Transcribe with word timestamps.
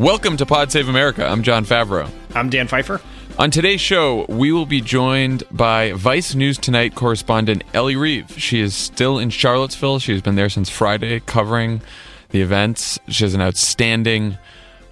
Welcome 0.00 0.38
to 0.38 0.46
Pod 0.46 0.72
Save 0.72 0.88
America. 0.88 1.26
I'm 1.26 1.42
Jon 1.42 1.66
Favreau. 1.66 2.10
I'm 2.34 2.48
Dan 2.48 2.68
Pfeiffer. 2.68 3.02
On 3.38 3.50
today's 3.50 3.82
show, 3.82 4.24
we 4.30 4.50
will 4.50 4.64
be 4.64 4.80
joined 4.80 5.42
by 5.50 5.92
Vice 5.92 6.34
News 6.34 6.56
Tonight 6.56 6.94
correspondent 6.94 7.64
Elle 7.74 7.96
Reeve. 7.96 8.32
She 8.38 8.60
is 8.60 8.74
still 8.74 9.18
in 9.18 9.28
Charlottesville. 9.28 9.98
She 9.98 10.12
has 10.12 10.22
been 10.22 10.36
there 10.36 10.48
since 10.48 10.70
Friday 10.70 11.20
covering 11.20 11.82
the 12.30 12.40
events. 12.40 12.98
She 13.08 13.24
has 13.24 13.34
an 13.34 13.42
outstanding 13.42 14.38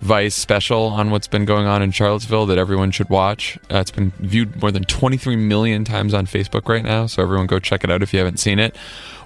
Vice 0.01 0.35
special 0.35 0.85
on 0.85 1.11
what's 1.11 1.27
been 1.27 1.45
going 1.45 1.67
on 1.67 1.83
in 1.83 1.91
Charlottesville 1.91 2.47
that 2.47 2.57
everyone 2.57 2.93
should 2.93 3.11
watch. 3.11 3.59
Uh, 3.71 3.79
it's 3.79 3.91
been 3.91 4.13
viewed 4.21 4.61
more 4.63 4.71
than 4.71 4.85
23 4.85 5.35
million 5.35 5.85
times 5.85 6.15
on 6.15 6.25
Facebook 6.25 6.69
right 6.69 6.85
now, 6.85 7.07
so 7.07 7.21
everyone 7.21 7.47
go 7.49 7.59
check 7.59 7.83
it 7.83 7.91
out 7.91 8.01
if 8.01 8.13
you 8.13 8.21
haven't 8.21 8.39
seen 8.39 8.61
it. 8.61 8.77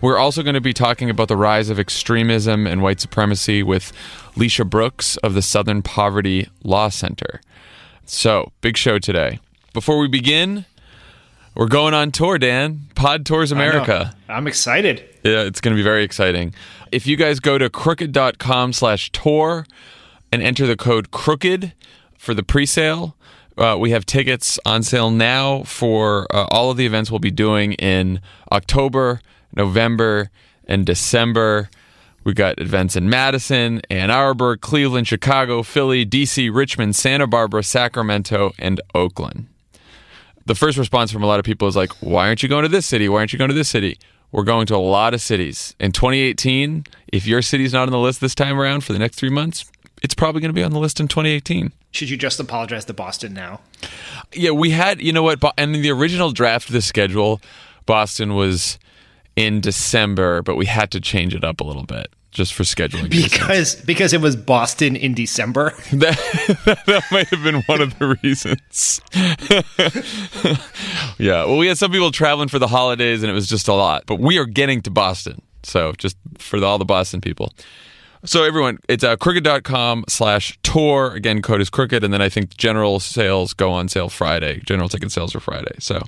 We're 0.00 0.16
also 0.16 0.42
going 0.42 0.54
to 0.54 0.62
be 0.62 0.72
talking 0.72 1.10
about 1.10 1.28
the 1.28 1.36
rise 1.36 1.68
of 1.68 1.78
extremism 1.78 2.66
and 2.66 2.82
white 2.82 3.00
supremacy 3.00 3.62
with 3.62 3.92
Lecia 4.34 4.64
Brooks 4.64 5.18
of 5.18 5.34
the 5.34 5.42
Southern 5.42 5.82
Poverty 5.82 6.48
Law 6.64 6.88
Center. 6.88 7.42
So, 8.06 8.50
big 8.62 8.78
show 8.78 8.98
today. 8.98 9.40
Before 9.74 9.98
we 9.98 10.08
begin, 10.08 10.64
we're 11.54 11.68
going 11.68 11.92
on 11.92 12.12
tour, 12.12 12.38
Dan. 12.38 12.80
Pod 12.94 13.26
Tours 13.26 13.52
America. 13.52 14.14
I'm 14.28 14.46
excited. 14.46 15.04
Yeah, 15.22 15.42
it's 15.42 15.60
going 15.60 15.76
to 15.76 15.78
be 15.78 15.84
very 15.84 16.02
exciting. 16.02 16.54
If 16.90 17.06
you 17.06 17.16
guys 17.16 17.40
go 17.40 17.58
to 17.58 17.68
crooked.com 17.68 18.72
slash 18.72 19.12
tour 19.12 19.66
and 20.32 20.42
enter 20.42 20.66
the 20.66 20.76
code 20.76 21.10
crooked 21.10 21.74
for 22.16 22.34
the 22.34 22.42
pre-sale, 22.42 23.14
uh, 23.58 23.76
we 23.78 23.90
have 23.90 24.06
tickets 24.06 24.58
on 24.64 24.82
sale 24.82 25.10
now 25.10 25.62
for 25.64 26.26
uh, 26.34 26.46
all 26.50 26.70
of 26.70 26.78
the 26.78 26.86
events 26.86 27.10
we'll 27.10 27.20
be 27.20 27.30
doing 27.30 27.74
in 27.74 28.20
October, 28.50 29.20
November, 29.54 30.30
and 30.66 30.86
December. 30.86 31.68
We 32.24 32.32
got 32.32 32.58
events 32.60 32.96
in 32.96 33.10
Madison, 33.10 33.82
Ann 33.90 34.10
Arbor, 34.10 34.56
Cleveland, 34.56 35.06
Chicago, 35.06 35.62
Philly, 35.62 36.06
DC, 36.06 36.54
Richmond, 36.54 36.96
Santa 36.96 37.26
Barbara, 37.26 37.62
Sacramento, 37.62 38.52
and 38.58 38.80
Oakland. 38.94 39.48
The 40.46 40.54
first 40.54 40.78
response 40.78 41.12
from 41.12 41.22
a 41.22 41.26
lot 41.26 41.38
of 41.38 41.44
people 41.44 41.68
is 41.68 41.76
like, 41.76 41.92
why 42.00 42.28
aren't 42.28 42.42
you 42.42 42.48
going 42.48 42.62
to 42.62 42.68
this 42.68 42.86
city? 42.86 43.08
Why 43.08 43.18
aren't 43.18 43.32
you 43.32 43.38
going 43.38 43.50
to 43.50 43.54
this 43.54 43.68
city? 43.68 43.98
We're 44.30 44.44
going 44.44 44.66
to 44.66 44.76
a 44.76 44.78
lot 44.78 45.14
of 45.14 45.20
cities. 45.20 45.74
In 45.78 45.92
2018, 45.92 46.84
if 47.12 47.26
your 47.26 47.42
city's 47.42 47.72
not 47.72 47.82
on 47.82 47.90
the 47.90 47.98
list 47.98 48.20
this 48.20 48.34
time 48.34 48.58
around 48.58 48.82
for 48.82 48.92
the 48.92 48.98
next 48.98 49.16
three 49.16 49.28
months, 49.28 49.70
it's 50.02 50.14
probably 50.14 50.40
going 50.40 50.50
to 50.50 50.54
be 50.54 50.62
on 50.62 50.72
the 50.72 50.78
list 50.78 51.00
in 51.00 51.08
2018. 51.08 51.72
Should 51.92 52.10
you 52.10 52.16
just 52.16 52.40
apologize 52.40 52.84
to 52.86 52.92
Boston 52.92 53.34
now? 53.34 53.60
Yeah, 54.32 54.50
we 54.50 54.70
had, 54.70 55.00
you 55.00 55.12
know 55.12 55.22
what, 55.22 55.42
and 55.56 55.76
in 55.76 55.82
the 55.82 55.90
original 55.90 56.32
draft 56.32 56.68
of 56.68 56.72
the 56.72 56.82
schedule, 56.82 57.40
Boston 57.86 58.34
was 58.34 58.78
in 59.36 59.60
December, 59.60 60.42
but 60.42 60.56
we 60.56 60.66
had 60.66 60.90
to 60.92 61.00
change 61.00 61.34
it 61.34 61.44
up 61.44 61.60
a 61.60 61.64
little 61.64 61.84
bit 61.84 62.12
just 62.32 62.54
for 62.54 62.62
scheduling 62.62 63.10
because 63.10 63.48
reasons. 63.48 63.84
because 63.84 64.12
it 64.14 64.20
was 64.20 64.36
Boston 64.36 64.96
in 64.96 65.14
December. 65.14 65.74
That, 65.92 66.16
that 66.86 67.04
might 67.12 67.28
have 67.28 67.42
been 67.42 67.62
one 67.64 67.82
of 67.82 67.98
the 67.98 68.16
reasons. 68.22 69.02
yeah, 71.18 71.44
well, 71.44 71.58
we 71.58 71.66
had 71.66 71.76
some 71.76 71.92
people 71.92 72.10
traveling 72.10 72.48
for 72.48 72.58
the 72.58 72.66
holidays, 72.66 73.22
and 73.22 73.30
it 73.30 73.34
was 73.34 73.46
just 73.46 73.68
a 73.68 73.74
lot. 73.74 74.04
But 74.06 74.18
we 74.18 74.38
are 74.38 74.46
getting 74.46 74.80
to 74.82 74.90
Boston, 74.90 75.42
so 75.62 75.92
just 75.92 76.16
for 76.38 76.58
the, 76.58 76.66
all 76.66 76.78
the 76.78 76.86
Boston 76.86 77.20
people. 77.20 77.52
So 78.24 78.44
everyone, 78.44 78.78
it's 78.88 79.02
uh, 79.02 79.16
crooked.com 79.16 80.04
slash 80.08 80.56
tour. 80.62 81.12
Again, 81.12 81.42
code 81.42 81.60
is 81.60 81.68
crooked. 81.68 82.04
And 82.04 82.14
then 82.14 82.22
I 82.22 82.28
think 82.28 82.56
general 82.56 83.00
sales 83.00 83.52
go 83.52 83.72
on 83.72 83.88
sale 83.88 84.08
Friday. 84.08 84.60
General 84.64 84.88
ticket 84.88 85.10
sales 85.10 85.34
are 85.34 85.40
Friday. 85.40 85.74
So 85.80 86.00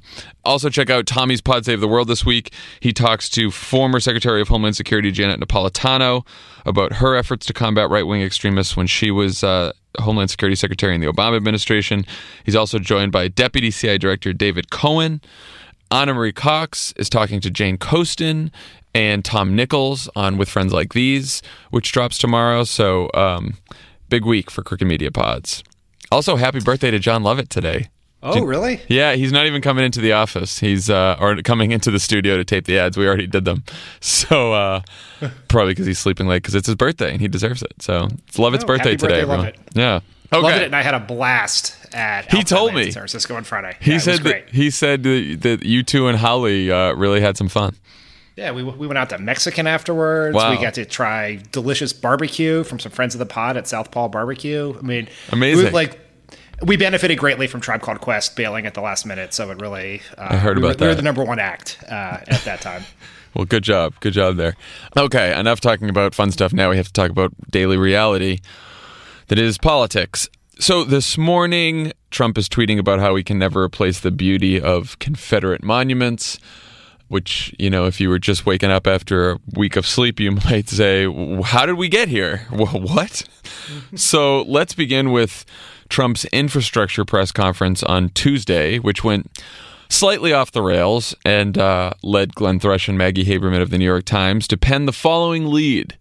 also 0.44 0.68
check 0.68 0.90
out 0.90 1.06
Tommy's 1.06 1.40
Pod 1.40 1.64
Save 1.64 1.80
the 1.80 1.88
World 1.88 2.06
this 2.06 2.24
week. 2.24 2.54
He 2.78 2.92
talks 2.92 3.28
to 3.30 3.50
former 3.50 3.98
Secretary 3.98 4.40
of 4.40 4.46
Homeland 4.46 4.76
Security 4.76 5.10
Janet 5.10 5.40
Napolitano 5.40 6.24
about 6.64 6.94
her 6.94 7.16
efforts 7.16 7.46
to 7.46 7.52
combat 7.52 7.90
right-wing 7.90 8.22
extremists 8.22 8.76
when 8.76 8.86
she 8.86 9.10
was 9.10 9.42
uh, 9.42 9.72
Homeland 9.98 10.30
Security 10.30 10.54
Secretary 10.54 10.94
in 10.94 11.00
the 11.00 11.08
Obama 11.08 11.36
administration. 11.36 12.06
He's 12.44 12.56
also 12.56 12.78
joined 12.78 13.10
by 13.10 13.26
Deputy 13.26 13.72
CI 13.72 13.98
Director 13.98 14.32
David 14.32 14.70
Cohen. 14.70 15.20
Ana 15.90 16.14
Marie 16.14 16.32
Cox 16.32 16.94
is 16.96 17.10
talking 17.10 17.40
to 17.40 17.50
Jane 17.50 17.76
Coaston 17.76 18.50
and 18.94 19.24
Tom 19.24 19.56
Nichols 19.56 20.08
on 20.16 20.36
With 20.38 20.48
Friends 20.48 20.72
Like 20.72 20.92
These, 20.94 21.42
which 21.70 21.92
drops 21.92 22.18
tomorrow. 22.18 22.64
So, 22.64 23.10
um, 23.14 23.54
big 24.08 24.24
week 24.24 24.50
for 24.50 24.62
Crooked 24.62 24.86
Media 24.86 25.10
Pods. 25.10 25.62
Also, 26.12 26.36
happy 26.36 26.60
birthday 26.60 26.90
to 26.90 26.98
Jon 26.98 27.22
Lovett 27.22 27.50
today. 27.50 27.88
Oh, 28.26 28.42
really? 28.42 28.80
Yeah, 28.88 29.16
he's 29.16 29.32
not 29.32 29.44
even 29.44 29.60
coming 29.60 29.84
into 29.84 30.00
the 30.00 30.12
office. 30.12 30.58
He's 30.58 30.88
uh, 30.88 31.16
or 31.20 31.36
coming 31.42 31.72
into 31.72 31.90
the 31.90 31.98
studio 31.98 32.38
to 32.38 32.44
tape 32.44 32.64
the 32.64 32.78
ads. 32.78 32.96
We 32.96 33.06
already 33.06 33.26
did 33.26 33.44
them, 33.44 33.64
so 34.00 34.54
uh, 34.54 34.80
probably 35.48 35.72
because 35.72 35.84
he's 35.86 35.98
sleeping 35.98 36.26
late 36.26 36.38
because 36.42 36.54
it's 36.54 36.66
his 36.66 36.76
birthday 36.76 37.10
and 37.12 37.20
he 37.20 37.28
deserves 37.28 37.62
it. 37.62 37.74
So 37.82 38.08
it's 38.26 38.38
Lovett's 38.38 38.64
Oh, 38.64 38.68
birthday 38.68 38.96
today, 38.96 39.24
birthday. 39.24 39.24
Lovett. 39.24 39.58
Yeah. 39.74 40.00
Okay. 40.32 40.42
Loved 40.42 40.56
it, 40.56 40.64
and 40.64 40.74
I 40.76 40.80
had 40.82 40.94
a 40.94 41.00
blast 41.00 41.76
at. 41.94 42.30
He 42.30 42.38
Alpha 42.38 42.48
told 42.48 42.68
Atlanta, 42.70 42.86
me. 42.86 42.92
San 42.92 43.00
Francisco 43.02 43.34
on 43.36 43.44
Friday. 43.44 43.76
He 43.80 43.92
Yeah, 43.92 43.98
said 43.98 44.20
that 44.20 44.48
he 44.48 44.70
said 44.70 45.02
that, 45.02 45.38
that 45.42 45.62
you 45.64 45.82
two 45.82 46.08
and 46.08 46.16
Holly 46.18 46.70
uh, 46.72 46.94
really 46.94 47.20
had 47.20 47.36
some 47.36 47.48
fun. 47.50 47.76
Yeah, 48.36 48.50
we, 48.50 48.62
we 48.64 48.86
went 48.88 48.98
out 48.98 49.10
to 49.10 49.18
Mexican 49.18 49.66
afterwards. 49.66 50.34
Wow. 50.34 50.50
We 50.50 50.60
got 50.60 50.74
to 50.74 50.84
try 50.84 51.40
delicious 51.52 51.92
barbecue 51.92 52.64
from 52.64 52.80
some 52.80 52.90
friends 52.90 53.14
of 53.14 53.20
the 53.20 53.26
pod 53.26 53.56
at 53.56 53.68
Southpaw 53.68 54.08
Barbecue. 54.08 54.74
I 54.76 54.82
mean, 54.82 55.08
Amazing. 55.30 55.66
we- 55.66 55.70
like 55.70 56.00
we 56.62 56.76
benefited 56.76 57.18
greatly 57.18 57.46
from 57.46 57.60
Tribe 57.60 57.80
Called 57.82 58.00
Quest 58.00 58.36
bailing 58.36 58.64
at 58.66 58.74
the 58.74 58.80
last 58.80 59.04
minute, 59.06 59.34
so 59.34 59.50
it 59.50 59.60
really. 59.60 60.00
Uh, 60.16 60.28
I 60.30 60.36
heard 60.36 60.56
we 60.56 60.62
were, 60.62 60.70
about 60.70 60.80
We 60.80 60.86
were 60.86 60.92
that. 60.94 60.96
the 60.96 61.02
number 61.02 61.24
one 61.24 61.38
act 61.38 61.78
uh, 61.88 62.18
at 62.26 62.42
that 62.44 62.60
time. 62.60 62.82
Well, 63.36 63.44
good 63.46 63.64
job. 63.64 63.94
Good 63.98 64.12
job 64.12 64.36
there. 64.36 64.54
Okay, 64.96 65.36
enough 65.36 65.58
talking 65.60 65.90
about 65.90 66.14
fun 66.14 66.30
stuff. 66.30 66.52
Now 66.52 66.70
we 66.70 66.76
have 66.76 66.86
to 66.86 66.92
talk 66.92 67.10
about 67.10 67.32
daily 67.50 67.76
reality 67.76 68.38
that 69.26 69.40
is 69.40 69.58
politics. 69.58 70.28
So 70.60 70.84
this 70.84 71.18
morning, 71.18 71.92
Trump 72.12 72.38
is 72.38 72.48
tweeting 72.48 72.78
about 72.78 73.00
how 73.00 73.16
he 73.16 73.24
can 73.24 73.36
never 73.36 73.64
replace 73.64 73.98
the 73.98 74.12
beauty 74.12 74.60
of 74.60 74.96
Confederate 75.00 75.64
monuments. 75.64 76.38
Which, 77.08 77.54
you 77.58 77.68
know, 77.70 77.84
if 77.86 78.00
you 78.00 78.08
were 78.08 78.18
just 78.18 78.46
waking 78.46 78.70
up 78.70 78.86
after 78.86 79.32
a 79.32 79.38
week 79.54 79.76
of 79.76 79.86
sleep, 79.86 80.18
you 80.18 80.30
might 80.50 80.68
say, 80.68 81.06
How 81.42 81.66
did 81.66 81.74
we 81.74 81.88
get 81.88 82.08
here? 82.08 82.38
Wh- 82.50 82.74
What? 82.74 83.24
so 83.94 84.42
let's 84.42 84.74
begin 84.74 85.12
with 85.12 85.44
Trump's 85.88 86.24
infrastructure 86.26 87.04
press 87.04 87.30
conference 87.30 87.82
on 87.82 88.08
Tuesday, 88.10 88.78
which 88.78 89.04
went 89.04 89.30
slightly 89.88 90.32
off 90.32 90.50
the 90.50 90.62
rails 90.62 91.14
and 91.24 91.56
uh, 91.58 91.92
led 92.02 92.34
Glenn 92.34 92.58
Thrush 92.58 92.88
and 92.88 92.96
Maggie 92.98 93.24
Haberman 93.24 93.60
of 93.60 93.70
the 93.70 93.78
New 93.78 93.84
York 93.84 94.04
Times 94.06 94.48
to 94.48 94.56
pen 94.56 94.86
the 94.86 94.92
following 94.92 95.46
lead. 95.46 95.96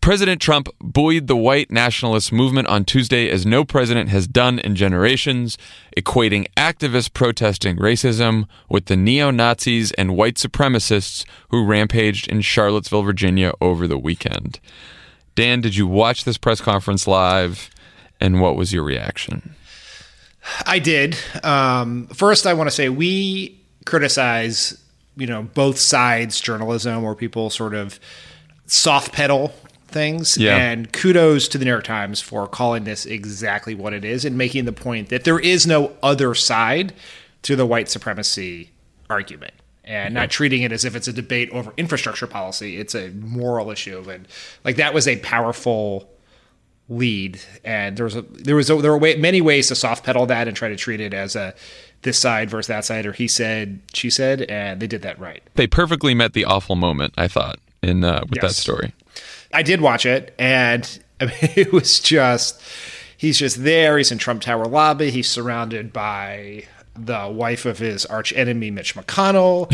President 0.00 0.40
Trump 0.40 0.68
buoyed 0.80 1.26
the 1.26 1.36
white 1.36 1.70
nationalist 1.70 2.32
movement 2.32 2.68
on 2.68 2.84
Tuesday 2.84 3.28
as 3.28 3.44
no 3.44 3.64
president 3.64 4.08
has 4.10 4.26
done 4.26 4.58
in 4.60 4.74
generations, 4.74 5.58
equating 5.96 6.46
activists 6.56 7.12
protesting 7.12 7.76
racism 7.76 8.46
with 8.68 8.86
the 8.86 8.96
neo 8.96 9.30
Nazis 9.30 9.92
and 9.92 10.16
white 10.16 10.36
supremacists 10.36 11.24
who 11.50 11.64
rampaged 11.64 12.28
in 12.28 12.40
Charlottesville, 12.40 13.02
Virginia 13.02 13.52
over 13.60 13.86
the 13.86 13.98
weekend. 13.98 14.60
Dan, 15.34 15.60
did 15.60 15.76
you 15.76 15.86
watch 15.86 16.24
this 16.24 16.38
press 16.38 16.60
conference 16.60 17.06
live? 17.06 17.70
And 18.20 18.40
what 18.40 18.56
was 18.56 18.72
your 18.72 18.82
reaction? 18.82 19.54
I 20.66 20.78
did. 20.78 21.16
Um, 21.42 22.06
first, 22.08 22.46
I 22.46 22.54
want 22.54 22.68
to 22.68 22.74
say 22.74 22.88
we 22.88 23.60
criticize, 23.84 24.82
you 25.16 25.26
know, 25.26 25.42
both 25.42 25.78
sides 25.78 26.40
journalism 26.40 27.02
where 27.02 27.14
people 27.14 27.50
sort 27.50 27.74
of 27.74 28.00
soft 28.66 29.12
pedal 29.12 29.52
things. 29.88 30.36
Yeah. 30.36 30.56
And 30.56 30.92
kudos 30.92 31.48
to 31.48 31.58
the 31.58 31.64
New 31.64 31.70
York 31.70 31.84
Times 31.84 32.20
for 32.20 32.46
calling 32.46 32.84
this 32.84 33.06
exactly 33.06 33.74
what 33.74 33.92
it 33.92 34.04
is 34.04 34.24
and 34.24 34.36
making 34.38 34.64
the 34.64 34.72
point 34.72 35.08
that 35.08 35.24
there 35.24 35.38
is 35.38 35.66
no 35.66 35.92
other 36.02 36.34
side 36.34 36.92
to 37.42 37.56
the 37.56 37.66
white 37.66 37.88
supremacy 37.88 38.70
argument. 39.10 39.54
And 39.84 40.12
not 40.12 40.28
treating 40.28 40.60
it 40.62 40.70
as 40.70 40.84
if 40.84 40.94
it's 40.94 41.08
a 41.08 41.14
debate 41.14 41.48
over 41.50 41.72
infrastructure 41.78 42.26
policy. 42.26 42.76
It's 42.76 42.94
a 42.94 43.08
moral 43.08 43.70
issue. 43.70 44.04
And 44.10 44.28
like 44.62 44.76
that 44.76 44.92
was 44.92 45.08
a 45.08 45.16
powerful 45.20 46.10
lead 46.90 47.38
and 47.64 47.98
there 47.98 48.04
was 48.04 48.16
a 48.16 48.22
there 48.22 48.56
was 48.56 48.70
a, 48.70 48.76
there 48.76 48.90
were 48.90 48.98
way, 48.98 49.14
many 49.16 49.42
ways 49.42 49.68
to 49.68 49.74
soft 49.74 50.04
pedal 50.04 50.24
that 50.26 50.48
and 50.48 50.56
try 50.56 50.70
to 50.70 50.76
treat 50.76 51.00
it 51.00 51.12
as 51.12 51.36
a 51.36 51.54
this 52.02 52.18
side 52.18 52.50
versus 52.50 52.68
that 52.68 52.84
side, 52.84 53.06
or 53.06 53.12
he 53.12 53.26
said, 53.26 53.80
she 53.92 54.10
said, 54.10 54.42
and 54.42 54.80
they 54.80 54.86
did 54.86 55.02
that 55.02 55.18
right. 55.18 55.42
They 55.54 55.66
perfectly 55.66 56.14
met 56.14 56.32
the 56.32 56.44
awful 56.44 56.76
moment, 56.76 57.14
I 57.16 57.28
thought, 57.28 57.58
in 57.82 58.04
uh, 58.04 58.24
with 58.28 58.40
that 58.40 58.52
story. 58.52 58.92
I 59.52 59.62
did 59.62 59.80
watch 59.80 60.06
it, 60.06 60.34
and 60.38 60.98
I 61.20 61.24
mean, 61.26 61.36
it 61.56 61.72
was 61.72 62.00
just 62.00 62.60
he's 63.16 63.38
just 63.38 63.62
there. 63.64 63.98
He's 63.98 64.12
in 64.12 64.18
Trump 64.18 64.42
Tower 64.42 64.66
lobby. 64.66 65.10
He's 65.10 65.28
surrounded 65.28 65.92
by 65.92 66.64
the 66.94 67.28
wife 67.28 67.64
of 67.64 67.78
his 67.78 68.04
arch 68.06 68.32
enemy, 68.32 68.70
Mitch 68.70 68.94
McConnell. 68.94 69.70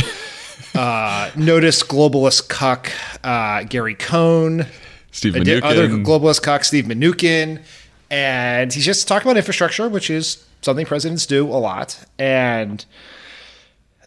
uh, 0.74 1.30
notice 1.36 1.82
globalist 1.82 2.48
cuck 2.48 2.90
uh, 3.22 3.64
Gary 3.64 3.94
Cohn. 3.94 4.66
Steve 5.10 5.36
Adi- 5.36 5.62
Other 5.62 5.88
globalist 5.88 6.42
cuck 6.42 6.64
Steve 6.64 6.84
Mnuchin, 6.86 7.62
and 8.10 8.72
he's 8.72 8.84
just 8.84 9.06
talking 9.06 9.28
about 9.28 9.36
infrastructure, 9.36 9.88
which 9.88 10.10
is 10.10 10.44
something 10.62 10.86
presidents 10.86 11.26
do 11.26 11.46
a 11.46 11.58
lot, 11.58 12.04
and. 12.18 12.84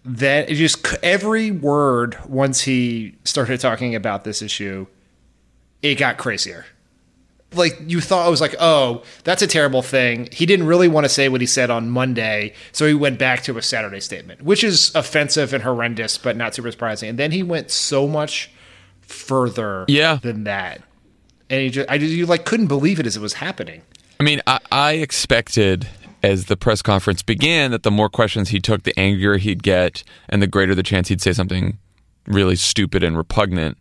Then 0.09 0.45
it 0.47 0.53
just 0.55 0.87
every 1.03 1.51
word 1.51 2.17
once 2.29 2.61
he 2.61 3.15
started 3.25 3.59
talking 3.59 3.93
about 3.93 4.23
this 4.23 4.41
issue, 4.41 4.87
it 5.81 5.95
got 5.95 6.17
crazier. 6.17 6.65
Like 7.53 7.79
you 7.87 8.01
thought 8.01 8.27
it 8.27 8.29
was 8.29 8.41
like, 8.41 8.55
oh, 8.59 9.03
that's 9.23 9.41
a 9.41 9.47
terrible 9.47 9.81
thing. 9.81 10.27
He 10.33 10.45
didn't 10.45 10.67
really 10.67 10.89
want 10.89 11.05
to 11.05 11.09
say 11.09 11.29
what 11.29 11.39
he 11.39 11.47
said 11.47 11.69
on 11.69 11.89
Monday, 11.89 12.53
so 12.73 12.85
he 12.85 12.93
went 12.93 13.17
back 13.17 13.41
to 13.43 13.57
a 13.57 13.61
Saturday 13.61 14.01
statement, 14.01 14.41
which 14.41 14.63
is 14.65 14.93
offensive 14.95 15.53
and 15.53 15.63
horrendous, 15.63 16.17
but 16.17 16.35
not 16.35 16.53
super 16.53 16.69
surprising. 16.71 17.09
And 17.09 17.17
then 17.19 17.31
he 17.31 17.43
went 17.43 17.71
so 17.71 18.05
much 18.07 18.51
further 19.01 19.85
Yeah. 19.87 20.19
than 20.21 20.43
that. 20.43 20.81
And 21.49 21.61
he 21.61 21.69
just 21.69 21.89
I 21.89 21.97
just, 21.97 22.11
you 22.13 22.25
like 22.25 22.43
couldn't 22.45 22.67
believe 22.67 22.99
it 22.99 23.05
as 23.07 23.15
it 23.15 23.21
was 23.21 23.33
happening. 23.35 23.81
I 24.19 24.23
mean, 24.23 24.41
I, 24.45 24.59
I 24.71 24.91
expected 24.93 25.87
as 26.23 26.45
the 26.45 26.57
press 26.57 26.81
conference 26.81 27.23
began 27.23 27.71
that 27.71 27.83
the 27.83 27.91
more 27.91 28.09
questions 28.09 28.49
he 28.49 28.59
took, 28.59 28.83
the 28.83 28.97
angrier 28.99 29.37
he'd 29.37 29.63
get, 29.63 30.03
and 30.27 30.41
the 30.41 30.47
greater 30.47 30.75
the 30.75 30.83
chance 30.83 31.07
he'd 31.07 31.21
say 31.21 31.31
something 31.31 31.77
really 32.25 32.55
stupid 32.57 33.03
and 33.03 33.15
repugnant. 33.15 33.77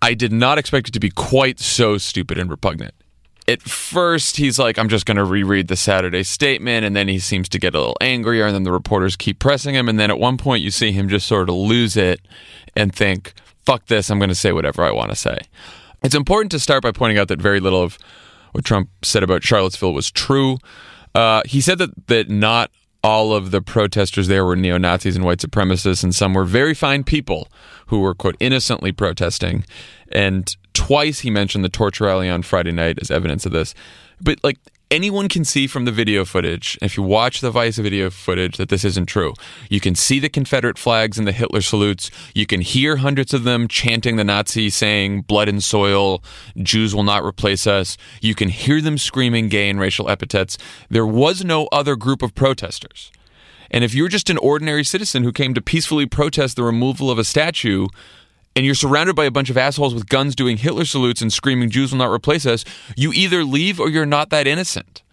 I 0.00 0.14
did 0.14 0.32
not 0.32 0.58
expect 0.58 0.88
it 0.88 0.92
to 0.92 1.00
be 1.00 1.10
quite 1.10 1.58
so 1.60 1.98
stupid 1.98 2.38
and 2.38 2.50
repugnant. 2.50 2.94
At 3.46 3.62
first, 3.62 4.36
he's 4.36 4.58
like, 4.58 4.78
I'm 4.78 4.88
just 4.90 5.06
going 5.06 5.16
to 5.16 5.24
reread 5.24 5.68
the 5.68 5.76
Saturday 5.76 6.22
statement. 6.22 6.84
And 6.84 6.94
then 6.94 7.08
he 7.08 7.18
seems 7.18 7.48
to 7.50 7.58
get 7.58 7.74
a 7.74 7.78
little 7.78 7.96
angrier. 8.00 8.46
And 8.46 8.54
then 8.54 8.64
the 8.64 8.72
reporters 8.72 9.16
keep 9.16 9.38
pressing 9.38 9.74
him. 9.74 9.88
And 9.88 9.98
then 9.98 10.10
at 10.10 10.18
one 10.18 10.36
point, 10.36 10.62
you 10.62 10.70
see 10.70 10.92
him 10.92 11.08
just 11.08 11.26
sort 11.26 11.48
of 11.48 11.54
lose 11.54 11.96
it 11.96 12.20
and 12.76 12.94
think, 12.94 13.32
fuck 13.64 13.86
this, 13.86 14.10
I'm 14.10 14.18
going 14.18 14.28
to 14.28 14.34
say 14.34 14.52
whatever 14.52 14.82
I 14.82 14.92
want 14.92 15.10
to 15.10 15.16
say. 15.16 15.38
It's 16.02 16.14
important 16.14 16.52
to 16.52 16.60
start 16.60 16.82
by 16.82 16.92
pointing 16.92 17.18
out 17.18 17.28
that 17.28 17.40
very 17.40 17.58
little 17.58 17.82
of 17.82 17.98
what 18.52 18.64
Trump 18.64 18.90
said 19.02 19.22
about 19.22 19.42
Charlottesville 19.42 19.94
was 19.94 20.10
true. 20.10 20.58
Uh, 21.14 21.42
he 21.44 21.60
said 21.60 21.78
that 21.78 22.06
that 22.06 22.28
not 22.28 22.70
all 23.08 23.32
of 23.32 23.52
the 23.52 23.62
protesters 23.62 24.28
there 24.28 24.44
were 24.44 24.54
neo 24.54 24.76
Nazis 24.76 25.16
and 25.16 25.24
white 25.24 25.38
supremacists, 25.38 26.04
and 26.04 26.14
some 26.14 26.34
were 26.34 26.44
very 26.44 26.74
fine 26.74 27.02
people 27.02 27.48
who 27.86 28.00
were 28.00 28.14
quote 28.14 28.36
innocently 28.38 28.92
protesting. 28.92 29.64
And 30.12 30.54
twice 30.74 31.20
he 31.20 31.30
mentioned 31.30 31.64
the 31.64 31.70
torture 31.70 32.04
rally 32.04 32.28
on 32.28 32.42
Friday 32.42 32.70
night 32.70 32.98
as 33.00 33.10
evidence 33.10 33.46
of 33.46 33.52
this. 33.52 33.74
But 34.20 34.38
like 34.44 34.58
anyone 34.90 35.28
can 35.28 35.44
see 35.44 35.66
from 35.66 35.84
the 35.84 35.92
video 35.92 36.24
footage, 36.24 36.78
if 36.80 36.96
you 36.96 37.02
watch 37.02 37.40
the 37.40 37.50
Vice 37.50 37.78
video 37.78 38.10
footage, 38.10 38.56
that 38.56 38.68
this 38.68 38.84
isn't 38.84 39.06
true. 39.06 39.34
You 39.68 39.80
can 39.80 39.94
see 39.94 40.18
the 40.18 40.28
Confederate 40.28 40.78
flags 40.78 41.18
and 41.18 41.26
the 41.26 41.32
Hitler 41.32 41.60
salutes. 41.60 42.10
You 42.34 42.46
can 42.46 42.60
hear 42.60 42.96
hundreds 42.96 43.34
of 43.34 43.44
them 43.44 43.68
chanting 43.68 44.16
the 44.16 44.24
Nazi 44.24 44.70
saying, 44.70 45.22
blood 45.22 45.48
and 45.48 45.62
soil, 45.62 46.22
Jews 46.56 46.94
will 46.94 47.02
not 47.02 47.24
replace 47.24 47.66
us. 47.66 47.96
You 48.20 48.34
can 48.34 48.48
hear 48.48 48.80
them 48.80 48.98
screaming 48.98 49.48
gay 49.48 49.68
and 49.68 49.80
racial 49.80 50.08
epithets. 50.08 50.58
There 50.88 51.06
was 51.06 51.44
no 51.44 51.66
other 51.72 51.96
group 51.96 52.22
of 52.22 52.34
protesters. 52.34 53.12
And 53.70 53.84
if 53.84 53.94
you're 53.94 54.08
just 54.08 54.30
an 54.30 54.38
ordinary 54.38 54.84
citizen 54.84 55.24
who 55.24 55.32
came 55.32 55.52
to 55.52 55.60
peacefully 55.60 56.06
protest 56.06 56.56
the 56.56 56.62
removal 56.62 57.10
of 57.10 57.18
a 57.18 57.24
statue, 57.24 57.86
and 58.58 58.66
you're 58.66 58.74
surrounded 58.74 59.14
by 59.14 59.24
a 59.24 59.30
bunch 59.30 59.50
of 59.50 59.56
assholes 59.56 59.94
with 59.94 60.08
guns 60.08 60.34
doing 60.34 60.56
Hitler 60.56 60.84
salutes 60.84 61.22
and 61.22 61.32
screaming 61.32 61.70
Jews 61.70 61.92
will 61.92 61.98
not 61.98 62.10
replace 62.10 62.44
us, 62.44 62.64
you 62.96 63.12
either 63.12 63.44
leave 63.44 63.78
or 63.78 63.88
you're 63.88 64.04
not 64.04 64.30
that 64.30 64.48
innocent. 64.48 65.04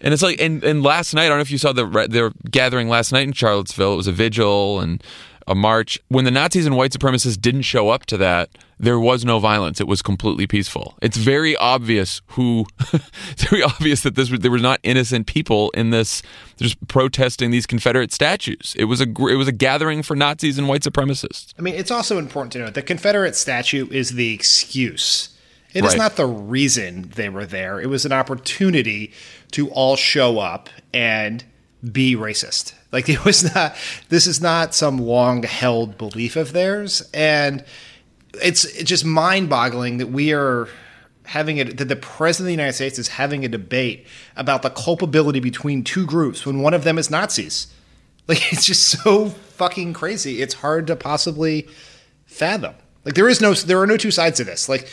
And 0.00 0.14
it's 0.14 0.22
like, 0.22 0.40
and, 0.40 0.64
and 0.64 0.82
last 0.82 1.12
night, 1.12 1.26
I 1.26 1.28
don't 1.28 1.36
know 1.36 1.42
if 1.42 1.50
you 1.50 1.58
saw 1.58 1.74
the 1.74 1.84
their 2.08 2.32
gathering 2.50 2.88
last 2.88 3.12
night 3.12 3.26
in 3.26 3.34
Charlottesville. 3.34 3.92
It 3.92 3.96
was 3.96 4.06
a 4.06 4.12
vigil 4.12 4.80
and 4.80 5.04
a 5.46 5.54
march. 5.54 5.98
When 6.08 6.24
the 6.24 6.30
Nazis 6.30 6.66
and 6.66 6.76
white 6.76 6.92
supremacists 6.92 7.40
didn't 7.40 7.62
show 7.62 7.88
up 7.88 8.06
to 8.06 8.16
that, 8.16 8.50
there 8.78 8.98
was 8.98 9.24
no 9.24 9.38
violence. 9.38 9.80
It 9.80 9.86
was 9.86 10.02
completely 10.02 10.46
peaceful. 10.46 10.98
It's 11.00 11.16
very 11.16 11.56
obvious 11.56 12.20
who, 12.28 12.66
it's 13.30 13.44
very 13.44 13.62
obvious 13.62 14.02
that 14.02 14.16
this 14.16 14.28
there 14.28 14.50
were 14.50 14.58
not 14.58 14.80
innocent 14.82 15.26
people 15.26 15.70
in 15.70 15.90
this 15.90 16.22
just 16.56 16.86
protesting 16.88 17.50
these 17.50 17.66
Confederate 17.66 18.12
statues. 18.12 18.74
It 18.78 18.84
was 18.84 19.00
a 19.00 19.04
it 19.04 19.36
was 19.36 19.48
a 19.48 19.52
gathering 19.52 20.02
for 20.02 20.16
Nazis 20.16 20.58
and 20.58 20.68
white 20.68 20.82
supremacists. 20.82 21.54
I 21.58 21.62
mean, 21.62 21.74
it's 21.74 21.90
also 21.90 22.18
important 22.18 22.52
to 22.54 22.58
note 22.60 22.74
the 22.74 22.82
Confederate 22.82 23.36
statue 23.36 23.88
is 23.90 24.10
the 24.10 24.32
excuse. 24.34 25.30
It 25.72 25.84
is 25.84 25.90
Right. 25.92 25.98
not 25.98 26.16
the 26.16 26.26
reason 26.26 27.12
they 27.16 27.28
were 27.28 27.44
there. 27.44 27.80
It 27.80 27.88
was 27.88 28.06
an 28.06 28.12
opportunity 28.12 29.12
to 29.52 29.68
all 29.70 29.94
show 29.96 30.38
up 30.38 30.70
and 30.94 31.44
be 31.92 32.16
racist. 32.16 32.72
Like 32.92 33.08
it 33.08 33.24
was 33.24 33.54
not. 33.54 33.76
This 34.08 34.26
is 34.26 34.40
not 34.40 34.74
some 34.74 34.98
long 34.98 35.42
held 35.42 35.98
belief 35.98 36.36
of 36.36 36.52
theirs, 36.52 37.02
and 37.12 37.64
it's 38.42 38.64
it's 38.64 38.88
just 38.88 39.04
mind 39.04 39.48
boggling 39.48 39.98
that 39.98 40.08
we 40.08 40.32
are 40.32 40.68
having 41.24 41.56
it 41.56 41.76
that 41.78 41.86
the 41.86 41.96
president 41.96 42.44
of 42.44 42.46
the 42.46 42.52
United 42.52 42.72
States 42.74 42.98
is 42.98 43.08
having 43.08 43.44
a 43.44 43.48
debate 43.48 44.06
about 44.36 44.62
the 44.62 44.70
culpability 44.70 45.40
between 45.40 45.82
two 45.82 46.06
groups 46.06 46.46
when 46.46 46.60
one 46.60 46.72
of 46.74 46.84
them 46.84 46.98
is 46.98 47.10
Nazis. 47.10 47.68
Like 48.28 48.52
it's 48.52 48.64
just 48.66 48.82
so 48.88 49.28
fucking 49.28 49.92
crazy. 49.92 50.42
It's 50.42 50.54
hard 50.54 50.88
to 50.88 50.96
possibly 50.96 51.68
fathom. 52.24 52.74
Like 53.04 53.14
there 53.14 53.28
is 53.28 53.40
no 53.40 53.54
there 53.54 53.80
are 53.80 53.86
no 53.86 53.96
two 53.96 54.10
sides 54.10 54.38
to 54.38 54.44
this. 54.44 54.68
Like 54.68 54.88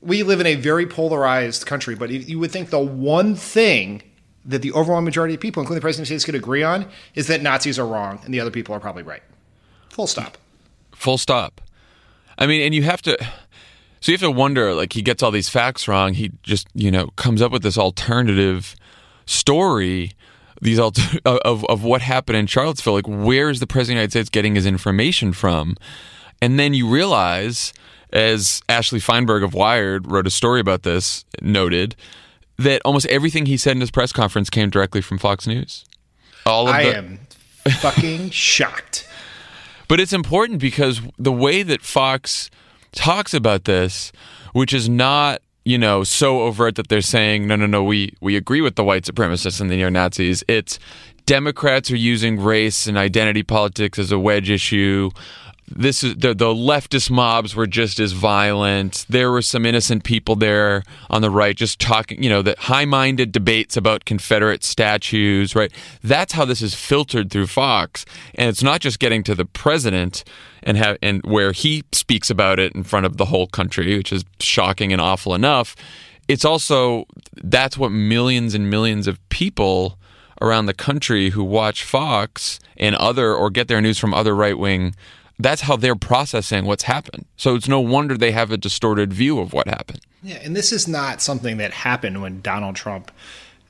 we 0.00 0.24
live 0.24 0.40
in 0.40 0.46
a 0.46 0.56
very 0.56 0.84
polarized 0.84 1.66
country, 1.66 1.94
but 1.94 2.10
you- 2.10 2.18
you 2.18 2.38
would 2.40 2.50
think 2.50 2.70
the 2.70 2.80
one 2.80 3.36
thing 3.36 4.02
that 4.44 4.62
the 4.62 4.72
overwhelming 4.72 5.04
majority 5.04 5.34
of 5.34 5.40
people, 5.40 5.60
including 5.60 5.78
the 5.78 5.84
president 5.84 6.06
of 6.06 6.08
the 6.08 6.12
United 6.14 6.22
States, 6.22 6.24
could 6.24 6.34
agree 6.34 6.62
on 6.62 6.86
is 7.14 7.26
that 7.28 7.42
Nazis 7.42 7.78
are 7.78 7.86
wrong 7.86 8.20
and 8.24 8.34
the 8.34 8.40
other 8.40 8.50
people 8.50 8.74
are 8.74 8.80
probably 8.80 9.02
right. 9.02 9.22
Full 9.90 10.06
stop. 10.06 10.38
Full 10.94 11.18
stop. 11.18 11.60
I 12.38 12.46
mean, 12.46 12.62
and 12.62 12.74
you 12.74 12.82
have 12.82 13.02
to. 13.02 13.16
So 14.00 14.10
you 14.10 14.18
have 14.18 14.22
to 14.22 14.30
wonder, 14.32 14.74
like, 14.74 14.94
he 14.94 15.02
gets 15.02 15.22
all 15.22 15.30
these 15.30 15.48
facts 15.48 15.86
wrong. 15.86 16.14
He 16.14 16.32
just, 16.42 16.66
you 16.74 16.90
know, 16.90 17.08
comes 17.16 17.40
up 17.40 17.52
with 17.52 17.62
this 17.62 17.78
alternative 17.78 18.74
story, 19.26 20.10
these 20.60 20.78
alter- 20.78 21.20
of 21.24 21.64
of 21.66 21.84
what 21.84 22.02
happened 22.02 22.36
in 22.36 22.46
Charlottesville. 22.46 22.94
Like, 22.94 23.06
where 23.06 23.48
is 23.48 23.60
the 23.60 23.66
president 23.66 23.98
of 23.98 24.10
the 24.10 24.18
United 24.18 24.26
States 24.26 24.30
getting 24.30 24.54
his 24.56 24.66
information 24.66 25.32
from? 25.32 25.76
And 26.40 26.58
then 26.58 26.74
you 26.74 26.88
realize, 26.88 27.72
as 28.12 28.60
Ashley 28.68 28.98
Feinberg 28.98 29.44
of 29.44 29.54
Wired 29.54 30.10
wrote 30.10 30.26
a 30.26 30.30
story 30.30 30.60
about 30.60 30.82
this, 30.82 31.24
noted 31.40 31.94
that 32.62 32.82
almost 32.84 33.06
everything 33.06 33.46
he 33.46 33.56
said 33.56 33.72
in 33.72 33.80
his 33.80 33.90
press 33.90 34.12
conference 34.12 34.50
came 34.50 34.70
directly 34.70 35.00
from 35.00 35.18
Fox 35.18 35.46
News. 35.46 35.84
All 36.46 36.68
of 36.68 36.74
I 36.74 36.84
the, 36.84 36.96
am 36.96 37.20
fucking 37.80 38.30
shocked. 38.30 39.08
But 39.88 40.00
it's 40.00 40.12
important 40.12 40.60
because 40.60 41.00
the 41.18 41.32
way 41.32 41.62
that 41.62 41.82
Fox 41.82 42.50
talks 42.92 43.34
about 43.34 43.64
this, 43.64 44.12
which 44.52 44.72
is 44.72 44.88
not, 44.88 45.42
you 45.64 45.78
know, 45.78 46.02
so 46.02 46.42
overt 46.42 46.76
that 46.76 46.88
they're 46.88 47.00
saying, 47.00 47.46
no, 47.46 47.56
no, 47.56 47.66
no, 47.66 47.84
we, 47.84 48.14
we 48.20 48.36
agree 48.36 48.60
with 48.60 48.76
the 48.76 48.84
white 48.84 49.04
supremacists 49.04 49.60
and 49.60 49.70
the 49.70 49.76
neo 49.76 49.88
Nazis. 49.88 50.42
It's 50.48 50.78
Democrats 51.26 51.90
are 51.90 51.96
using 51.96 52.40
race 52.40 52.86
and 52.86 52.96
identity 52.96 53.42
politics 53.42 53.98
as 53.98 54.10
a 54.10 54.18
wedge 54.18 54.50
issue. 54.50 55.10
This 55.74 56.04
is 56.04 56.16
the, 56.16 56.34
the 56.34 56.46
leftist 56.46 57.10
mobs 57.10 57.54
were 57.56 57.66
just 57.66 57.98
as 57.98 58.12
violent. 58.12 59.06
There 59.08 59.30
were 59.30 59.42
some 59.42 59.64
innocent 59.64 60.04
people 60.04 60.36
there 60.36 60.82
on 61.10 61.22
the 61.22 61.30
right 61.30 61.56
just 61.56 61.80
talking, 61.80 62.22
you 62.22 62.28
know, 62.28 62.42
that 62.42 62.58
high-minded 62.58 63.32
debates 63.32 63.76
about 63.76 64.04
Confederate 64.04 64.64
statues, 64.64 65.54
right? 65.54 65.72
That's 66.02 66.34
how 66.34 66.44
this 66.44 66.62
is 66.62 66.74
filtered 66.74 67.30
through 67.30 67.46
Fox, 67.46 68.04
and 68.34 68.48
it's 68.48 68.62
not 68.62 68.80
just 68.80 68.98
getting 68.98 69.22
to 69.24 69.34
the 69.34 69.44
president 69.44 70.24
and 70.62 70.76
have 70.76 70.98
and 71.02 71.22
where 71.24 71.52
he 71.52 71.84
speaks 71.92 72.30
about 72.30 72.58
it 72.60 72.74
in 72.74 72.84
front 72.84 73.06
of 73.06 73.16
the 73.16 73.26
whole 73.26 73.46
country, 73.46 73.96
which 73.96 74.12
is 74.12 74.24
shocking 74.40 74.92
and 74.92 75.00
awful 75.00 75.34
enough. 75.34 75.74
It's 76.28 76.44
also 76.44 77.06
that's 77.42 77.76
what 77.76 77.90
millions 77.90 78.54
and 78.54 78.70
millions 78.70 79.06
of 79.06 79.18
people 79.28 79.98
around 80.40 80.66
the 80.66 80.74
country 80.74 81.30
who 81.30 81.44
watch 81.44 81.84
Fox 81.84 82.58
and 82.76 82.94
other 82.96 83.34
or 83.34 83.50
get 83.50 83.68
their 83.68 83.80
news 83.80 83.98
from 83.98 84.12
other 84.12 84.34
right 84.34 84.58
wing 84.58 84.94
that's 85.42 85.62
how 85.62 85.76
they're 85.76 85.96
processing 85.96 86.64
what's 86.64 86.84
happened. 86.84 87.26
So 87.36 87.54
it's 87.54 87.68
no 87.68 87.80
wonder 87.80 88.16
they 88.16 88.32
have 88.32 88.50
a 88.50 88.56
distorted 88.56 89.12
view 89.12 89.38
of 89.40 89.52
what 89.52 89.66
happened. 89.68 90.00
Yeah, 90.22 90.40
and 90.42 90.54
this 90.54 90.72
is 90.72 90.86
not 90.86 91.20
something 91.20 91.56
that 91.56 91.72
happened 91.72 92.22
when 92.22 92.40
Donald 92.40 92.76
Trump 92.76 93.10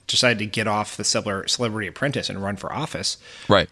decided 0.06 0.38
to 0.40 0.46
get 0.46 0.66
off 0.66 0.96
the 0.96 1.04
Celebrity 1.04 1.86
Apprentice 1.86 2.28
and 2.28 2.42
run 2.42 2.56
for 2.56 2.72
office. 2.72 3.16
Right. 3.48 3.68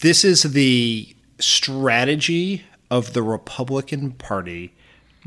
This 0.00 0.24
is 0.24 0.42
the 0.42 1.14
strategy 1.40 2.64
of 2.90 3.12
the 3.12 3.22
Republican 3.22 4.12
Party 4.12 4.72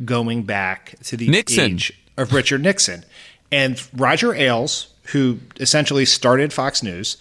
going 0.05 0.43
back 0.43 0.95
to 1.03 1.17
the 1.17 1.27
Nixon. 1.27 1.73
age 1.73 1.93
of 2.15 2.33
Richard 2.33 2.61
Nixon. 2.61 3.03
And 3.51 3.81
Roger 3.93 4.33
Ailes, 4.33 4.93
who 5.07 5.39
essentially 5.59 6.05
started 6.05 6.53
Fox 6.53 6.81
News, 6.83 7.17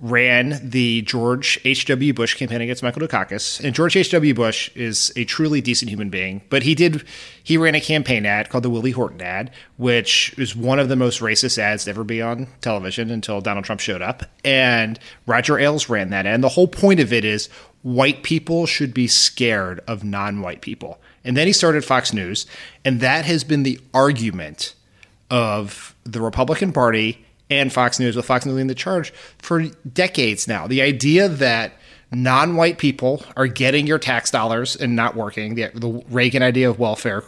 ran 0.00 0.60
the 0.62 1.02
George 1.02 1.58
H.W. 1.64 2.12
Bush 2.12 2.34
campaign 2.34 2.60
against 2.60 2.82
Michael 2.82 3.02
Dukakis. 3.02 3.64
And 3.64 3.74
George 3.74 3.96
H.W. 3.96 4.34
Bush 4.34 4.70
is 4.74 5.10
a 5.16 5.24
truly 5.24 5.60
decent 5.60 5.90
human 5.90 6.10
being, 6.10 6.42
but 6.50 6.64
he 6.64 6.74
did 6.74 7.04
he 7.42 7.56
ran 7.56 7.74
a 7.74 7.80
campaign 7.80 8.26
ad 8.26 8.50
called 8.50 8.64
the 8.64 8.70
Willie 8.70 8.90
Horton 8.90 9.22
ad, 9.22 9.50
which 9.76 10.34
is 10.38 10.54
one 10.54 10.78
of 10.78 10.88
the 10.88 10.96
most 10.96 11.20
racist 11.20 11.58
ads 11.58 11.84
to 11.84 11.90
ever 11.90 12.04
be 12.04 12.20
on 12.20 12.48
television 12.60 13.10
until 13.10 13.40
Donald 13.40 13.64
Trump 13.64 13.80
showed 13.80 14.02
up. 14.02 14.24
And 14.44 14.98
Roger 15.26 15.58
Ailes 15.58 15.88
ran 15.88 16.10
that. 16.10 16.26
And 16.26 16.44
the 16.44 16.50
whole 16.50 16.68
point 16.68 17.00
of 17.00 17.12
it 17.12 17.24
is 17.24 17.48
white 17.82 18.22
people 18.22 18.66
should 18.66 18.92
be 18.92 19.06
scared 19.06 19.80
of 19.86 20.04
non-white 20.04 20.60
people. 20.60 21.00
And 21.24 21.36
then 21.36 21.46
he 21.46 21.52
started 21.52 21.84
Fox 21.84 22.12
News, 22.12 22.46
and 22.84 23.00
that 23.00 23.24
has 23.24 23.44
been 23.44 23.62
the 23.62 23.80
argument 23.94 24.74
of 25.30 25.94
the 26.04 26.20
Republican 26.20 26.72
Party 26.72 27.25
and 27.50 27.72
Fox 27.72 27.98
News, 28.00 28.16
with 28.16 28.26
Fox 28.26 28.44
News 28.44 28.54
leading 28.54 28.66
the 28.66 28.74
charge 28.74 29.12
for 29.38 29.64
decades 29.92 30.48
now. 30.48 30.66
The 30.66 30.82
idea 30.82 31.28
that 31.28 31.74
non-white 32.12 32.78
people 32.78 33.22
are 33.36 33.46
getting 33.46 33.86
your 33.86 33.98
tax 33.98 34.30
dollars 34.30 34.76
and 34.76 34.96
not 34.96 35.16
working, 35.16 35.54
the, 35.54 35.70
the 35.74 36.02
Reagan 36.10 36.42
idea 36.42 36.68
of 36.68 36.78
welfare 36.78 37.24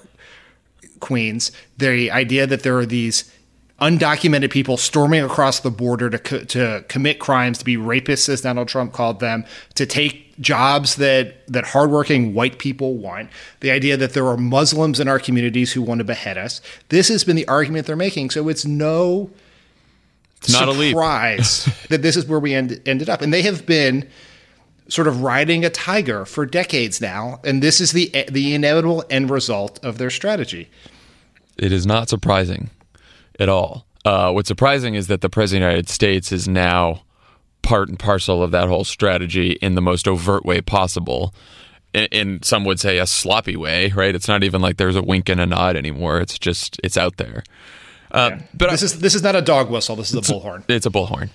queens, 1.00 1.52
the 1.76 2.10
idea 2.10 2.46
that 2.46 2.62
there 2.62 2.76
are 2.78 2.86
these 2.86 3.32
undocumented 3.80 4.50
people 4.50 4.76
storming 4.76 5.22
across 5.22 5.60
the 5.60 5.70
border 5.70 6.10
to 6.10 6.18
co- 6.18 6.44
to 6.44 6.84
commit 6.88 7.20
crimes, 7.20 7.58
to 7.58 7.64
be 7.64 7.76
rapists, 7.76 8.28
as 8.28 8.40
Donald 8.40 8.66
Trump 8.66 8.92
called 8.92 9.20
them, 9.20 9.44
to 9.74 9.86
take 9.86 10.36
jobs 10.40 10.96
that 10.96 11.46
that 11.46 11.64
hardworking 11.64 12.34
white 12.34 12.58
people 12.58 12.94
want. 12.94 13.30
The 13.60 13.70
idea 13.70 13.96
that 13.96 14.14
there 14.14 14.26
are 14.26 14.36
Muslims 14.36 14.98
in 14.98 15.06
our 15.06 15.20
communities 15.20 15.72
who 15.72 15.82
want 15.82 15.98
to 15.98 16.04
behead 16.04 16.38
us. 16.38 16.60
This 16.88 17.08
has 17.08 17.22
been 17.22 17.36
the 17.36 17.46
argument 17.46 17.86
they're 17.86 17.96
making. 17.96 18.30
So 18.30 18.48
it's 18.48 18.64
no 18.64 19.30
not 20.48 20.74
surprise 20.74 21.64
that 21.88 22.02
this 22.02 22.16
is 22.16 22.26
where 22.26 22.40
we 22.40 22.54
end, 22.54 22.80
ended 22.86 23.08
up, 23.08 23.22
and 23.22 23.32
they 23.32 23.42
have 23.42 23.66
been 23.66 24.08
sort 24.88 25.06
of 25.06 25.22
riding 25.22 25.64
a 25.64 25.70
tiger 25.70 26.24
for 26.24 26.46
decades 26.46 27.00
now, 27.00 27.40
and 27.44 27.62
this 27.62 27.80
is 27.80 27.92
the 27.92 28.10
the 28.30 28.54
inevitable 28.54 29.04
end 29.10 29.30
result 29.30 29.78
of 29.84 29.98
their 29.98 30.10
strategy. 30.10 30.70
It 31.56 31.72
is 31.72 31.86
not 31.86 32.08
surprising 32.08 32.70
at 33.38 33.48
all. 33.48 33.86
Uh, 34.04 34.32
what's 34.32 34.48
surprising 34.48 34.94
is 34.94 35.08
that 35.08 35.20
the 35.20 35.28
president 35.28 35.64
of 35.64 35.68
the 35.68 35.72
United 35.72 35.88
States 35.88 36.32
is 36.32 36.48
now 36.48 37.02
part 37.62 37.88
and 37.88 37.98
parcel 37.98 38.42
of 38.42 38.50
that 38.52 38.68
whole 38.68 38.84
strategy 38.84 39.52
in 39.60 39.74
the 39.74 39.82
most 39.82 40.08
overt 40.08 40.44
way 40.46 40.60
possible. 40.60 41.34
In, 41.92 42.06
in, 42.06 42.42
some 42.42 42.64
would 42.64 42.80
say 42.80 42.98
a 42.98 43.06
sloppy 43.06 43.56
way, 43.56 43.88
right? 43.88 44.14
It's 44.14 44.28
not 44.28 44.44
even 44.44 44.60
like 44.60 44.76
there's 44.76 44.96
a 44.96 45.02
wink 45.02 45.28
and 45.28 45.40
a 45.40 45.46
nod 45.46 45.76
anymore. 45.76 46.20
It's 46.20 46.38
just 46.38 46.80
it's 46.84 46.96
out 46.96 47.16
there. 47.16 47.42
Uh, 48.10 48.30
yeah. 48.32 48.42
But 48.54 48.70
this 48.70 48.82
I, 48.82 48.86
is 48.86 49.00
this 49.00 49.14
is 49.14 49.22
not 49.22 49.36
a 49.36 49.42
dog 49.42 49.70
whistle. 49.70 49.96
This 49.96 50.12
is 50.12 50.16
a 50.16 50.32
bullhorn. 50.32 50.64
It's 50.68 50.86
a 50.86 50.90
bullhorn. 50.90 51.30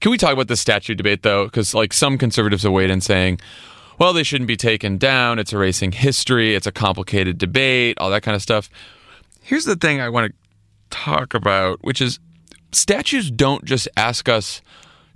Can 0.00 0.10
we 0.10 0.18
talk 0.18 0.32
about 0.32 0.48
the 0.48 0.56
statue 0.56 0.94
debate 0.94 1.22
though? 1.22 1.44
Because 1.44 1.74
like 1.74 1.92
some 1.92 2.18
conservatives 2.18 2.62
have 2.62 2.72
weighed 2.72 2.90
in 2.90 3.00
saying, 3.00 3.40
well, 3.98 4.12
they 4.12 4.22
shouldn't 4.22 4.48
be 4.48 4.56
taken 4.56 4.96
down. 4.96 5.38
It's 5.38 5.52
erasing 5.52 5.92
history. 5.92 6.54
It's 6.54 6.66
a 6.66 6.72
complicated 6.72 7.38
debate. 7.38 7.98
All 8.00 8.10
that 8.10 8.22
kind 8.22 8.34
of 8.34 8.42
stuff. 8.42 8.70
Here's 9.42 9.64
the 9.64 9.76
thing 9.76 10.00
I 10.00 10.08
want 10.08 10.32
to 10.32 10.48
talk 10.90 11.34
about, 11.34 11.82
which 11.82 12.00
is 12.00 12.20
statues 12.72 13.30
don't 13.30 13.64
just 13.64 13.88
ask 13.96 14.28
us 14.28 14.62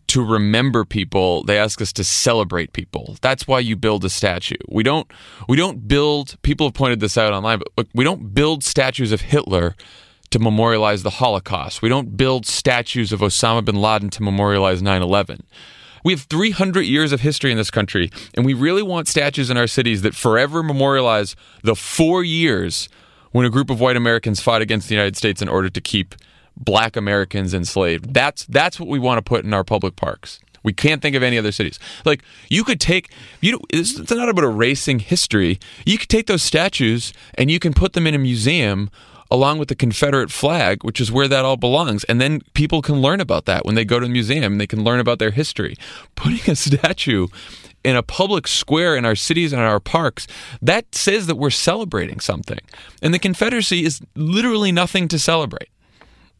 to 0.08 0.22
remember 0.22 0.84
people 0.84 1.42
they 1.44 1.56
ask 1.58 1.80
us 1.80 1.92
to 1.92 2.04
celebrate 2.04 2.72
people 2.72 3.16
that's 3.20 3.46
why 3.46 3.58
you 3.58 3.76
build 3.76 4.04
a 4.04 4.10
statue 4.10 4.56
we 4.68 4.82
don't 4.82 5.10
we 5.48 5.56
don't 5.56 5.86
build 5.86 6.36
people 6.42 6.66
have 6.66 6.74
pointed 6.74 7.00
this 7.00 7.16
out 7.16 7.32
online 7.32 7.58
but 7.58 7.68
look, 7.76 7.88
we 7.94 8.04
don't 8.04 8.34
build 8.34 8.64
statues 8.64 9.12
of 9.12 9.20
hitler 9.20 9.74
to 10.32 10.38
memorialize 10.38 11.02
the 11.02 11.10
holocaust 11.10 11.82
we 11.82 11.88
don't 11.88 12.16
build 12.16 12.46
statues 12.46 13.12
of 13.12 13.20
osama 13.20 13.64
bin 13.64 13.76
laden 13.76 14.10
to 14.10 14.22
memorialize 14.22 14.82
9-11 14.82 15.40
we 16.04 16.12
have 16.12 16.22
300 16.22 16.80
years 16.80 17.12
of 17.12 17.20
history 17.20 17.50
in 17.52 17.56
this 17.56 17.70
country 17.70 18.10
and 18.34 18.44
we 18.44 18.54
really 18.54 18.82
want 18.82 19.06
statues 19.08 19.50
in 19.50 19.56
our 19.56 19.66
cities 19.66 20.02
that 20.02 20.14
forever 20.14 20.62
memorialize 20.62 21.36
the 21.62 21.76
four 21.76 22.24
years 22.24 22.88
when 23.32 23.46
a 23.46 23.50
group 23.50 23.70
of 23.70 23.80
white 23.80 23.96
Americans 23.96 24.40
fought 24.40 24.62
against 24.62 24.88
the 24.88 24.94
United 24.94 25.16
States 25.16 25.42
in 25.42 25.48
order 25.48 25.68
to 25.68 25.80
keep 25.80 26.14
black 26.56 26.96
Americans 26.96 27.52
enslaved. 27.54 28.14
That's 28.14 28.44
that's 28.46 28.78
what 28.78 28.88
we 28.88 28.98
want 28.98 29.18
to 29.18 29.22
put 29.22 29.44
in 29.44 29.52
our 29.52 29.64
public 29.64 29.96
parks. 29.96 30.38
We 30.62 30.72
can't 30.72 31.02
think 31.02 31.16
of 31.16 31.24
any 31.24 31.38
other 31.38 31.50
cities. 31.50 31.80
Like 32.04 32.22
you 32.48 32.62
could 32.62 32.80
take 32.80 33.12
you 33.40 33.52
know 33.52 33.60
it's 33.70 33.98
not 34.10 34.28
about 34.28 34.44
erasing 34.44 35.00
history. 35.00 35.58
You 35.84 35.98
could 35.98 36.08
take 36.08 36.26
those 36.26 36.42
statues 36.42 37.12
and 37.34 37.50
you 37.50 37.58
can 37.58 37.72
put 37.72 37.94
them 37.94 38.06
in 38.06 38.14
a 38.14 38.18
museum 38.18 38.90
along 39.32 39.56
with 39.56 39.68
the 39.68 39.74
Confederate 39.74 40.30
flag, 40.30 40.84
which 40.84 41.00
is 41.00 41.10
where 41.10 41.26
that 41.26 41.42
all 41.42 41.56
belongs. 41.56 42.04
And 42.04 42.20
then 42.20 42.42
people 42.52 42.82
can 42.82 43.00
learn 43.00 43.18
about 43.18 43.46
that 43.46 43.64
when 43.64 43.74
they 43.74 43.84
go 43.86 43.98
to 43.98 44.04
the 44.04 44.12
museum. 44.12 44.58
They 44.58 44.66
can 44.66 44.84
learn 44.84 45.00
about 45.00 45.18
their 45.18 45.30
history. 45.30 45.74
Putting 46.14 46.52
a 46.52 46.54
statue 46.54 47.28
in 47.82 47.96
a 47.96 48.02
public 48.02 48.46
square 48.46 48.94
in 48.94 49.06
our 49.06 49.16
cities 49.16 49.54
and 49.54 49.62
our 49.62 49.80
parks, 49.80 50.26
that 50.60 50.94
says 50.94 51.26
that 51.28 51.36
we're 51.36 51.48
celebrating 51.48 52.20
something. 52.20 52.58
And 53.00 53.14
the 53.14 53.18
Confederacy 53.18 53.86
is 53.86 54.02
literally 54.14 54.70
nothing 54.70 55.08
to 55.08 55.18
celebrate. 55.18 55.70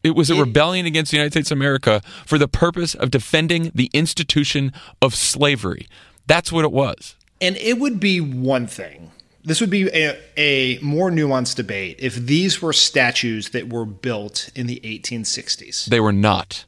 It 0.03 0.15
was 0.15 0.29
a 0.29 0.35
rebellion 0.35 0.85
against 0.85 1.09
the 1.11 1.17
United 1.17 1.31
States 1.31 1.49
of 1.49 1.57
America 1.57 2.01
for 2.27 2.37
the 2.37 2.47
purpose 2.47 2.93
of 2.93 3.09
defending 3.09 3.71
the 3.73 3.89
institution 3.91 4.71
of 5.01 5.15
slavery. 5.15 5.87
That's 6.27 6.51
what 6.51 6.63
it 6.63 6.71
was. 6.71 7.15
And 7.41 7.57
it 7.57 7.79
would 7.79 7.99
be 7.99 8.21
one 8.21 8.67
thing. 8.67 9.12
This 9.45 9.59
would 9.59 9.69
be 9.69 9.89
a, 9.89 10.17
a 10.37 10.79
more 10.79 11.11
nuanced 11.11 11.55
debate 11.55 11.97
if 11.99 12.15
these 12.15 12.61
were 12.61 12.71
statues 12.71 13.49
that 13.49 13.71
were 13.71 13.85
built 13.85 14.49
in 14.55 14.67
the 14.67 14.79
1860s. 14.83 15.85
They 15.85 15.99
were 15.99 16.13
not. 16.13 16.65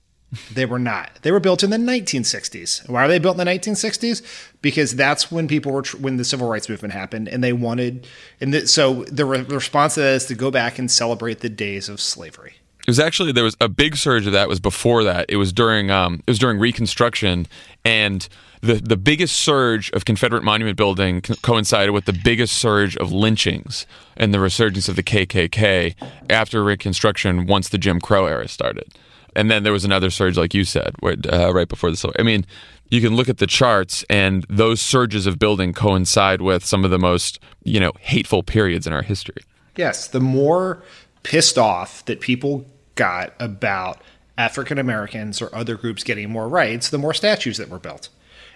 They 0.53 0.65
were 0.65 0.79
not. 0.79 1.19
They 1.21 1.31
were 1.31 1.39
built 1.39 1.63
in 1.63 1.69
the 1.69 1.77
1960s. 1.77 2.89
Why 2.89 3.05
are 3.05 3.07
they 3.07 3.19
built 3.19 3.39
in 3.39 3.45
the 3.45 3.51
1960s? 3.51 4.21
Because 4.61 4.95
that's 4.95 5.31
when 5.31 5.47
people 5.47 5.71
were 5.71 5.83
tr- 5.83 5.97
when 5.97 6.17
the 6.17 6.25
civil 6.25 6.49
rights 6.49 6.67
movement 6.67 6.93
happened, 6.93 7.29
and 7.29 7.43
they 7.43 7.53
wanted, 7.53 8.07
and 8.41 8.53
the, 8.53 8.67
so 8.67 9.05
the, 9.05 9.23
re- 9.23 9.41
the 9.41 9.55
response 9.55 9.93
to 9.93 10.01
that 10.01 10.15
is 10.15 10.25
to 10.25 10.35
go 10.35 10.51
back 10.51 10.77
and 10.77 10.91
celebrate 10.91 11.39
the 11.39 11.49
days 11.49 11.87
of 11.87 12.01
slavery. 12.01 12.55
It 12.85 12.87
was 12.87 12.99
actually 12.99 13.31
there 13.31 13.43
was 13.43 13.57
a 13.59 13.67
big 13.67 13.95
surge 13.95 14.27
of 14.27 14.33
that 14.33 14.47
was 14.47 14.59
before 14.59 15.03
that. 15.03 15.25
It 15.29 15.37
was 15.37 15.51
during 15.51 15.89
um, 15.89 16.21
it 16.27 16.31
was 16.31 16.39
during 16.39 16.59
Reconstruction, 16.59 17.47
and 17.83 18.27
the 18.61 18.75
the 18.75 18.97
biggest 18.97 19.37
surge 19.37 19.91
of 19.91 20.05
Confederate 20.05 20.43
monument 20.43 20.77
building 20.77 21.21
co- 21.21 21.35
coincided 21.41 21.91
with 21.91 22.05
the 22.05 22.13
biggest 22.13 22.55
surge 22.55 22.95
of 22.97 23.11
lynchings 23.11 23.87
and 24.15 24.33
the 24.33 24.39
resurgence 24.39 24.87
of 24.87 24.95
the 24.95 25.03
KKK 25.03 25.95
after 26.29 26.63
Reconstruction. 26.63 27.47
Once 27.47 27.69
the 27.69 27.77
Jim 27.77 27.99
Crow 27.99 28.27
era 28.27 28.47
started 28.47 28.93
and 29.35 29.51
then 29.51 29.63
there 29.63 29.73
was 29.73 29.85
another 29.85 30.09
surge, 30.09 30.37
like 30.37 30.53
you 30.53 30.63
said, 30.63 30.95
uh, 31.03 31.53
right 31.53 31.67
before 31.67 31.91
the. 31.91 32.13
I 32.17 32.23
mean, 32.23 32.45
you 32.89 33.01
can 33.01 33.15
look 33.15 33.27
at 33.27 33.37
the 33.37 33.47
charts, 33.47 34.05
and 34.09 34.45
those 34.49 34.79
surges 34.79 35.27
of 35.27 35.37
building 35.37 35.73
coincide 35.73 36.41
with 36.41 36.65
some 36.65 36.85
of 36.85 36.91
the 36.91 36.99
most, 36.99 37.39
you 37.63 37.79
know, 37.79 37.91
hateful 37.99 38.43
periods 38.43 38.87
in 38.87 38.93
our 38.93 39.01
history. 39.01 39.43
Yes, 39.75 40.07
the 40.07 40.21
more 40.21 40.81
pissed 41.23 41.57
off 41.57 42.05
that 42.05 42.21
people 42.21 42.65
got 42.95 43.33
about 43.39 44.01
African 44.37 44.77
Americans 44.77 45.41
or 45.41 45.53
other 45.55 45.75
groups 45.75 46.03
getting 46.03 46.29
more 46.29 46.47
rights, 46.47 46.89
the 46.89 46.97
more 46.97 47.13
statues 47.13 47.57
that 47.57 47.69
were 47.69 47.79
built. 47.79 48.09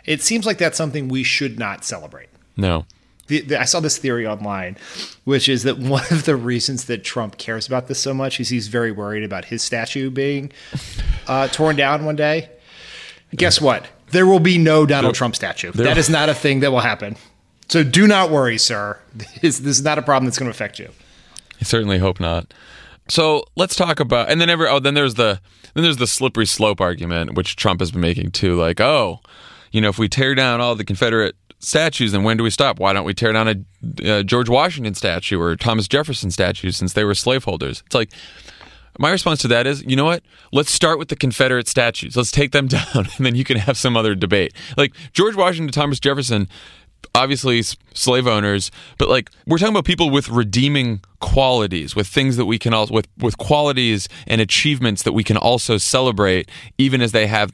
It 0.05 0.21
seems 0.21 0.45
like 0.45 0.57
that's 0.57 0.77
something 0.77 1.07
we 1.07 1.23
should 1.23 1.59
not 1.59 1.85
celebrate. 1.85 2.29
No 2.57 2.85
the, 3.29 3.41
the, 3.41 3.61
I 3.61 3.63
saw 3.63 3.79
this 3.79 3.97
theory 3.97 4.27
online, 4.27 4.75
which 5.23 5.47
is 5.47 5.63
that 5.63 5.77
one 5.77 6.03
of 6.11 6.25
the 6.25 6.35
reasons 6.35 6.85
that 6.85 7.05
Trump 7.05 7.37
cares 7.37 7.65
about 7.65 7.87
this 7.87 7.99
so 7.99 8.13
much 8.13 8.39
is 8.41 8.49
he's 8.49 8.67
very 8.67 8.91
worried 8.91 9.23
about 9.23 9.45
his 9.45 9.63
statue 9.63 10.09
being 10.09 10.51
uh, 11.27 11.47
torn 11.47 11.77
down 11.77 12.03
one 12.03 12.17
day. 12.17 12.49
Guess 13.33 13.61
what? 13.61 13.87
There 14.11 14.25
will 14.25 14.39
be 14.39 14.57
no 14.57 14.85
Donald 14.85 15.13
Trump 15.15 15.35
statue. 15.35 15.71
That 15.71 15.97
is 15.97 16.09
not 16.09 16.29
a 16.29 16.33
thing 16.33 16.61
that 16.61 16.71
will 16.71 16.79
happen. 16.79 17.15
So 17.69 17.83
do 17.83 18.07
not 18.07 18.31
worry, 18.31 18.57
sir. 18.57 18.99
This, 19.41 19.59
this 19.59 19.77
is 19.77 19.83
not 19.83 19.99
a 19.99 20.01
problem 20.01 20.25
that's 20.25 20.39
going 20.39 20.47
to 20.47 20.55
affect 20.55 20.79
you. 20.79 20.89
I 21.61 21.63
certainly 21.63 21.99
hope 21.99 22.19
not. 22.19 22.51
So 23.09 23.43
let's 23.55 23.75
talk 23.75 23.99
about, 23.99 24.29
and 24.29 24.39
then 24.39 24.49
every 24.49 24.67
oh, 24.67 24.79
then 24.79 24.93
there's 24.93 25.15
the 25.15 25.41
then 25.73 25.83
there's 25.83 25.97
the 25.97 26.07
slippery 26.07 26.45
slope 26.45 26.79
argument, 26.79 27.35
which 27.35 27.55
Trump 27.55 27.79
has 27.79 27.91
been 27.91 28.01
making 28.01 28.31
too. 28.31 28.55
Like, 28.55 28.79
oh, 28.79 29.19
you 29.71 29.81
know, 29.81 29.89
if 29.89 29.97
we 29.97 30.07
tear 30.07 30.35
down 30.35 30.61
all 30.61 30.75
the 30.75 30.85
Confederate 30.85 31.35
statues, 31.59 32.11
then 32.11 32.23
when 32.23 32.37
do 32.37 32.43
we 32.43 32.49
stop? 32.49 32.79
Why 32.79 32.93
don't 32.93 33.05
we 33.05 33.13
tear 33.13 33.33
down 33.33 33.47
a, 33.47 33.55
a 34.03 34.23
George 34.23 34.49
Washington 34.49 34.93
statue 34.93 35.39
or 35.39 35.55
Thomas 35.55 35.87
Jefferson 35.87 36.31
statue 36.31 36.71
since 36.71 36.93
they 36.93 37.03
were 37.03 37.15
slaveholders? 37.15 37.83
It's 37.85 37.95
like 37.95 38.11
my 38.97 39.11
response 39.11 39.41
to 39.41 39.47
that 39.49 39.65
is, 39.65 39.83
you 39.85 39.95
know 39.95 40.05
what? 40.05 40.23
Let's 40.51 40.71
start 40.71 40.99
with 40.99 41.07
the 41.07 41.15
Confederate 41.15 41.67
statues. 41.67 42.15
Let's 42.15 42.31
take 42.31 42.51
them 42.51 42.67
down, 42.67 42.85
and 42.93 43.25
then 43.25 43.35
you 43.35 43.43
can 43.43 43.57
have 43.57 43.77
some 43.77 43.97
other 43.97 44.15
debate. 44.15 44.53
Like 44.77 44.93
George 45.13 45.35
Washington, 45.35 45.71
Thomas 45.71 45.99
Jefferson, 45.99 46.47
obviously 47.15 47.61
slave 47.93 48.27
owners, 48.27 48.71
but 48.97 49.09
like 49.09 49.29
we're 49.45 49.57
talking 49.57 49.73
about 49.73 49.85
people 49.85 50.09
with 50.09 50.29
redeeming 50.29 51.01
qualities, 51.19 51.95
with 51.95 52.07
things 52.07 52.37
that 52.37 52.45
we 52.45 52.57
can 52.57 52.73
also 52.73 52.93
with 52.93 53.07
with 53.17 53.37
qualities 53.37 54.07
and 54.27 54.39
achievements 54.41 55.03
that 55.03 55.13
we 55.13 55.23
can 55.23 55.37
also 55.37 55.77
celebrate, 55.77 56.49
even 56.77 57.01
as 57.01 57.11
they 57.11 57.27
have 57.27 57.51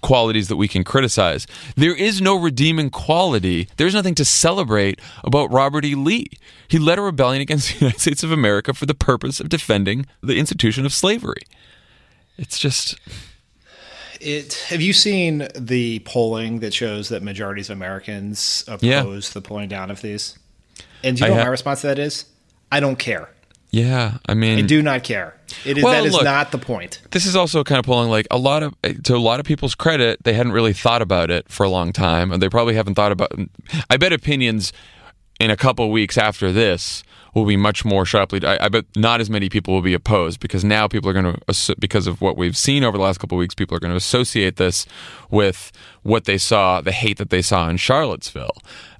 qualities 0.00 0.48
that 0.48 0.56
we 0.56 0.68
can 0.68 0.84
criticize. 0.84 1.46
There 1.76 1.94
is 1.94 2.20
no 2.20 2.38
redeeming 2.38 2.90
quality. 2.90 3.68
There's 3.76 3.94
nothing 3.94 4.14
to 4.16 4.24
celebrate 4.24 5.00
about 5.24 5.50
Robert 5.50 5.84
E. 5.84 5.94
Lee. 5.94 6.26
He 6.68 6.78
led 6.78 6.98
a 6.98 7.02
rebellion 7.02 7.40
against 7.42 7.72
the 7.72 7.78
United 7.86 8.00
States 8.00 8.22
of 8.22 8.32
America 8.32 8.74
for 8.74 8.86
the 8.86 8.94
purpose 8.94 9.40
of 9.40 9.48
defending 9.48 10.06
the 10.22 10.38
institution 10.38 10.84
of 10.84 10.92
slavery. 10.92 11.42
It's 12.36 12.58
just 12.58 12.98
it. 14.20 14.54
Have 14.68 14.80
you 14.80 14.92
seen 14.92 15.48
the 15.56 16.00
polling 16.00 16.60
that 16.60 16.72
shows 16.74 17.08
that 17.10 17.22
majorities 17.22 17.70
of 17.70 17.76
Americans 17.76 18.64
oppose 18.68 18.82
Yeah. 18.82 19.02
the 19.32 19.40
pulling 19.40 19.68
down 19.68 19.90
of 19.90 20.00
these? 20.02 20.38
And 21.04 21.16
do 21.16 21.20
you 21.20 21.26
I 21.26 21.28
know 21.28 21.34
what 21.36 21.40
ha- 21.40 21.46
my 21.46 21.50
response 21.50 21.80
to 21.82 21.86
that 21.88 21.98
is? 21.98 22.24
I 22.72 22.80
don't 22.80 22.98
care. 22.98 23.30
Yeah, 23.70 24.14
I 24.26 24.32
mean, 24.34 24.58
I 24.58 24.62
do 24.62 24.80
not 24.82 25.04
care. 25.04 25.34
It 25.66 25.76
is 25.76 25.84
Well, 25.84 25.92
that 25.92 26.06
is 26.06 26.14
look- 26.14 26.24
not 26.24 26.52
the 26.52 26.58
point. 26.58 27.00
this 27.10 27.26
is 27.26 27.36
also 27.36 27.62
kind 27.62 27.78
of 27.78 27.84
pulling 27.84 28.08
like 28.08 28.26
a 28.30 28.38
lot 28.38 28.62
of 28.62 28.74
eh, 28.82 28.94
to 29.04 29.14
a 29.14 29.18
lot 29.18 29.40
of 29.40 29.46
people's 29.46 29.74
credit 29.74 30.18
they 30.24 30.32
hadn't 30.32 30.52
really 30.52 30.72
thought 30.72 31.02
about 31.02 31.30
it 31.30 31.46
for 31.50 31.64
a 31.64 31.68
long 31.68 31.92
time 31.92 32.32
and 32.32 32.42
they 32.42 32.48
probably 32.48 32.74
haven't 32.74 32.94
thought 32.94 33.12
about 33.12 33.30
i 33.90 33.96
bet 33.98 34.12
opinions 34.12 34.72
in 35.38 35.50
a 35.50 35.56
couple 35.56 35.90
weeks 35.90 36.16
after 36.18 36.50
this 36.50 37.02
will 37.38 37.46
be 37.46 37.56
much 37.56 37.84
more 37.84 38.04
sharply 38.04 38.44
I, 38.44 38.66
I 38.66 38.68
bet 38.68 38.84
not 38.96 39.20
as 39.20 39.30
many 39.30 39.48
people 39.48 39.74
will 39.74 39.82
be 39.82 39.94
opposed 39.94 40.40
because 40.40 40.64
now 40.64 40.88
people 40.88 41.08
are 41.10 41.12
going 41.12 41.34
to 41.34 41.76
because 41.78 42.06
of 42.06 42.20
what 42.20 42.36
we've 42.36 42.56
seen 42.56 42.84
over 42.84 42.96
the 42.96 43.02
last 43.02 43.18
couple 43.18 43.36
of 43.36 43.40
weeks 43.40 43.54
people 43.54 43.76
are 43.76 43.80
going 43.80 43.92
to 43.92 43.96
associate 43.96 44.56
this 44.56 44.86
with 45.30 45.72
what 46.02 46.24
they 46.24 46.38
saw 46.38 46.80
the 46.80 46.92
hate 46.92 47.18
that 47.18 47.30
they 47.30 47.42
saw 47.42 47.68
in 47.68 47.76
charlottesville 47.76 48.56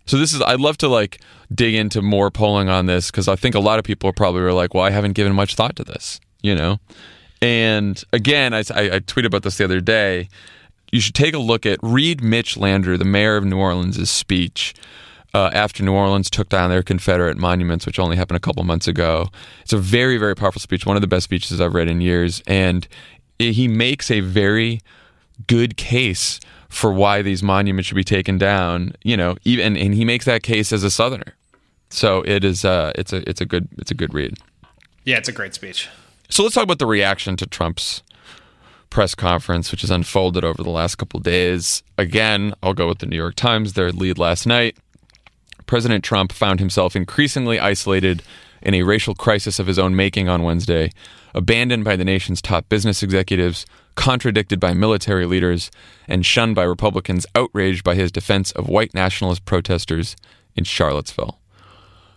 so 0.07 0.17
this 0.17 0.33
is 0.33 0.41
i'd 0.43 0.61
love 0.61 0.79
to 0.79 0.89
like 0.89 1.21
dig 1.55 1.75
into 1.75 2.03
more 2.03 2.31
polling 2.31 2.69
on 2.69 2.87
this 2.87 3.11
because 3.11 3.29
i 3.29 3.37
think 3.37 3.55
a 3.55 3.61
lot 3.61 3.79
of 3.79 3.85
people 3.85 4.13
probably 4.13 4.41
were 4.41 4.53
like 4.53 4.75
well 4.75 4.85
i 4.85 4.91
haven't 4.91 5.13
given 5.13 5.35
much 5.35 5.55
thought 5.55 5.77
to 5.77 5.85
this 5.85 6.21
you 6.43 6.55
know 6.55 6.79
and 7.41 8.03
again, 8.13 8.53
I, 8.53 8.59
I, 8.59 8.83
I 8.83 9.01
tweeted 9.01 9.27
about 9.27 9.43
this 9.43 9.59
the 9.59 9.65
other 9.65 9.81
day. 9.81 10.29
You 10.91 11.01
should 11.01 11.15
take 11.15 11.35
a 11.35 11.39
look 11.39 11.67
at 11.67 11.79
read 11.83 12.23
Mitch 12.23 12.57
Landrieu, 12.57 12.99
the 12.99 13.05
mayor 13.05 13.37
of 13.37 13.45
New 13.45 13.59
Orleans' 13.59 14.11
speech 14.11 14.75
uh, 15.35 15.51
after 15.53 15.83
New 15.83 15.93
Orleans 15.93 16.31
took 16.31 16.49
down 16.49 16.71
their 16.71 16.83
Confederate 16.83 17.37
monuments, 17.37 17.87
which 17.87 17.99
only 17.99 18.17
happened 18.17 18.37
a 18.37 18.41
couple 18.41 18.63
months 18.65 18.89
ago. 18.89 19.29
It's 19.63 19.73
a 19.73 19.79
very, 19.79 20.17
very 20.17 20.35
powerful 20.35 20.61
speech, 20.61 20.87
one 20.87 20.97
of 20.97 21.03
the 21.03 21.09
best 21.09 21.25
speeches 21.25 21.61
I've 21.61 21.75
read 21.75 21.89
in 21.89 22.01
years, 22.01 22.43
and 22.47 22.87
he 23.39 23.69
makes 23.69 24.11
a 24.11 24.21
very 24.21 24.81
good 25.47 25.77
case 25.77 26.41
for 26.69 26.93
why 26.93 27.23
these 27.23 27.43
monuments 27.43 27.89
should 27.89 27.95
be 27.95 28.05
taken 28.05 28.39
down. 28.39 28.93
You 29.03 29.17
know, 29.17 29.37
even 29.45 29.77
and 29.77 29.95
he 29.95 30.05
makes 30.05 30.25
that 30.25 30.43
case 30.43 30.73
as 30.73 30.83
a 30.83 30.91
Southerner. 30.91 31.35
So 31.91 32.23
it 32.23 32.45
is. 32.45 32.65
Uh, 32.65 32.93
it's 32.95 33.13
a. 33.13 33.29
It's 33.29 33.41
a 33.41 33.47
good. 33.47 33.69
It's 33.79 33.91
a 33.91 33.95
good 33.95 34.13
read. 34.13 34.35
Yeah, 35.05 35.17
it's 35.17 35.29
a 35.29 35.33
great 35.33 35.55
speech. 35.55 35.89
So 36.29 36.43
let's 36.43 36.55
talk 36.55 36.65
about 36.65 36.79
the 36.79 36.87
reaction 36.87 37.37
to 37.39 37.47
Trump's 37.47 38.03
press 38.91 39.15
conference, 39.15 39.71
which 39.71 39.81
has 39.83 39.91
unfolded 39.91 40.45
over 40.45 40.63
the 40.63 40.71
last 40.71 40.97
couple 40.97 41.19
of 41.19 41.25
days. 41.25 41.83
Again, 41.97 42.55
I'll 42.63 42.75
go 42.75 42.89
with 42.89 42.99
the 42.99 43.07
New 43.07 43.17
York 43.17 43.35
Times, 43.35 43.73
their 43.73 43.93
lead 43.93 44.19
last 44.19 44.47
night. 44.47 44.77
President 45.69 46.03
Trump 46.03 46.33
found 46.33 46.59
himself 46.59 46.97
increasingly 46.97 47.61
isolated 47.61 48.23
in 48.61 48.75
a 48.75 48.83
racial 48.83 49.15
crisis 49.15 49.61
of 49.61 49.69
his 49.69 49.79
own 49.79 49.95
making 49.95 50.29
on 50.29 50.43
Wednesday, 50.43 50.91
abandoned 51.35 51.85
by 51.85 51.95
the 51.95 52.05
nation's 52.05 52.43
top 52.43 52.69
business 52.69 53.05
executives, 53.05 53.65
contradicted 53.95 54.59
by 54.59 54.73
military 54.73 55.27
leaders, 55.27 55.71
and 56.09 56.27
shunned 56.27 56.57
by 56.57 56.65
Republicans 56.65 57.25
outraged 57.37 57.85
by 57.85 57.95
his 57.95 58.11
defense 58.11 58.51
of 58.53 58.69
white 58.69 58.95
nationalist 58.95 59.45
protesters 59.45 60.17
in 60.57 60.65
Charlottesville. 60.65 61.39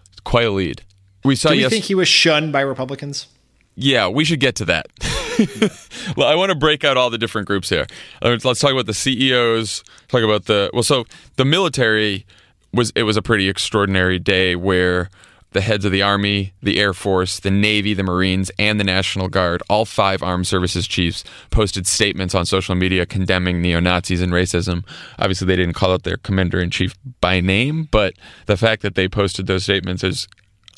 It's 0.10 0.22
quite 0.22 0.48
a 0.48 0.52
lead. 0.52 0.82
We 1.24 1.36
saw 1.36 1.50
Do 1.50 1.56
you 1.56 1.62
yes- 1.62 1.72
think 1.72 1.84
he 1.86 1.94
was 1.94 2.08
shunned 2.08 2.52
by 2.52 2.62
Republicans? 2.62 3.28
yeah, 3.76 4.08
we 4.08 4.26
should 4.26 4.40
get 4.40 4.56
to 4.56 4.66
that. 4.66 4.88
well, 6.18 6.28
I 6.28 6.36
want 6.36 6.50
to 6.52 6.56
break 6.58 6.84
out 6.84 6.98
all 6.98 7.10
the 7.10 7.18
different 7.18 7.48
groups 7.48 7.70
here. 7.70 7.86
Let's 8.22 8.60
talk 8.60 8.72
about 8.72 8.86
the 8.86 8.94
CEOs. 8.94 9.84
Talk 10.08 10.22
about 10.24 10.46
the 10.46 10.70
well. 10.74 10.84
So 10.84 11.06
the 11.38 11.46
military 11.46 12.26
was 12.74 12.92
it 12.96 13.04
was 13.04 13.18
a 13.18 13.22
pretty 13.22 13.50
extraordinary 13.50 14.20
day 14.20 14.56
where 14.56 15.10
the 15.52 15.62
heads 15.62 15.84
of 15.84 15.92
the 15.92 16.02
Army, 16.02 16.54
the 16.64 16.80
Air 16.80 16.94
Force, 16.94 17.40
the 17.40 17.52
Navy, 17.52 17.94
the 17.94 18.04
Marines, 18.04 18.52
and 18.58 18.80
the 18.80 18.86
National 18.86 19.28
Guard, 19.28 19.62
all 19.70 19.84
five 19.86 20.24
armed 20.24 20.48
services 20.48 20.88
chiefs, 20.88 21.24
posted 21.50 21.86
statements 21.86 22.34
on 22.34 22.46
social 22.46 22.74
media 22.74 23.06
condemning 23.06 23.62
neo 23.62 23.80
Nazis 23.80 24.22
and 24.22 24.32
racism. 24.32 24.86
Obviously, 25.20 25.48
they 25.48 25.58
didn't 25.58 25.74
call 25.74 25.92
out 25.92 26.04
their 26.04 26.18
commander 26.18 26.60
in 26.60 26.70
chief 26.70 26.96
by 27.20 27.42
name, 27.42 27.90
but 27.92 28.14
the 28.46 28.58
fact 28.58 28.82
that 28.82 28.96
they 28.96 29.10
posted 29.10 29.48
those 29.48 29.64
statements 29.64 30.04
is 30.04 30.28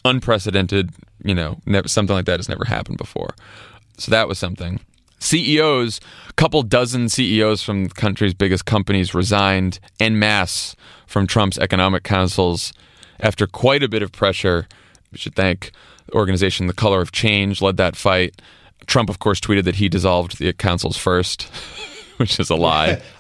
unprecedented. 0.04 0.90
You 1.24 1.36
know, 1.36 1.60
never, 1.66 1.88
something 1.88 2.16
like 2.16 2.26
that 2.26 2.40
has 2.40 2.50
never 2.50 2.66
happened 2.66 2.98
before. 2.98 3.36
So 3.98 4.10
that 4.10 4.28
was 4.28 4.40
something. 4.40 4.80
CEOs, 5.24 6.00
a 6.30 6.34
couple 6.34 6.62
dozen 6.64 7.10
CEOs 7.10 7.64
from 7.64 7.86
the 7.86 7.94
country's 7.94 8.34
biggest 8.34 8.66
companies 8.66 9.14
resigned 9.14 9.80
en 10.00 10.20
masse 10.20 10.76
from 11.08 11.28
Trump's 11.28 11.58
economic 11.58 12.04
councils 12.04 12.74
after 13.20 13.48
quite 13.48 13.84
a 13.84 13.88
bit 13.90 14.04
of 14.04 14.12
pressure. 14.12 14.68
We 15.12 15.18
should 15.18 15.36
thank 15.36 15.72
the 16.08 16.14
organization 16.16 16.68
The 16.68 16.74
Color 16.74 17.02
of 17.02 17.12
Change 17.12 17.62
led 17.62 17.78
that 17.78 17.96
fight. 17.96 18.42
Trump, 18.86 19.10
of 19.10 19.20
course, 19.20 19.40
tweeted 19.40 19.64
that 19.64 19.76
he 19.76 19.88
dissolved 19.88 20.40
the 20.40 20.52
councils 20.52 20.98
first, 20.98 21.44
which 22.18 22.40
is 22.40 22.50
a 22.50 22.56
lie. 22.56 23.02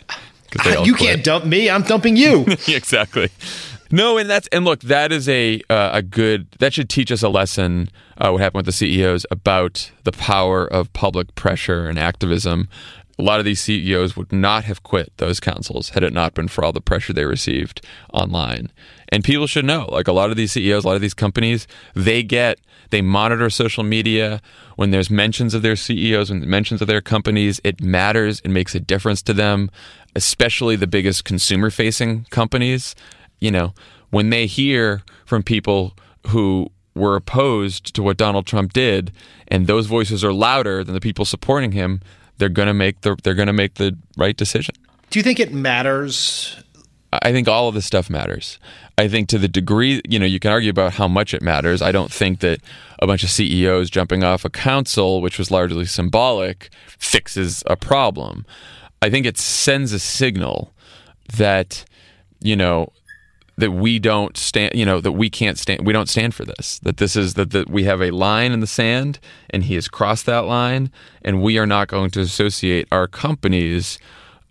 You 0.85 0.93
quit. 0.93 1.09
can't 1.09 1.23
dump 1.23 1.45
me. 1.45 1.67
I'm 1.67 1.81
dumping 1.81 2.15
you. 2.15 2.45
exactly. 2.67 3.29
No, 3.93 4.17
and 4.17 4.27
that's 4.27 4.47
and 4.47 4.65
look, 4.65 4.79
that 4.79 5.11
is 5.11 5.29
a 5.29 5.61
uh, 5.69 5.91
a 5.93 6.01
good 6.01 6.49
that 6.57 6.73
should 6.73 6.89
teach 6.89 7.11
us 7.11 7.21
a 7.21 7.29
lesson. 7.29 7.91
Uh, 8.17 8.31
what 8.31 8.41
happened 8.41 8.65
with 8.65 8.65
the 8.65 8.71
CEOs 8.71 9.27
about 9.29 9.91
the 10.03 10.11
power 10.11 10.65
of 10.65 10.91
public 10.93 11.35
pressure 11.35 11.87
and 11.87 11.99
activism. 11.99 12.67
A 13.19 13.21
lot 13.21 13.37
of 13.37 13.45
these 13.45 13.61
CEOs 13.61 14.17
would 14.17 14.33
not 14.33 14.63
have 14.63 14.81
quit 14.81 15.13
those 15.17 15.39
councils 15.39 15.89
had 15.89 16.01
it 16.01 16.11
not 16.11 16.33
been 16.33 16.47
for 16.47 16.63
all 16.63 16.71
the 16.71 16.81
pressure 16.81 17.13
they 17.13 17.25
received 17.25 17.85
online. 18.11 18.71
And 19.09 19.23
people 19.23 19.45
should 19.45 19.65
know, 19.65 19.85
like 19.91 20.07
a 20.07 20.11
lot 20.11 20.31
of 20.31 20.37
these 20.37 20.53
CEOs, 20.53 20.83
a 20.83 20.87
lot 20.87 20.95
of 20.95 21.01
these 21.01 21.13
companies, 21.13 21.67
they 21.93 22.23
get 22.23 22.57
they 22.89 23.03
monitor 23.03 23.51
social 23.51 23.83
media 23.83 24.41
when 24.75 24.89
there's 24.89 25.11
mentions 25.11 25.53
of 25.53 25.61
their 25.61 25.75
CEOs 25.75 26.31
and 26.31 26.47
mentions 26.47 26.81
of 26.81 26.87
their 26.87 27.01
companies. 27.01 27.61
It 27.63 27.79
matters. 27.79 28.39
It 28.39 28.49
makes 28.49 28.73
a 28.73 28.79
difference 28.79 29.21
to 29.21 29.33
them, 29.33 29.69
especially 30.15 30.75
the 30.75 30.87
biggest 30.87 31.25
consumer 31.25 31.69
facing 31.69 32.25
companies 32.31 32.95
you 33.43 33.51
know, 33.51 33.73
when 34.09 34.29
they 34.29 34.45
hear 34.45 35.03
from 35.25 35.43
people 35.43 35.93
who 36.27 36.71
were 36.95 37.17
opposed 37.17 37.93
to 37.93 38.01
what 38.01 38.15
Donald 38.15 38.47
Trump 38.47 38.71
did, 38.71 39.11
and 39.49 39.67
those 39.67 39.85
voices 39.85 40.23
are 40.23 40.31
louder 40.31 40.81
than 40.81 40.93
the 40.93 41.01
people 41.01 41.25
supporting 41.25 41.73
him, 41.73 41.99
they're 42.37 42.47
gonna 42.47 42.73
make 42.73 43.01
the 43.01 43.17
they're 43.23 43.33
gonna 43.33 43.51
make 43.53 43.75
the 43.75 43.97
right 44.17 44.37
decision. 44.37 44.75
Do 45.09 45.19
you 45.19 45.23
think 45.23 45.41
it 45.41 45.51
matters? 45.51 46.63
I 47.11 47.31
think 47.33 47.47
all 47.47 47.67
of 47.67 47.75
this 47.75 47.85
stuff 47.85 48.09
matters. 48.09 48.59
I 48.97 49.07
think 49.07 49.27
to 49.29 49.37
the 49.37 49.47
degree, 49.47 50.01
you 50.07 50.17
know, 50.17 50.25
you 50.25 50.39
can 50.39 50.51
argue 50.51 50.69
about 50.69 50.93
how 50.93 51.07
much 51.07 51.33
it 51.33 51.41
matters. 51.41 51.81
I 51.81 51.91
don't 51.91 52.11
think 52.11 52.39
that 52.39 52.61
a 52.99 53.05
bunch 53.05 53.23
of 53.23 53.29
CEOs 53.29 53.89
jumping 53.89 54.23
off 54.23 54.45
a 54.45 54.49
council, 54.49 55.21
which 55.21 55.37
was 55.37 55.51
largely 55.51 55.85
symbolic, 55.85 56.69
fixes 56.97 57.61
a 57.67 57.75
problem. 57.75 58.45
I 59.01 59.09
think 59.09 59.25
it 59.25 59.37
sends 59.37 59.91
a 59.91 59.99
signal 59.99 60.73
that, 61.35 61.85
you 62.39 62.55
know, 62.55 62.91
that 63.57 63.71
we 63.71 63.99
don't 63.99 64.35
stand 64.37 64.73
you 64.73 64.85
know 64.85 64.99
that 64.99 65.11
we 65.11 65.29
can't 65.29 65.57
stand 65.57 65.85
we 65.85 65.93
don't 65.93 66.09
stand 66.09 66.33
for 66.33 66.43
this 66.45 66.79
that 66.79 66.97
this 66.97 67.15
is 67.15 67.35
that, 67.35 67.51
that 67.51 67.69
we 67.69 67.83
have 67.83 68.01
a 68.01 68.11
line 68.11 68.51
in 68.51 68.59
the 68.61 68.67
sand 68.67 69.19
and 69.51 69.65
he 69.65 69.75
has 69.75 69.87
crossed 69.87 70.25
that 70.25 70.45
line 70.45 70.91
and 71.21 71.41
we 71.41 71.57
are 71.57 71.67
not 71.67 71.87
going 71.87 72.09
to 72.09 72.19
associate 72.19 72.87
our 72.91 73.07
companies 73.07 73.99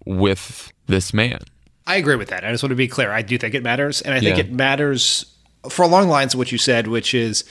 with 0.05 0.73
this 0.87 1.13
man 1.13 1.41
I 1.85 1.97
agree 1.97 2.15
with 2.15 2.29
that. 2.29 2.45
I 2.45 2.53
just 2.53 2.63
want 2.63 2.71
to 2.71 2.77
be 2.77 2.87
clear. 2.87 3.11
I 3.11 3.23
do 3.23 3.37
think 3.37 3.55
it 3.55 3.63
matters, 3.65 4.03
and 4.03 4.15
I 4.15 4.21
think 4.21 4.37
Yeah. 4.39 4.45
it 4.45 4.53
matters 4.53 5.27
for 5.69 5.83
along 5.83 6.09
lines 6.09 6.33
of 6.33 6.39
what 6.39 6.53
you 6.53 6.57
said, 6.59 6.87
which 6.87 7.13
is 7.13 7.43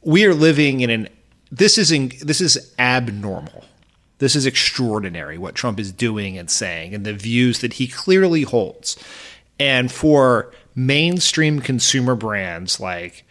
we 0.00 0.24
are 0.24 0.32
living 0.32 0.80
in 0.80 0.88
an 0.88 1.08
this 1.52 1.76
is 1.76 1.92
in, 1.92 2.10
this 2.22 2.40
is 2.40 2.72
abnormal. 2.78 3.66
This 4.18 4.34
is 4.34 4.46
extraordinary 4.46 5.36
what 5.36 5.54
Trump 5.54 5.78
is 5.78 5.92
doing 5.92 6.38
and 6.38 6.50
saying, 6.50 6.94
and 6.94 7.04
the 7.04 7.12
views 7.12 7.60
that 7.60 7.74
he 7.74 7.86
clearly 7.86 8.42
holds. 8.44 8.96
And 9.60 9.92
for 9.92 10.52
mainstream 10.76 11.58
consumer 11.60 12.14
brands 12.14 12.78
like 12.78 13.24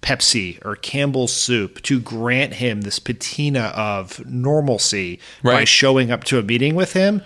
Pepsi 0.00 0.64
or 0.64 0.76
Campbell's 0.76 1.32
Soup 1.32 1.80
to 1.82 2.00
grant 2.00 2.54
him 2.54 2.80
this 2.80 2.98
patina 2.98 3.72
of 3.76 4.24
normalcy 4.26 5.20
by 5.42 5.64
showing 5.64 6.10
up 6.10 6.24
to 6.24 6.38
a 6.38 6.42
meeting 6.42 6.74
with 6.74 6.94
him 6.94 7.22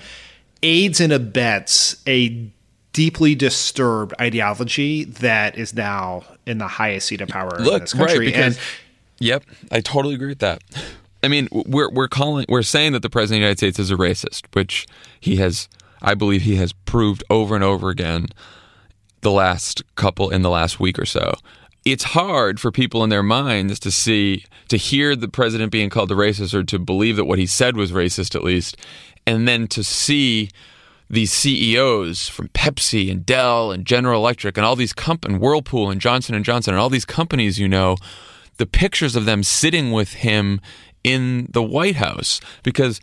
aids 0.62 1.00
and 1.00 1.12
abets 1.12 2.02
a 2.06 2.50
deeply 2.92 3.34
disturbed 3.34 4.14
ideology 4.20 5.04
that 5.04 5.58
is 5.58 5.74
now 5.74 6.24
in 6.46 6.58
the 6.58 6.66
highest 6.66 7.08
seat 7.08 7.20
of 7.20 7.28
power 7.28 7.58
in 7.58 7.64
this 7.64 7.92
country. 7.92 8.18
right? 8.18 8.26
Because 8.26 8.56
and 8.56 8.64
yep, 9.18 9.44
I 9.70 9.80
totally 9.80 10.14
agree 10.14 10.28
with 10.28 10.38
that. 10.38 10.62
I 11.22 11.28
mean, 11.28 11.48
we're 11.52 11.90
we're 11.90 12.08
calling 12.08 12.46
we're 12.48 12.62
saying 12.62 12.92
that 12.92 13.02
the 13.02 13.10
president 13.10 13.36
of 13.36 13.40
the 13.40 13.46
United 13.46 13.58
States 13.58 13.78
is 13.78 13.90
a 13.90 13.96
racist, 13.96 14.44
which 14.52 14.86
he 15.20 15.36
has, 15.36 15.68
I 16.00 16.14
believe, 16.14 16.42
he 16.42 16.56
has 16.56 16.72
proved 16.72 17.22
over 17.28 17.54
and 17.54 17.64
over 17.64 17.90
again. 17.90 18.28
The 19.26 19.32
last 19.32 19.82
couple 19.96 20.30
in 20.30 20.42
the 20.42 20.50
last 20.50 20.78
week 20.78 21.00
or 21.00 21.04
so, 21.04 21.34
it's 21.84 22.04
hard 22.04 22.60
for 22.60 22.70
people 22.70 23.02
in 23.02 23.10
their 23.10 23.24
minds 23.24 23.80
to 23.80 23.90
see 23.90 24.44
to 24.68 24.76
hear 24.76 25.16
the 25.16 25.26
president 25.26 25.72
being 25.72 25.90
called 25.90 26.12
a 26.12 26.14
racist 26.14 26.54
or 26.54 26.62
to 26.62 26.78
believe 26.78 27.16
that 27.16 27.24
what 27.24 27.40
he 27.40 27.44
said 27.44 27.76
was 27.76 27.90
racist 27.90 28.36
at 28.36 28.44
least, 28.44 28.76
and 29.26 29.48
then 29.48 29.66
to 29.66 29.82
see 29.82 30.48
these 31.10 31.32
CEOs 31.32 32.28
from 32.28 32.50
Pepsi 32.50 33.10
and 33.10 33.26
Dell 33.26 33.72
and 33.72 33.84
General 33.84 34.20
Electric 34.20 34.56
and 34.56 34.64
all 34.64 34.76
these 34.76 34.92
companies, 34.92 35.34
and 35.34 35.42
Whirlpool 35.42 35.90
and 35.90 36.00
Johnson 36.00 36.36
and 36.36 36.44
Johnson 36.44 36.74
and 36.74 36.80
all 36.80 36.88
these 36.88 37.04
companies, 37.04 37.58
you 37.58 37.66
know, 37.66 37.96
the 38.58 38.66
pictures 38.66 39.16
of 39.16 39.24
them 39.24 39.42
sitting 39.42 39.90
with 39.90 40.12
him 40.12 40.60
in 41.02 41.48
the 41.50 41.64
White 41.64 41.96
House. 41.96 42.40
Because 42.62 43.00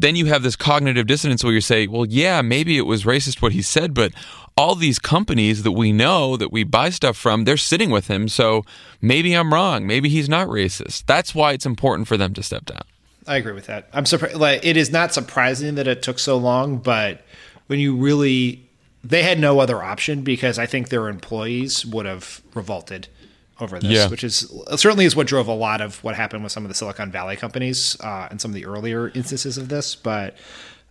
then 0.00 0.16
you 0.16 0.26
have 0.26 0.42
this 0.42 0.56
cognitive 0.56 1.06
dissonance 1.06 1.44
where 1.44 1.52
you 1.52 1.60
say, 1.60 1.86
well, 1.86 2.06
yeah, 2.06 2.42
maybe 2.42 2.76
it 2.78 2.86
was 2.86 3.04
racist 3.04 3.40
what 3.40 3.52
he 3.52 3.62
said, 3.62 3.94
but 3.94 4.12
all 4.56 4.74
these 4.74 4.98
companies 4.98 5.62
that 5.62 5.72
we 5.72 5.92
know 5.92 6.36
that 6.36 6.52
we 6.52 6.64
buy 6.64 6.90
stuff 6.90 7.16
from, 7.16 7.44
they're 7.44 7.56
sitting 7.56 7.90
with 7.90 8.08
him. 8.08 8.28
So 8.28 8.64
maybe 9.00 9.34
I'm 9.34 9.52
wrong. 9.52 9.86
Maybe 9.86 10.08
he's 10.08 10.28
not 10.28 10.48
racist. 10.48 11.06
That's 11.06 11.34
why 11.34 11.52
it's 11.52 11.66
important 11.66 12.08
for 12.08 12.16
them 12.16 12.34
to 12.34 12.42
step 12.42 12.64
down. 12.64 12.82
I 13.26 13.36
agree 13.36 13.52
with 13.52 13.66
that. 13.66 13.88
I'm 13.92 14.06
surprised. 14.06 14.36
Like, 14.36 14.64
it 14.64 14.76
is 14.76 14.92
not 14.92 15.14
surprising 15.14 15.76
that 15.76 15.88
it 15.88 16.02
took 16.02 16.18
so 16.18 16.36
long, 16.36 16.76
but 16.78 17.22
when 17.66 17.80
you 17.80 17.96
really, 17.96 18.68
they 19.02 19.22
had 19.22 19.38
no 19.38 19.60
other 19.60 19.82
option 19.82 20.22
because 20.22 20.58
I 20.58 20.66
think 20.66 20.90
their 20.90 21.08
employees 21.08 21.86
would 21.86 22.06
have 22.06 22.42
revolted 22.54 23.08
over 23.60 23.78
this, 23.78 23.90
Yeah. 23.90 24.08
which 24.08 24.24
is 24.24 24.52
certainly 24.76 25.04
is 25.04 25.14
what 25.14 25.26
drove 25.26 25.46
a 25.48 25.54
lot 25.54 25.80
of 25.80 26.02
what 26.02 26.16
happened 26.16 26.42
with 26.42 26.52
some 26.52 26.64
of 26.64 26.68
the 26.68 26.74
Silicon 26.74 27.10
Valley 27.10 27.36
companies 27.36 27.96
uh, 28.00 28.28
and 28.30 28.40
some 28.40 28.50
of 28.50 28.54
the 28.54 28.66
earlier 28.66 29.08
instances 29.14 29.56
of 29.58 29.68
this. 29.68 29.94
But 29.94 30.36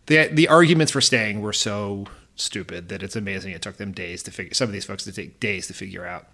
the 0.06 0.30
the 0.32 0.48
arguments 0.48 0.92
for 0.92 1.02
staying 1.02 1.42
were 1.42 1.54
so 1.54 2.06
stupid 2.36 2.90
that 2.90 3.04
it's 3.04 3.16
amazing 3.16 3.52
it 3.54 3.62
took 3.62 3.78
them 3.78 3.92
days 3.92 4.24
to 4.24 4.32
figure. 4.32 4.54
Some 4.54 4.68
of 4.68 4.74
these 4.74 4.86
folks 4.86 5.04
to 5.04 5.12
take 5.12 5.40
days 5.40 5.68
to 5.68 5.74
figure 5.74 6.06
out. 6.06 6.28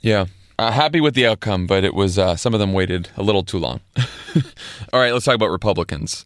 Yeah. 0.00 0.26
Uh, 0.56 0.70
happy 0.70 1.00
with 1.00 1.14
the 1.14 1.26
outcome, 1.26 1.66
but 1.66 1.82
it 1.82 1.94
was 1.94 2.16
uh, 2.16 2.36
some 2.36 2.54
of 2.54 2.60
them 2.60 2.72
waited 2.72 3.08
a 3.16 3.22
little 3.24 3.42
too 3.42 3.58
long. 3.58 3.80
All 4.92 5.00
right, 5.00 5.12
let's 5.12 5.24
talk 5.24 5.34
about 5.34 5.50
Republicans. 5.50 6.24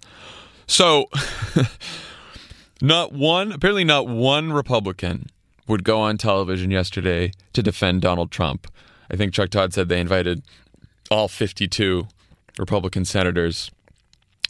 So, 0.66 1.06
not 2.82 3.12
one, 3.12 3.52
apparently, 3.52 3.84
not 3.84 4.06
one 4.06 4.52
Republican 4.52 5.28
would 5.66 5.84
go 5.84 6.00
on 6.00 6.18
television 6.18 6.70
yesterday 6.70 7.32
to 7.52 7.62
defend 7.62 8.02
Donald 8.02 8.30
Trump. 8.30 8.66
I 9.10 9.16
think 9.16 9.32
Chuck 9.32 9.50
Todd 9.50 9.72
said 9.72 9.88
they 9.88 10.00
invited 10.00 10.42
all 11.10 11.28
52 11.28 12.06
Republican 12.58 13.04
senators 13.04 13.70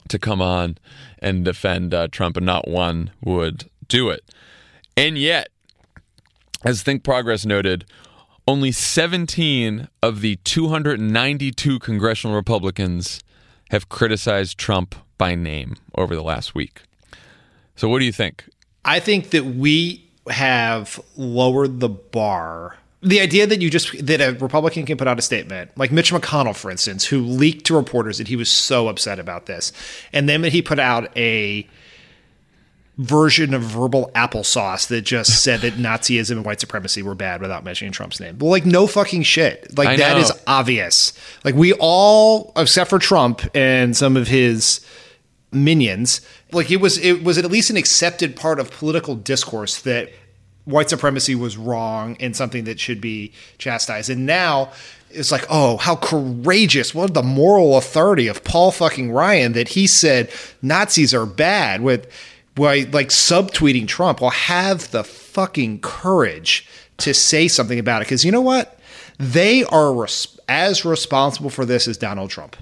to 0.08 0.18
come 0.18 0.40
on 0.40 0.78
and 1.18 1.44
defend 1.44 1.94
uh, 1.94 2.08
Trump, 2.08 2.36
and 2.36 2.46
not 2.46 2.68
one 2.68 3.10
would 3.22 3.68
do 3.88 4.08
it. 4.10 4.22
And 4.96 5.18
yet, 5.18 5.48
as 6.64 6.82
Think 6.82 7.04
Progress 7.04 7.44
noted, 7.44 7.84
only 8.46 8.72
17 8.72 9.88
of 10.02 10.20
the 10.22 10.36
292 10.36 11.78
congressional 11.78 12.34
Republicans 12.34 13.20
have 13.70 13.88
criticized 13.88 14.58
Trump 14.58 14.94
by 15.18 15.34
name 15.34 15.76
over 15.94 16.14
the 16.14 16.22
last 16.22 16.54
week. 16.54 16.82
So, 17.76 17.88
what 17.88 17.98
do 17.98 18.06
you 18.06 18.12
think? 18.12 18.48
I 18.84 19.00
think 19.00 19.30
that 19.30 19.44
we 19.44 20.08
have 20.28 20.98
lowered 21.16 21.80
the 21.80 21.88
bar. 21.88 22.76
The 23.00 23.20
idea 23.20 23.46
that 23.46 23.61
you 23.61 23.70
just 23.70 24.04
that 24.06 24.20
a 24.20 24.32
Republican 24.38 24.84
can 24.84 24.96
put 24.96 25.06
out 25.06 25.18
a 25.18 25.22
statement, 25.22 25.70
like 25.76 25.92
Mitch 25.92 26.12
McConnell, 26.12 26.56
for 26.56 26.70
instance, 26.70 27.04
who 27.04 27.20
leaked 27.20 27.66
to 27.66 27.76
reporters 27.76 28.18
that 28.18 28.28
he 28.28 28.37
was 28.37 28.50
so 28.50 28.88
upset 28.88 29.18
about 29.18 29.46
this, 29.46 29.72
and 30.12 30.28
then 30.28 30.42
he 30.44 30.62
put 30.62 30.78
out 30.80 31.16
a 31.16 31.68
version 32.96 33.54
of 33.54 33.62
verbal 33.62 34.11
applesauce 34.16 34.88
that 34.88 35.02
just 35.02 35.42
said 35.44 35.61
that 35.61 35.74
Nazism 35.74 36.32
and 36.32 36.44
white 36.44 36.58
supremacy 36.58 37.02
were 37.02 37.14
bad 37.14 37.40
without 37.40 37.62
mentioning 37.62 37.92
Trump's 37.92 38.18
name. 38.18 38.37
Well, 38.38 38.50
like 38.50 38.66
no 38.66 38.88
fucking 38.88 39.22
shit. 39.22 39.78
Like 39.78 39.88
I 39.88 39.96
that 39.96 40.14
know. 40.14 40.22
is 40.22 40.32
obvious. 40.48 41.12
Like 41.44 41.54
we 41.54 41.74
all, 41.74 42.52
except 42.56 42.90
for 42.90 42.98
Trump 42.98 43.42
and 43.54 43.96
some 43.96 44.16
of 44.16 44.26
his 44.26 44.80
minions 45.50 46.20
like 46.52 46.70
it 46.70 46.76
was 46.78 46.98
it 46.98 47.24
was 47.24 47.38
at 47.38 47.44
least 47.46 47.70
an 47.70 47.76
accepted 47.76 48.37
part 48.37 48.61
of 48.61 48.70
political 48.70 49.14
discourse 49.14 49.80
that 49.82 50.11
white 50.68 50.90
supremacy 50.90 51.35
was 51.35 51.57
wrong 51.57 52.16
and 52.20 52.37
something 52.37 52.64
that 52.64 52.78
should 52.78 53.00
be 53.00 53.33
chastised. 53.57 54.11
And 54.11 54.26
now 54.26 54.70
it's 55.11 55.33
like 55.33 55.46
oh 55.48 55.78
how 55.78 55.96
courageous. 55.96 56.94
What 56.94 57.14
the 57.14 57.22
moral 57.22 57.76
authority 57.78 58.28
of 58.28 58.44
paul 58.44 58.70
fucking 58.70 59.11
ryan 59.11 59.52
that 59.54 59.68
he 59.68 59.87
said 59.87 60.31
nazis 60.61 61.14
are 61.14 61.26
bad 61.26 61.81
with 61.81 62.07
why 62.57 62.87
like 62.92 63.09
subtweeting 63.09 63.88
trump. 63.88 64.20
Well 64.20 64.31
have 64.31 64.90
the 64.90 65.04
fucking 65.04 65.81
courage 65.81 66.68
to 66.98 67.14
say 67.14 67.48
something 67.48 67.78
about 67.78 68.02
it 68.02 68.07
because 68.07 68.24
you 68.24 68.33
know 68.33 68.40
what? 68.42 68.78
They 69.18 69.64
are 69.64 69.92
res- 69.94 70.38
as 70.48 70.85
responsible 70.85 71.50
for 71.50 71.64
this 71.64 71.88
as 71.88 71.96
donald 71.96 72.31
trump. 72.31 72.57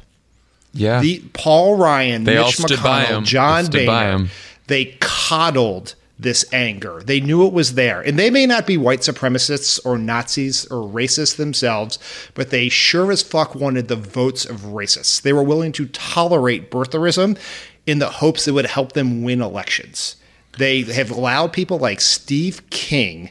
Yeah. 0.73 1.01
the 1.01 1.21
Paul 1.33 1.77
Ryan, 1.77 2.25
They 2.25 2.35
Mitch 2.35 2.45
all 2.45 2.53
stood 2.53 2.83
by 2.83 3.05
McConnell. 3.07 3.25
John 3.25 3.66
Boehner, 3.66 4.29
they 4.66 4.97
coddled 5.01 5.95
this 6.18 6.44
anger. 6.52 7.02
They 7.05 7.20
knew 7.20 7.46
it 7.46 7.52
was 7.52 7.74
there. 7.74 8.00
And 8.00 8.18
they 8.18 8.31
may 8.31 8.46
not 8.46 8.66
be 8.66 8.76
white 8.76 9.00
supremacists 9.00 9.79
or 9.85 9.98
Nazis 9.98 10.64
or 10.66 10.88
racists 10.88 11.37
themselves, 11.37 11.98
but 12.35 12.50
they 12.50 12.68
sure 12.68 13.12
as 13.12 13.22
fuck 13.22 13.55
wanted 13.55 13.88
the 13.88 13.96
votes 13.96 14.44
of 14.44 14.62
racists. 14.62 15.20
They 15.20 15.33
were 15.33 15.42
willing 15.42 15.72
to 15.72 15.87
tolerate 15.87 16.70
birtherism 16.70 17.38
in 17.87 17.98
the 17.98 18.11
hopes 18.11 18.48
it 18.48 18.52
would 18.52 18.66
help 18.66 18.92
them 18.92 19.22
win 19.22 19.42
elections. 19.42 20.16
They 20.59 20.83
have 20.83 21.11
allowed 21.11 21.52
people 21.52 21.79
like 21.79 22.00
Steve 22.00 22.68
King, 22.70 23.31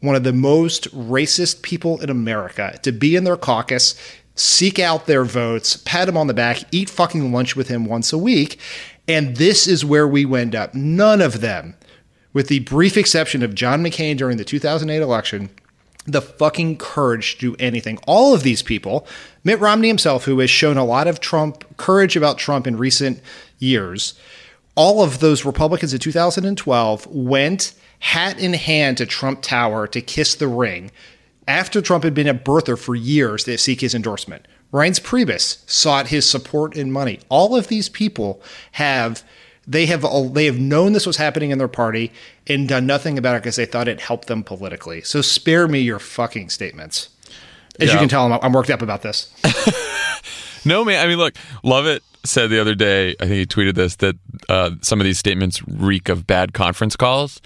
one 0.00 0.14
of 0.14 0.24
the 0.24 0.32
most 0.32 0.92
racist 0.94 1.62
people 1.62 2.00
in 2.00 2.10
America, 2.10 2.78
to 2.82 2.92
be 2.92 3.16
in 3.16 3.24
their 3.24 3.36
caucus, 3.36 3.94
seek 4.34 4.78
out 4.78 5.06
their 5.06 5.24
votes, 5.24 5.76
pat 5.76 6.08
him 6.08 6.18
on 6.18 6.26
the 6.26 6.34
back, 6.34 6.58
eat 6.70 6.90
fucking 6.90 7.32
lunch 7.32 7.56
with 7.56 7.68
him 7.68 7.86
once 7.86 8.12
a 8.12 8.18
week. 8.18 8.60
And 9.08 9.36
this 9.36 9.66
is 9.66 9.84
where 9.84 10.06
we 10.06 10.24
wind 10.24 10.54
up. 10.54 10.74
None 10.74 11.22
of 11.22 11.40
them, 11.40 11.76
with 12.36 12.48
the 12.48 12.58
brief 12.58 12.98
exception 12.98 13.42
of 13.42 13.54
John 13.54 13.82
McCain 13.82 14.18
during 14.18 14.36
the 14.36 14.44
2008 14.44 15.00
election, 15.00 15.48
the 16.04 16.20
fucking 16.20 16.76
courage 16.76 17.38
to 17.38 17.52
do 17.52 17.56
anything. 17.58 17.98
All 18.06 18.34
of 18.34 18.42
these 18.42 18.62
people, 18.62 19.06
Mitt 19.42 19.58
Romney 19.58 19.88
himself, 19.88 20.26
who 20.26 20.38
has 20.40 20.50
shown 20.50 20.76
a 20.76 20.84
lot 20.84 21.08
of 21.08 21.18
Trump 21.18 21.64
courage 21.78 22.14
about 22.14 22.36
Trump 22.36 22.66
in 22.66 22.76
recent 22.76 23.22
years, 23.58 24.12
all 24.74 25.02
of 25.02 25.20
those 25.20 25.46
Republicans 25.46 25.94
in 25.94 25.98
2012 25.98 27.06
went 27.06 27.72
hat 28.00 28.38
in 28.38 28.52
hand 28.52 28.98
to 28.98 29.06
Trump 29.06 29.40
Tower 29.40 29.86
to 29.86 30.02
kiss 30.02 30.34
the 30.34 30.46
ring 30.46 30.90
after 31.48 31.80
Trump 31.80 32.04
had 32.04 32.12
been 32.12 32.28
a 32.28 32.34
birther 32.34 32.78
for 32.78 32.94
years 32.94 33.44
to 33.44 33.56
seek 33.56 33.80
his 33.80 33.94
endorsement. 33.94 34.46
Reince 34.74 35.00
Priebus 35.00 35.66
sought 35.66 36.08
his 36.08 36.28
support 36.28 36.76
and 36.76 36.92
money. 36.92 37.18
All 37.30 37.56
of 37.56 37.68
these 37.68 37.88
people 37.88 38.42
have 38.72 39.24
they 39.66 39.86
have 39.86 40.04
they 40.32 40.46
have 40.46 40.58
known 40.58 40.92
this 40.92 41.06
was 41.06 41.16
happening 41.16 41.50
in 41.50 41.58
their 41.58 41.68
party 41.68 42.12
and 42.46 42.68
done 42.68 42.86
nothing 42.86 43.18
about 43.18 43.36
it 43.36 43.42
because 43.42 43.56
they 43.56 43.66
thought 43.66 43.88
it 43.88 44.00
helped 44.00 44.28
them 44.28 44.42
politically. 44.42 45.02
So 45.02 45.22
spare 45.22 45.66
me 45.68 45.80
your 45.80 45.98
fucking 45.98 46.50
statements. 46.50 47.08
As 47.78 47.92
you 47.92 47.98
can 47.98 48.08
tell, 48.08 48.32
I'm, 48.32 48.38
I'm 48.42 48.52
worked 48.52 48.70
up 48.70 48.80
about 48.80 49.02
this. 49.02 49.34
No, 50.66 50.84
man. 50.84 51.02
I 51.02 51.08
mean, 51.08 51.18
look, 51.18 51.36
Lovett 51.62 52.02
said 52.24 52.50
the 52.50 52.60
other 52.60 52.74
day, 52.74 53.10
I 53.20 53.26
think 53.26 53.34
he 53.34 53.46
tweeted 53.46 53.74
this, 53.74 53.96
that 53.96 54.16
uh, 54.48 54.72
some 54.82 55.00
of 55.00 55.04
these 55.04 55.18
statements 55.18 55.66
reek 55.68 56.08
of 56.08 56.26
bad 56.26 56.52
conference 56.52 56.96
calls. 56.96 57.40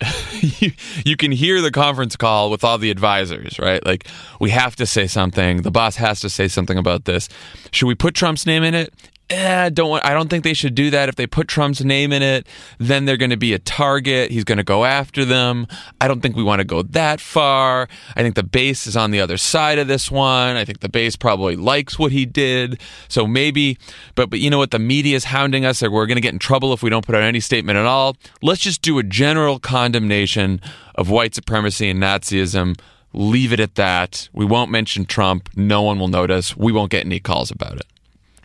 you, 0.40 0.72
you 1.04 1.16
can 1.16 1.30
hear 1.30 1.62
the 1.62 1.70
conference 1.70 2.16
call 2.16 2.50
with 2.50 2.64
all 2.64 2.76
the 2.76 2.90
advisors, 2.90 3.58
right? 3.60 3.84
Like, 3.86 4.08
we 4.40 4.50
have 4.50 4.74
to 4.76 4.84
say 4.84 5.06
something. 5.06 5.62
The 5.62 5.70
boss 5.70 5.96
has 5.96 6.20
to 6.20 6.28
say 6.28 6.48
something 6.48 6.76
about 6.76 7.04
this. 7.04 7.28
Should 7.70 7.86
we 7.86 7.94
put 7.94 8.14
Trump's 8.14 8.44
name 8.44 8.64
in 8.64 8.74
it? 8.74 8.92
Eh, 9.28 9.70
don't 9.70 9.90
want, 9.90 10.04
I 10.04 10.14
don't 10.14 10.30
think 10.30 10.44
they 10.44 10.54
should 10.54 10.76
do 10.76 10.88
that. 10.90 11.08
If 11.08 11.16
they 11.16 11.26
put 11.26 11.48
Trump's 11.48 11.82
name 11.82 12.12
in 12.12 12.22
it, 12.22 12.46
then 12.78 13.06
they're 13.06 13.16
going 13.16 13.30
to 13.30 13.36
be 13.36 13.52
a 13.54 13.58
target. 13.58 14.30
He's 14.30 14.44
going 14.44 14.58
to 14.58 14.64
go 14.64 14.84
after 14.84 15.24
them. 15.24 15.66
I 16.00 16.06
don't 16.06 16.20
think 16.20 16.36
we 16.36 16.44
want 16.44 16.60
to 16.60 16.64
go 16.64 16.82
that 16.82 17.20
far. 17.20 17.88
I 18.14 18.22
think 18.22 18.36
the 18.36 18.44
base 18.44 18.86
is 18.86 18.96
on 18.96 19.10
the 19.10 19.20
other 19.20 19.36
side 19.36 19.80
of 19.80 19.88
this 19.88 20.12
one. 20.12 20.56
I 20.56 20.64
think 20.64 20.78
the 20.78 20.88
base 20.88 21.16
probably 21.16 21.56
likes 21.56 21.98
what 21.98 22.12
he 22.12 22.24
did. 22.24 22.80
So 23.08 23.26
maybe, 23.26 23.78
but 24.14 24.30
but 24.30 24.38
you 24.38 24.48
know 24.48 24.58
what? 24.58 24.70
The 24.70 24.78
media 24.78 25.16
is 25.16 25.24
hounding 25.24 25.64
us. 25.64 25.82
Like 25.82 25.90
we're 25.90 26.06
going 26.06 26.18
to 26.18 26.22
get 26.22 26.32
in 26.32 26.38
trouble 26.38 26.72
if 26.72 26.84
we 26.84 26.90
don't 26.90 27.04
put 27.04 27.16
out 27.16 27.22
any 27.22 27.40
statement 27.40 27.78
at 27.78 27.84
all. 27.84 28.16
Let's 28.42 28.60
just 28.60 28.80
do 28.80 29.00
a 29.00 29.02
general 29.02 29.58
condemnation 29.58 30.60
of 30.94 31.10
white 31.10 31.34
supremacy 31.34 31.90
and 31.90 32.00
Nazism. 32.00 32.78
Leave 33.12 33.52
it 33.52 33.58
at 33.58 33.74
that. 33.74 34.28
We 34.32 34.44
won't 34.44 34.70
mention 34.70 35.04
Trump. 35.04 35.48
No 35.56 35.82
one 35.82 35.98
will 35.98 36.06
notice. 36.06 36.56
We 36.56 36.70
won't 36.70 36.92
get 36.92 37.04
any 37.04 37.18
calls 37.18 37.50
about 37.50 37.76
it. 37.78 37.86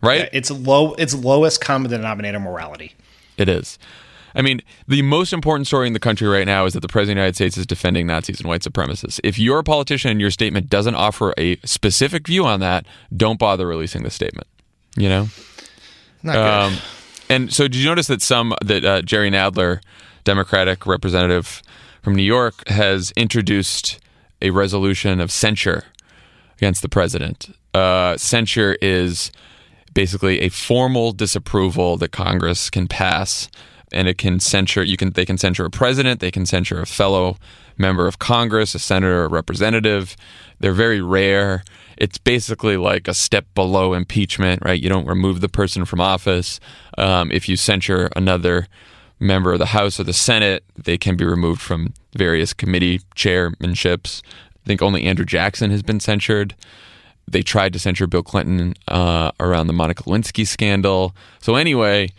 Right? 0.01 0.29
It's 0.33 0.49
low. 0.49 0.93
It's 0.93 1.13
lowest 1.13 1.61
common 1.61 1.91
denominator 1.91 2.39
morality. 2.39 2.93
It 3.37 3.47
is. 3.49 3.77
I 4.33 4.41
mean, 4.41 4.61
the 4.87 5.01
most 5.01 5.33
important 5.33 5.67
story 5.67 5.87
in 5.87 5.93
the 5.93 5.99
country 5.99 6.27
right 6.27 6.45
now 6.45 6.65
is 6.65 6.73
that 6.73 6.79
the 6.79 6.87
President 6.87 7.17
of 7.17 7.21
the 7.21 7.21
United 7.21 7.35
States 7.35 7.57
is 7.57 7.65
defending 7.65 8.07
Nazis 8.07 8.39
and 8.39 8.47
white 8.47 8.61
supremacists. 8.61 9.19
If 9.23 9.37
you're 9.37 9.59
a 9.59 9.63
politician 9.63 10.09
and 10.09 10.21
your 10.21 10.31
statement 10.31 10.69
doesn't 10.69 10.95
offer 10.95 11.33
a 11.37 11.57
specific 11.57 12.27
view 12.27 12.45
on 12.45 12.59
that, 12.61 12.85
don't 13.15 13.37
bother 13.37 13.67
releasing 13.67 14.03
the 14.03 14.09
statement. 14.09 14.47
You 14.95 15.09
know? 15.09 15.27
Not 16.23 16.33
good. 16.33 16.41
Um, 16.41 16.77
and 17.29 17.53
so, 17.53 17.63
did 17.63 17.75
you 17.75 17.85
notice 17.85 18.07
that 18.07 18.21
some 18.21 18.53
that 18.63 18.85
uh, 18.85 19.01
Jerry 19.01 19.31
Nadler, 19.31 19.81
Democratic 20.23 20.85
representative 20.85 21.61
from 22.01 22.15
New 22.15 22.23
York, 22.23 22.67
has 22.67 23.11
introduced 23.15 23.99
a 24.41 24.49
resolution 24.49 25.19
of 25.19 25.31
censure 25.31 25.85
against 26.57 26.81
the 26.81 26.89
president? 26.89 27.55
Uh, 27.73 28.17
censure 28.17 28.77
is 28.81 29.31
basically 29.93 30.41
a 30.41 30.49
formal 30.49 31.11
disapproval 31.11 31.97
that 31.97 32.11
Congress 32.11 32.69
can 32.69 32.87
pass, 32.87 33.49
and 33.91 34.07
it 34.07 34.17
can 34.17 34.39
censure. 34.39 34.83
You 34.83 34.97
can 34.97 35.11
they 35.11 35.25
can 35.25 35.37
censure 35.37 35.65
a 35.65 35.69
president, 35.69 36.19
they 36.19 36.31
can 36.31 36.45
censure 36.45 36.81
a 36.81 36.85
fellow 36.85 37.37
member 37.77 38.07
of 38.07 38.19
Congress, 38.19 38.75
a 38.75 38.79
senator, 38.79 39.25
a 39.25 39.27
representative. 39.27 40.15
They're 40.59 40.73
very 40.73 41.01
rare. 41.01 41.63
It's 41.97 42.17
basically 42.17 42.77
like 42.77 43.07
a 43.07 43.13
step 43.13 43.45
below 43.55 43.93
impeachment, 43.93 44.63
right? 44.63 44.81
You 44.81 44.89
don't 44.89 45.07
remove 45.07 45.41
the 45.41 45.49
person 45.49 45.85
from 45.85 45.99
office. 45.99 46.59
Um, 46.97 47.31
if 47.31 47.49
you 47.49 47.55
censure 47.55 48.09
another 48.15 48.67
member 49.19 49.53
of 49.53 49.59
the 49.59 49.67
House 49.67 49.99
or 49.99 50.03
the 50.03 50.13
Senate, 50.13 50.63
they 50.75 50.97
can 50.97 51.15
be 51.15 51.25
removed 51.25 51.61
from 51.61 51.93
various 52.15 52.53
committee 52.53 52.99
chairmanships. 53.15 54.21
I 54.63 54.67
think 54.67 54.81
only 54.81 55.03
Andrew 55.03 55.25
Jackson 55.25 55.71
has 55.71 55.83
been 55.83 55.99
censured. 55.99 56.55
They 57.27 57.41
tried 57.41 57.73
to 57.73 57.79
censure 57.79 58.07
Bill 58.07 58.23
Clinton 58.23 58.73
uh, 58.87 59.31
around 59.39 59.67
the 59.67 59.73
Monica 59.73 60.03
Lewinsky 60.03 60.45
scandal. 60.45 61.15
So, 61.39 61.55
anyway, 61.55 62.09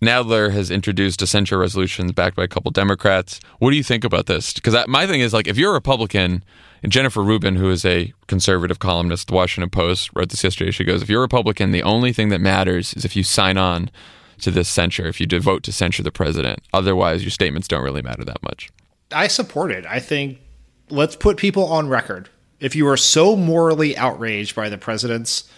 Nadler 0.00 0.52
has 0.52 0.70
introduced 0.70 1.22
a 1.22 1.26
censure 1.26 1.58
resolution 1.58 2.08
backed 2.08 2.36
by 2.36 2.44
a 2.44 2.48
couple 2.48 2.70
Democrats. 2.70 3.40
What 3.58 3.70
do 3.70 3.76
you 3.76 3.84
think 3.84 4.04
about 4.04 4.26
this? 4.26 4.52
Because 4.52 4.86
my 4.88 5.06
thing 5.06 5.20
is 5.20 5.32
like, 5.32 5.46
if 5.46 5.56
you're 5.56 5.70
a 5.70 5.74
Republican, 5.74 6.42
and 6.82 6.90
Jennifer 6.90 7.22
Rubin, 7.22 7.56
who 7.56 7.70
is 7.70 7.84
a 7.84 8.12
conservative 8.26 8.80
columnist, 8.80 9.28
the 9.28 9.34
Washington 9.34 9.70
Post, 9.70 10.10
wrote 10.14 10.30
this 10.30 10.42
yesterday. 10.42 10.72
She 10.72 10.84
goes, 10.84 11.02
"If 11.02 11.08
you're 11.08 11.20
a 11.20 11.22
Republican, 11.22 11.70
the 11.70 11.82
only 11.84 12.12
thing 12.12 12.28
that 12.30 12.40
matters 12.40 12.92
is 12.94 13.04
if 13.04 13.14
you 13.14 13.22
sign 13.22 13.56
on 13.56 13.88
to 14.40 14.50
this 14.50 14.68
censure, 14.68 15.06
if 15.06 15.20
you 15.20 15.26
vote 15.40 15.62
to 15.62 15.72
censure 15.72 16.02
the 16.02 16.10
president. 16.10 16.58
Otherwise, 16.72 17.22
your 17.22 17.30
statements 17.30 17.68
don't 17.68 17.84
really 17.84 18.02
matter 18.02 18.24
that 18.24 18.42
much." 18.42 18.70
I 19.12 19.28
support 19.28 19.70
it. 19.70 19.86
I 19.86 20.00
think 20.00 20.38
let's 20.90 21.14
put 21.14 21.36
people 21.36 21.66
on 21.66 21.88
record. 21.88 22.28
If 22.62 22.76
you 22.76 22.88
are 22.88 22.96
so 22.96 23.36
morally 23.36 23.96
outraged 23.96 24.54
by 24.54 24.68
the 24.68 24.78
president's 24.78 25.50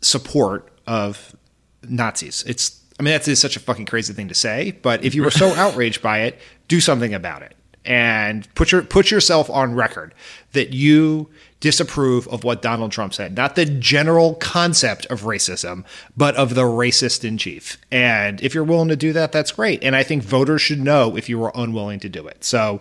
support 0.00 0.70
of 0.86 1.34
Nazis, 1.82 2.42
it's 2.46 2.80
I 2.98 3.02
mean, 3.02 3.12
that's 3.12 3.40
such 3.40 3.56
a 3.56 3.60
fucking 3.60 3.86
crazy 3.86 4.12
thing 4.12 4.28
to 4.28 4.34
say, 4.34 4.72
but 4.82 5.02
if 5.04 5.14
you 5.14 5.22
were 5.22 5.30
so 5.30 5.48
outraged 5.54 6.02
by 6.02 6.20
it, 6.20 6.38
do 6.68 6.80
something 6.80 7.14
about 7.14 7.42
it 7.42 7.54
and 7.84 8.52
put 8.54 8.72
your 8.72 8.82
put 8.82 9.10
yourself 9.10 9.48
on 9.48 9.74
record 9.74 10.14
that 10.52 10.74
you 10.74 11.30
disapprove 11.60 12.26
of 12.28 12.42
what 12.44 12.62
Donald 12.62 12.92
Trump 12.92 13.14
said, 13.14 13.36
not 13.36 13.54
the 13.54 13.64
general 13.64 14.34
concept 14.34 15.06
of 15.06 15.22
racism, 15.22 15.84
but 16.16 16.34
of 16.36 16.54
the 16.54 16.62
racist 16.62 17.24
in 17.24 17.36
chief. 17.38 17.78
And 17.90 18.40
if 18.42 18.54
you're 18.54 18.64
willing 18.64 18.88
to 18.88 18.96
do 18.96 19.12
that, 19.12 19.32
that's 19.32 19.52
great. 19.52 19.82
And 19.84 19.94
I 19.94 20.02
think 20.02 20.22
voters 20.22 20.62
should 20.62 20.80
know 20.80 21.16
if 21.16 21.28
you 21.28 21.42
are 21.44 21.52
unwilling 21.54 22.00
to 22.00 22.08
do 22.08 22.26
it. 22.26 22.44
So 22.44 22.80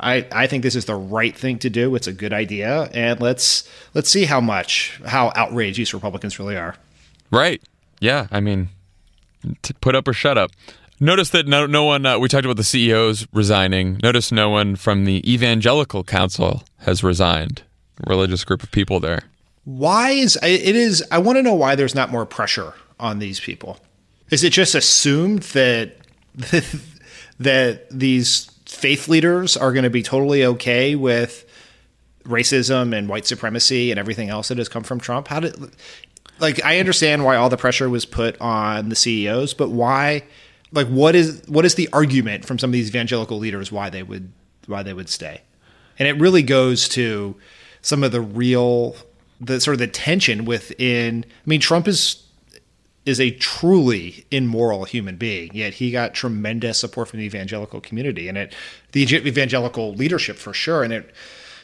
I, 0.00 0.26
I 0.32 0.46
think 0.46 0.62
this 0.62 0.74
is 0.74 0.86
the 0.86 0.94
right 0.94 1.36
thing 1.36 1.58
to 1.60 1.70
do. 1.70 1.94
It's 1.94 2.06
a 2.06 2.12
good 2.12 2.32
idea, 2.32 2.90
and 2.92 3.20
let's 3.20 3.68
let's 3.94 4.10
see 4.10 4.24
how 4.24 4.40
much 4.40 5.00
how 5.06 5.32
outraged 5.34 5.78
these 5.78 5.94
Republicans 5.94 6.38
really 6.38 6.56
are. 6.56 6.76
Right? 7.30 7.62
Yeah. 8.00 8.26
I 8.30 8.40
mean, 8.40 8.68
put 9.80 9.94
up 9.94 10.08
or 10.08 10.12
shut 10.12 10.38
up. 10.38 10.50
Notice 11.00 11.30
that 11.30 11.46
no, 11.46 11.66
no 11.66 11.84
one, 11.84 12.06
uh, 12.06 12.18
we 12.18 12.28
talked 12.28 12.44
about 12.44 12.56
the 12.56 12.64
CEOs 12.64 13.26
resigning. 13.32 13.98
Notice 14.02 14.30
no 14.30 14.48
one 14.48 14.76
from 14.76 15.04
the 15.04 15.30
Evangelical 15.30 16.04
Council 16.04 16.62
has 16.78 17.02
resigned, 17.02 17.62
religious 18.06 18.44
group 18.44 18.62
of 18.62 18.70
people 18.70 19.00
there. 19.00 19.24
Why 19.64 20.10
is 20.10 20.36
it 20.42 20.76
is, 20.76 21.02
I 21.10 21.18
want 21.18 21.36
to 21.36 21.42
know 21.42 21.54
why 21.54 21.74
there's 21.74 21.94
not 21.94 22.12
more 22.12 22.24
pressure 22.24 22.74
on 23.00 23.18
these 23.18 23.40
people. 23.40 23.80
Is 24.30 24.44
it 24.44 24.50
just 24.50 24.74
assumed 24.74 25.42
that, 25.42 25.96
that 27.40 27.90
these 27.90 28.50
faith 28.84 29.08
leaders 29.08 29.56
are 29.56 29.72
going 29.72 29.84
to 29.84 29.88
be 29.88 30.02
totally 30.02 30.44
okay 30.44 30.94
with 30.94 31.50
racism 32.24 32.94
and 32.94 33.08
white 33.08 33.24
supremacy 33.24 33.90
and 33.90 33.98
everything 33.98 34.28
else 34.28 34.48
that 34.48 34.58
has 34.58 34.68
come 34.68 34.82
from 34.82 35.00
Trump? 35.00 35.26
How 35.26 35.40
did, 35.40 35.56
like 36.38 36.62
I 36.62 36.78
understand 36.80 37.24
why 37.24 37.36
all 37.36 37.48
the 37.48 37.56
pressure 37.56 37.88
was 37.88 38.04
put 38.04 38.38
on 38.42 38.90
the 38.90 38.94
CEOs, 38.94 39.54
but 39.54 39.70
why 39.70 40.24
like 40.70 40.86
what 40.88 41.14
is 41.14 41.42
what 41.46 41.64
is 41.64 41.76
the 41.76 41.88
argument 41.94 42.44
from 42.44 42.58
some 42.58 42.68
of 42.68 42.72
these 42.74 42.88
evangelical 42.88 43.38
leaders 43.38 43.72
why 43.72 43.88
they 43.88 44.02
would 44.02 44.30
why 44.66 44.82
they 44.82 44.92
would 44.92 45.08
stay? 45.08 45.40
And 45.98 46.06
it 46.06 46.20
really 46.20 46.42
goes 46.42 46.86
to 46.90 47.36
some 47.80 48.04
of 48.04 48.12
the 48.12 48.20
real 48.20 48.96
the 49.40 49.62
sort 49.62 49.76
of 49.76 49.78
the 49.78 49.86
tension 49.86 50.44
within 50.44 51.24
I 51.24 51.48
mean 51.48 51.60
Trump 51.60 51.88
is 51.88 52.22
is 53.06 53.20
a 53.20 53.30
truly 53.32 54.24
immoral 54.30 54.84
human 54.84 55.16
being. 55.16 55.50
Yet 55.52 55.74
he 55.74 55.90
got 55.90 56.14
tremendous 56.14 56.78
support 56.78 57.08
from 57.08 57.20
the 57.20 57.26
evangelical 57.26 57.80
community 57.80 58.28
and 58.28 58.38
it 58.38 58.54
the 58.92 59.02
evangelical 59.02 59.94
leadership 59.94 60.36
for 60.36 60.52
sure. 60.52 60.82
And 60.82 60.92
it 60.92 61.14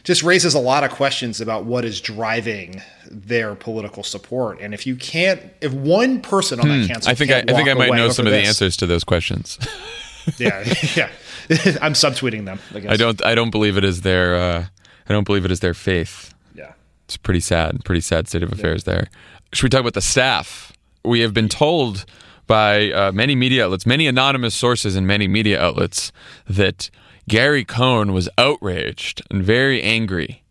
just 0.03 0.23
raises 0.23 0.55
a 0.55 0.59
lot 0.59 0.85
of 0.85 0.91
questions 0.91 1.41
about 1.41 1.65
what 1.65 1.85
is 1.85 2.01
driving 2.01 2.83
their 3.11 3.55
political 3.55 4.03
support. 4.03 4.61
And 4.61 4.73
if 4.73 4.87
you 4.87 4.97
can't, 4.97 5.43
if 5.61 5.73
one 5.73 6.21
person 6.21 6.61
on 6.61 6.69
that 6.69 6.87
hmm. 6.87 6.93
council, 6.93 7.11
I 7.11 7.15
think 7.15 7.31
I, 7.31 7.39
I, 7.41 7.53
think 7.55 7.69
I 7.69 7.75
might 7.75 7.93
know 7.93 8.11
some 8.11 8.27
of 8.27 8.33
this, 8.33 8.43
the 8.43 8.49
answers 8.49 8.77
to 8.79 8.87
those 8.87 9.05
questions. 9.05 9.59
yeah, 10.39 10.63
yeah. 10.95 11.11
I'm 11.83 11.95
subtweeting 11.95 12.45
them. 12.45 12.61
I, 12.75 12.93
I, 12.93 12.97
don't. 12.97 13.25
I 13.25 13.35
don't 13.35 13.51
believe 13.51 13.77
it 13.77 13.85
is 13.85 14.03
their. 14.03 14.37
Uh, 14.37 14.67
I 15.09 15.13
don't 15.13 15.25
believe 15.25 15.45
it 15.45 15.51
is 15.51 15.61
their 15.61 15.75
faith. 15.75 16.35
Yeah, 16.55 16.73
it's 17.05 17.17
pretty 17.17 17.41
sad. 17.41 17.85
Pretty 17.85 18.01
sad 18.01 18.29
state 18.29 18.43
of 18.43 18.53
affairs 18.53 18.85
yeah. 18.87 18.93
there. 18.93 19.09
Should 19.53 19.65
we 19.65 19.69
talk 19.71 19.81
about 19.81 19.95
the 19.95 20.01
staff? 20.01 20.70
We 21.05 21.21
have 21.21 21.35
been 21.35 21.49
told 21.49 22.05
by 22.47 22.91
uh, 22.91 23.13
many 23.13 23.35
media 23.35 23.65
outlets, 23.65 23.87
many 23.87 24.07
anonymous 24.07 24.55
sources, 24.55 24.97
and 24.97 25.07
many 25.07 25.29
media 25.29 25.61
outlets 25.61 26.11
that 26.49 26.91
Gary 27.29 27.65
Cohn 27.65 28.13
was 28.13 28.29
outraged 28.37 29.23
and 29.31 29.43
very 29.43 29.83
angry. 29.83 30.43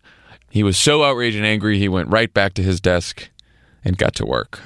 He 0.50 0.64
was 0.64 0.78
so 0.78 1.04
outraged 1.04 1.38
and 1.38 1.46
angry, 1.46 1.78
he 1.78 1.90
went 1.90 2.10
right 2.10 2.34
back 2.34 2.54
to 2.56 2.64
his 2.64 2.80
desk 2.80 3.30
and 3.84 3.98
got 3.98 4.16
to 4.16 4.26
work. 4.26 4.62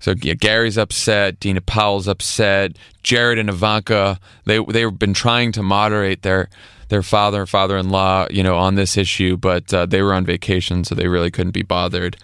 So 0.00 0.14
yeah, 0.20 0.34
Gary's 0.34 0.78
upset, 0.78 1.40
Dina 1.40 1.60
Powell's 1.60 2.08
upset, 2.08 2.76
Jared 3.02 3.38
and 3.38 3.48
Ivanka, 3.48 4.18
they 4.44 4.58
they've 4.58 4.96
been 4.96 5.14
trying 5.14 5.52
to 5.52 5.62
moderate 5.62 6.22
their 6.22 6.48
their 6.88 7.02
father 7.02 7.40
and 7.40 7.48
father-in-law, 7.48 8.28
you 8.30 8.42
know, 8.42 8.56
on 8.56 8.74
this 8.74 8.96
issue, 8.96 9.36
but 9.36 9.72
uh, 9.72 9.86
they 9.86 10.02
were 10.02 10.14
on 10.14 10.24
vacation, 10.24 10.84
so 10.84 10.94
they 10.94 11.08
really 11.08 11.30
couldn't 11.30 11.52
be 11.52 11.62
bothered. 11.62 12.16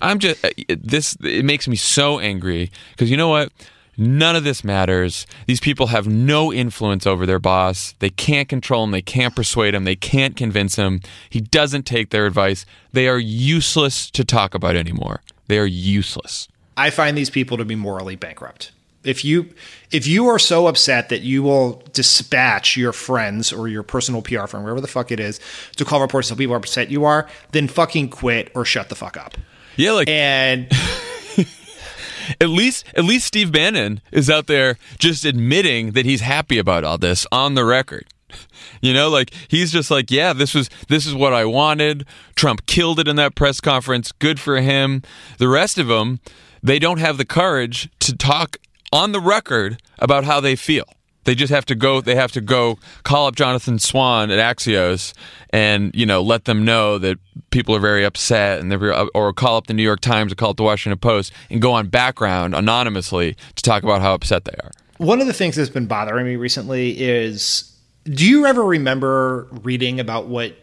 I'm 0.00 0.18
just 0.18 0.44
uh, 0.44 0.50
this 0.68 1.16
it 1.22 1.44
makes 1.44 1.68
me 1.68 1.76
so 1.76 2.18
angry 2.18 2.70
because 2.90 3.10
you 3.10 3.16
know 3.16 3.28
what? 3.28 3.52
None 3.98 4.36
of 4.36 4.44
this 4.44 4.64
matters. 4.64 5.26
These 5.46 5.60
people 5.60 5.88
have 5.88 6.08
no 6.08 6.52
influence 6.52 7.06
over 7.06 7.26
their 7.26 7.38
boss. 7.38 7.94
They 7.98 8.08
can't 8.08 8.48
control 8.48 8.84
him. 8.84 8.90
They 8.90 9.02
can't 9.02 9.36
persuade 9.36 9.74
him. 9.74 9.84
They 9.84 9.96
can't 9.96 10.34
convince 10.34 10.76
him. 10.76 11.02
He 11.28 11.40
doesn't 11.40 11.84
take 11.84 12.08
their 12.08 12.24
advice. 12.24 12.64
They 12.92 13.06
are 13.06 13.18
useless 13.18 14.10
to 14.12 14.24
talk 14.24 14.54
about 14.54 14.76
anymore. 14.76 15.20
They 15.46 15.58
are 15.58 15.66
useless. 15.66 16.48
I 16.74 16.88
find 16.88 17.18
these 17.18 17.28
people 17.28 17.58
to 17.58 17.66
be 17.66 17.74
morally 17.74 18.16
bankrupt. 18.16 18.72
If 19.04 19.24
you 19.24 19.52
if 19.90 20.06
you 20.06 20.28
are 20.28 20.38
so 20.38 20.66
upset 20.66 21.08
that 21.08 21.22
you 21.22 21.42
will 21.42 21.82
dispatch 21.92 22.76
your 22.76 22.92
friends 22.92 23.52
or 23.52 23.68
your 23.68 23.82
personal 23.82 24.22
PR 24.22 24.46
firm, 24.46 24.62
wherever 24.62 24.80
the 24.80 24.86
fuck 24.86 25.10
it 25.10 25.20
is, 25.20 25.40
to 25.76 25.84
call 25.84 26.00
reports 26.00 26.28
so 26.28 26.36
people 26.36 26.54
are 26.54 26.58
upset 26.58 26.90
you 26.90 27.04
are, 27.04 27.28
then 27.52 27.68
fucking 27.68 28.08
quit 28.08 28.50
or 28.54 28.64
shut 28.64 28.88
the 28.88 28.94
fuck 28.94 29.16
up. 29.16 29.36
Yeah, 29.76 29.92
like 29.92 30.08
and 30.08 30.70
at 32.40 32.48
least 32.48 32.86
at 32.94 33.04
least 33.04 33.26
Steve 33.26 33.52
Bannon 33.52 34.00
is 34.10 34.30
out 34.30 34.46
there 34.46 34.78
just 34.98 35.24
admitting 35.24 35.92
that 35.92 36.06
he's 36.06 36.20
happy 36.20 36.58
about 36.58 36.84
all 36.84 36.98
this 36.98 37.26
on 37.32 37.54
the 37.54 37.64
record. 37.64 38.06
You 38.80 38.92
know, 38.92 39.08
like 39.08 39.32
he's 39.46 39.70
just 39.70 39.92
like, 39.92 40.10
yeah, 40.10 40.32
this 40.32 40.54
was 40.54 40.68
this 40.88 41.06
is 41.06 41.14
what 41.14 41.32
I 41.32 41.44
wanted. 41.44 42.04
Trump 42.34 42.66
killed 42.66 42.98
it 42.98 43.06
in 43.06 43.14
that 43.14 43.36
press 43.36 43.60
conference. 43.60 44.10
Good 44.10 44.40
for 44.40 44.60
him. 44.60 45.02
The 45.38 45.48
rest 45.48 45.78
of 45.78 45.86
them, 45.86 46.18
they 46.64 46.80
don't 46.80 46.98
have 46.98 47.16
the 47.16 47.24
courage 47.24 47.88
to 48.00 48.16
talk 48.16 48.56
on 48.92 49.12
the 49.12 49.20
record 49.20 49.80
about 49.98 50.24
how 50.24 50.40
they 50.40 50.54
feel. 50.54 50.84
They 51.24 51.34
just 51.34 51.52
have 51.52 51.64
to 51.66 51.74
go. 51.74 52.00
They 52.00 52.16
have 52.16 52.32
to 52.32 52.40
go 52.40 52.78
call 53.04 53.26
up 53.26 53.36
Jonathan 53.36 53.78
Swan 53.78 54.30
at 54.30 54.38
Axios 54.38 55.14
and 55.50 55.94
you 55.94 56.04
know 56.04 56.20
let 56.20 56.46
them 56.46 56.64
know 56.64 56.98
that 56.98 57.18
people 57.50 57.76
are 57.76 57.80
very 57.80 58.04
upset, 58.04 58.58
and 58.58 58.72
they're 58.72 58.92
or 59.14 59.32
call 59.32 59.56
up 59.56 59.68
the 59.68 59.74
New 59.74 59.84
York 59.84 60.00
Times 60.00 60.32
or 60.32 60.34
call 60.34 60.50
up 60.50 60.56
the 60.56 60.64
Washington 60.64 60.98
Post 60.98 61.32
and 61.48 61.62
go 61.62 61.72
on 61.72 61.88
background 61.88 62.54
anonymously 62.54 63.36
to 63.54 63.62
talk 63.62 63.84
about 63.84 64.00
how 64.00 64.14
upset 64.14 64.44
they 64.44 64.54
are. 64.64 64.72
One 64.98 65.20
of 65.20 65.26
the 65.26 65.32
things 65.32 65.56
that's 65.56 65.70
been 65.70 65.86
bothering 65.86 66.26
me 66.26 66.36
recently 66.36 67.00
is, 67.00 67.72
do 68.04 68.28
you 68.28 68.46
ever 68.46 68.64
remember 68.64 69.46
reading 69.62 70.00
about 70.00 70.26
what 70.26 70.56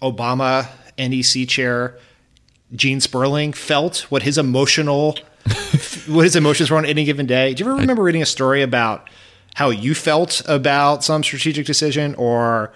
Obama 0.00 0.66
NEC 0.98 1.48
chair 1.48 1.98
Gene 2.74 3.00
Sperling 3.00 3.52
felt? 3.52 4.10
What 4.10 4.22
his 4.22 4.38
emotional, 4.38 5.18
what 6.06 6.24
his 6.24 6.36
emotions 6.36 6.70
were 6.70 6.76
on 6.78 6.86
any 6.86 7.04
given 7.04 7.26
day? 7.26 7.54
Do 7.54 7.64
you 7.64 7.70
ever 7.70 7.80
remember 7.80 8.02
reading 8.02 8.22
a 8.22 8.26
story 8.26 8.62
about? 8.62 9.08
how 9.54 9.70
you 9.70 9.94
felt 9.94 10.42
about 10.46 11.02
some 11.04 11.22
strategic 11.22 11.64
decision 11.64 12.14
or 12.16 12.72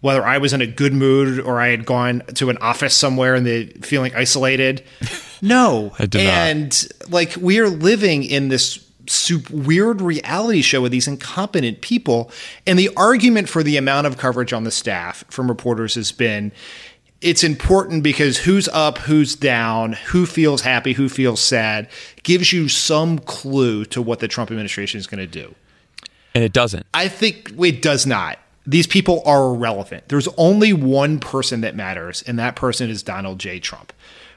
whether 0.00 0.24
I 0.24 0.38
was 0.38 0.52
in 0.52 0.60
a 0.60 0.66
good 0.66 0.92
mood 0.92 1.40
or 1.40 1.60
I 1.60 1.68
had 1.68 1.86
gone 1.86 2.22
to 2.34 2.50
an 2.50 2.58
office 2.58 2.94
somewhere 2.94 3.34
and 3.34 3.46
the 3.46 3.66
feeling 3.82 4.14
isolated. 4.14 4.84
No. 5.42 5.92
I 5.98 6.06
did 6.06 6.22
and 6.22 6.68
not. 6.70 7.10
like 7.10 7.36
we 7.36 7.58
are 7.58 7.68
living 7.68 8.24
in 8.24 8.48
this 8.48 8.82
super 9.06 9.54
weird 9.54 10.00
reality 10.00 10.62
show 10.62 10.80
with 10.80 10.92
these 10.92 11.06
incompetent 11.06 11.82
people. 11.82 12.30
And 12.66 12.78
the 12.78 12.88
argument 12.96 13.50
for 13.50 13.62
the 13.62 13.76
amount 13.76 14.06
of 14.06 14.16
coverage 14.16 14.54
on 14.54 14.64
the 14.64 14.70
staff 14.70 15.26
from 15.28 15.48
reporters 15.48 15.94
has 15.94 16.10
been 16.10 16.52
it's 17.26 17.44
important 17.44 18.02
because 18.02 18.38
who's 18.38 18.68
up, 18.68 18.98
who's 18.98 19.34
down, 19.34 19.94
who 19.94 20.24
feels 20.24 20.62
happy, 20.62 20.92
who 20.94 21.08
feels 21.08 21.40
sad 21.40 21.88
gives 22.22 22.52
you 22.52 22.68
some 22.68 23.18
clue 23.18 23.84
to 23.86 24.00
what 24.00 24.20
the 24.20 24.28
Trump 24.28 24.50
administration 24.50 24.98
is 24.98 25.06
going 25.06 25.18
to 25.18 25.26
do 25.26 25.54
and 26.36 26.44
it 26.44 26.52
doesn't. 26.52 26.84
I 26.92 27.08
think 27.08 27.52
it 27.58 27.80
does 27.80 28.06
not. 28.06 28.38
these 28.66 28.86
people 28.86 29.22
are 29.24 29.54
irrelevant. 29.54 30.08
There's 30.08 30.28
only 30.36 30.74
one 30.74 31.18
person 31.18 31.62
that 31.62 31.74
matters, 31.74 32.22
and 32.26 32.38
that 32.38 32.56
person 32.56 32.90
is 32.90 33.02
Donald 33.02 33.38
J. 33.38 33.58
Trump. 33.58 33.90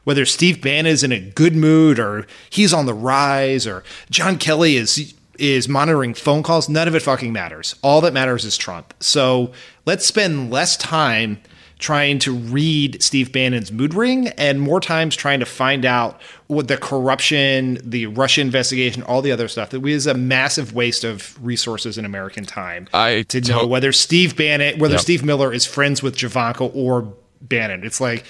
Whether 0.05 0.25
Steve 0.25 0.61
Bannon 0.61 0.93
is 0.93 1.03
in 1.03 1.11
a 1.11 1.19
good 1.19 1.57
mood 1.57 1.99
or 1.99 2.25
he's 2.49 2.73
on 2.73 2.85
the 2.85 2.93
rise 2.93 3.67
or 3.67 3.83
John 4.09 4.37
Kelly 4.37 4.77
is 4.77 5.13
is 5.37 5.67
monitoring 5.67 6.13
phone 6.13 6.41
calls, 6.41 6.69
none 6.69 6.87
of 6.87 6.95
it 6.95 7.01
fucking 7.01 7.33
matters. 7.33 7.75
All 7.81 7.99
that 8.01 8.13
matters 8.13 8.45
is 8.45 8.55
Trump. 8.55 8.93
So 9.01 9.51
let's 9.85 10.05
spend 10.05 10.51
less 10.51 10.77
time 10.77 11.41
trying 11.79 12.19
to 12.19 12.33
read 12.33 13.01
Steve 13.01 13.31
Bannon's 13.31 13.71
mood 13.71 13.93
ring 13.93 14.27
and 14.29 14.59
more 14.59 14.81
times 14.81 15.15
trying 15.15 15.39
to 15.39 15.45
find 15.45 15.85
out 15.85 16.21
what 16.47 16.67
the 16.67 16.77
corruption, 16.77 17.79
the 17.81 18.05
Russia 18.07 18.41
investigation, 18.41 19.01
all 19.03 19.21
the 19.21 19.31
other 19.31 19.47
stuff 19.47 19.69
that 19.69 19.83
is 19.85 20.05
a 20.05 20.13
massive 20.13 20.73
waste 20.73 21.05
of 21.05 21.43
resources 21.43 21.97
and 21.97 22.05
American 22.05 22.43
time 22.43 22.87
I 22.93 23.23
to 23.29 23.41
know 23.41 23.65
whether 23.65 23.93
Steve 23.93 24.35
Bannon, 24.35 24.77
whether 24.77 24.95
Yep. 24.95 25.01
Steve 25.01 25.23
Miller 25.23 25.53
is 25.53 25.65
friends 25.65 26.03
with 26.03 26.17
Javanka 26.17 26.69
or 26.75 27.13
Bannon. 27.41 27.85
It's 27.85 28.01
like 28.01 28.25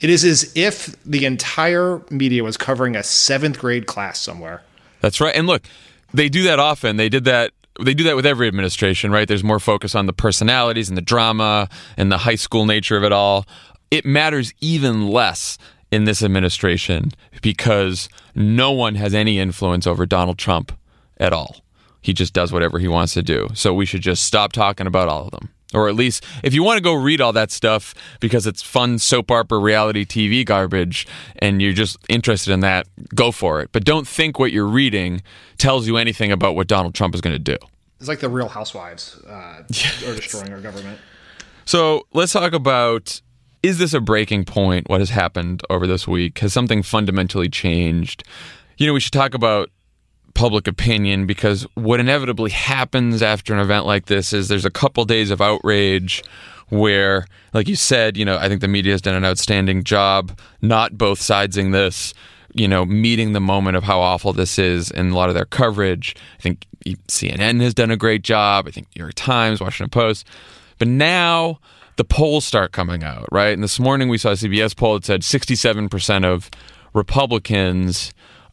it 0.00 0.08
is 0.08 0.24
as 0.24 0.52
if 0.54 0.96
the 1.04 1.24
entire 1.24 2.02
media 2.08 2.44
was 2.44 2.56
covering 2.56 2.94
a 2.94 3.02
seventh 3.02 3.58
grade 3.58 3.86
class 3.86 4.20
somewhere. 4.20 4.62
That's 5.00 5.20
right. 5.20 5.34
And 5.34 5.48
look, 5.48 5.62
they 6.14 6.28
do 6.28 6.44
that 6.44 6.60
often. 6.60 6.96
They 6.96 7.08
did 7.08 7.24
that. 7.24 7.52
They 7.82 7.94
do 7.94 8.04
that 8.04 8.16
with 8.16 8.26
every 8.26 8.48
administration, 8.48 9.10
right? 9.10 9.26
There's 9.26 9.44
more 9.44 9.60
focus 9.60 9.94
on 9.94 10.06
the 10.06 10.12
personalities 10.12 10.88
and 10.88 10.96
the 10.96 11.02
drama 11.02 11.68
and 11.96 12.10
the 12.10 12.18
high 12.18 12.36
school 12.36 12.66
nature 12.66 12.96
of 12.96 13.04
it 13.04 13.12
all. 13.12 13.46
It 13.90 14.04
matters 14.04 14.52
even 14.60 15.08
less 15.08 15.58
in 15.90 16.04
this 16.04 16.22
administration 16.22 17.12
because 17.42 18.08
no 18.34 18.72
one 18.72 18.94
has 18.94 19.14
any 19.14 19.38
influence 19.38 19.86
over 19.86 20.06
Donald 20.06 20.38
Trump 20.38 20.72
at 21.18 21.32
all. 21.32 21.56
He 22.00 22.12
just 22.12 22.32
does 22.32 22.52
whatever 22.52 22.78
he 22.78 22.88
wants 22.88 23.14
to 23.14 23.22
do. 23.22 23.48
So 23.54 23.72
we 23.74 23.86
should 23.86 24.00
just 24.00 24.24
stop 24.24 24.52
talking 24.52 24.86
about 24.86 25.08
all 25.08 25.26
of 25.26 25.30
them. 25.30 25.50
Or 25.74 25.88
at 25.88 25.94
least, 25.94 26.24
if 26.42 26.54
you 26.54 26.62
want 26.62 26.78
to 26.78 26.82
go 26.82 26.94
read 26.94 27.20
all 27.20 27.32
that 27.32 27.50
stuff 27.50 27.94
because 28.20 28.46
it's 28.46 28.62
fun 28.62 28.98
soap 28.98 29.30
opera 29.30 29.58
reality 29.58 30.04
TV 30.04 30.44
garbage 30.44 31.06
and 31.36 31.62
you're 31.62 31.72
just 31.72 31.96
interested 32.08 32.52
in 32.52 32.60
that, 32.60 32.86
go 33.14 33.32
for 33.32 33.60
it. 33.60 33.70
But 33.72 33.84
don't 33.84 34.06
think 34.06 34.38
what 34.38 34.52
you're 34.52 34.66
reading 34.66 35.22
tells 35.58 35.86
you 35.86 35.96
anything 35.96 36.32
about 36.32 36.54
what 36.54 36.66
Donald 36.66 36.94
Trump 36.94 37.14
is 37.14 37.20
going 37.20 37.34
to 37.34 37.38
do. 37.38 37.56
It's 37.98 38.08
like 38.08 38.20
the 38.20 38.28
Real 38.28 38.48
Housewives 38.48 39.20
uh, 39.26 39.30
are 40.06 40.14
destroying 40.14 40.52
our 40.52 40.60
government. 40.60 40.98
So 41.64 42.06
let's 42.12 42.32
talk 42.32 42.52
about 42.52 43.20
is 43.62 43.78
this 43.78 43.94
a 43.94 44.00
breaking 44.00 44.44
point? 44.44 44.88
What 44.90 45.00
has 45.00 45.10
happened 45.10 45.62
over 45.70 45.86
this 45.86 46.08
week? 46.08 46.40
Has 46.40 46.52
something 46.52 46.82
fundamentally 46.82 47.48
changed? 47.48 48.24
You 48.76 48.88
know, 48.88 48.92
we 48.92 48.98
should 49.00 49.12
talk 49.12 49.34
about 49.34 49.70
public 50.34 50.66
opinion 50.66 51.26
because 51.26 51.66
what 51.74 52.00
inevitably 52.00 52.50
happens 52.50 53.22
after 53.22 53.52
an 53.52 53.60
event 53.60 53.86
like 53.86 54.06
this 54.06 54.32
is 54.32 54.48
there's 54.48 54.64
a 54.64 54.70
couple 54.70 55.04
days 55.04 55.30
of 55.30 55.40
outrage 55.40 56.22
where, 56.68 57.26
like 57.52 57.68
you 57.68 57.76
said, 57.76 58.16
you 58.16 58.24
know, 58.24 58.38
I 58.38 58.48
think 58.48 58.62
the 58.62 58.68
media 58.68 58.92
has 58.92 59.02
done 59.02 59.14
an 59.14 59.24
outstanding 59.24 59.84
job 59.84 60.38
not 60.62 60.96
both 60.96 61.20
sidesing 61.20 61.72
this, 61.72 62.14
you 62.54 62.66
know, 62.66 62.86
meeting 62.86 63.32
the 63.32 63.40
moment 63.40 63.76
of 63.76 63.84
how 63.84 64.00
awful 64.00 64.32
this 64.32 64.58
is 64.58 64.90
in 64.90 65.10
a 65.10 65.14
lot 65.14 65.28
of 65.28 65.34
their 65.34 65.44
coverage. 65.44 66.16
I 66.38 66.42
think 66.42 66.66
CNN 66.86 67.60
has 67.60 67.74
done 67.74 67.90
a 67.90 67.96
great 67.96 68.22
job. 68.22 68.66
I 68.66 68.70
think 68.70 68.88
New 68.96 69.00
York 69.00 69.14
Times, 69.14 69.60
Washington 69.60 69.90
Post. 69.90 70.26
But 70.78 70.88
now 70.88 71.60
the 71.96 72.04
polls 72.04 72.44
start 72.44 72.72
coming 72.72 73.04
out, 73.04 73.28
right? 73.30 73.52
And 73.52 73.62
this 73.62 73.78
morning 73.78 74.08
we 74.08 74.18
saw 74.18 74.30
a 74.30 74.34
CBS 74.34 74.74
poll 74.74 74.94
that 74.94 75.04
said 75.04 75.20
67% 75.20 76.24
of 76.24 76.50
Republicans 76.94 78.12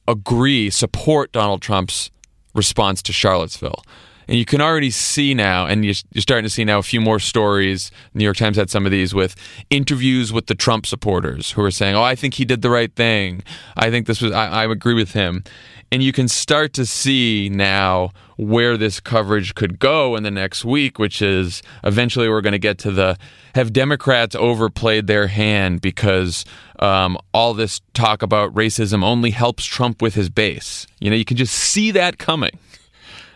agree, 0.09 0.69
support 0.69 1.31
Donald 1.31 1.61
Trump's 1.61 2.11
response 2.55 3.01
to 3.03 3.13
Charlottesville. 3.13 3.83
And 4.29 4.37
you 4.37 4.45
can 4.45 4.61
already 4.61 4.91
see 4.91 5.33
now, 5.33 5.65
and 5.65 5.83
you're 5.83 5.95
starting 6.17 6.43
to 6.43 6.51
see 6.51 6.63
now 6.63 6.77
a 6.77 6.83
few 6.83 7.01
more 7.01 7.17
stories. 7.17 7.89
New 8.13 8.23
York 8.23 8.37
Times 8.37 8.57
had 8.57 8.69
some 8.69 8.85
of 8.85 8.91
these 8.91 9.11
with 9.11 9.35
interviews 9.71 10.31
with 10.31 10.45
the 10.45 10.53
Trump 10.53 10.85
supporters 10.85 11.49
who 11.49 11.63
are 11.63 11.71
saying, 11.71 11.95
"Oh, 11.95 12.03
I 12.03 12.13
think 12.13 12.35
he 12.35 12.45
did 12.45 12.61
the 12.61 12.69
right 12.69 12.93
thing. 12.93 13.41
I 13.75 13.89
think 13.89 14.05
this 14.05 14.21
was. 14.21 14.31
I, 14.31 14.47
I 14.47 14.71
agree 14.71 14.93
with 14.93 15.13
him." 15.13 15.43
And 15.91 16.03
you 16.03 16.11
can 16.11 16.27
start 16.27 16.73
to 16.73 16.85
see 16.85 17.49
now 17.49 18.11
where 18.37 18.77
this 18.77 18.99
coverage 18.99 19.55
could 19.55 19.79
go 19.79 20.15
in 20.15 20.21
the 20.21 20.29
next 20.29 20.63
week, 20.63 20.99
which 20.99 21.23
is 21.23 21.63
eventually 21.83 22.29
we're 22.29 22.41
going 22.41 22.51
to 22.51 22.59
get 22.59 22.77
to 22.79 22.91
the 22.91 23.17
have 23.55 23.73
Democrats 23.73 24.35
overplayed 24.35 25.07
their 25.07 25.25
hand 25.25 25.81
because 25.81 26.45
um, 26.77 27.17
all 27.33 27.55
this 27.55 27.81
talk 27.95 28.21
about 28.21 28.53
racism 28.53 29.03
only 29.03 29.31
helps 29.31 29.65
Trump 29.65 30.03
with 30.03 30.13
his 30.13 30.29
base. 30.29 30.85
You 30.99 31.09
know, 31.09 31.15
you 31.15 31.25
can 31.25 31.35
just 31.35 31.55
see 31.55 31.89
that 31.89 32.19
coming. 32.19 32.51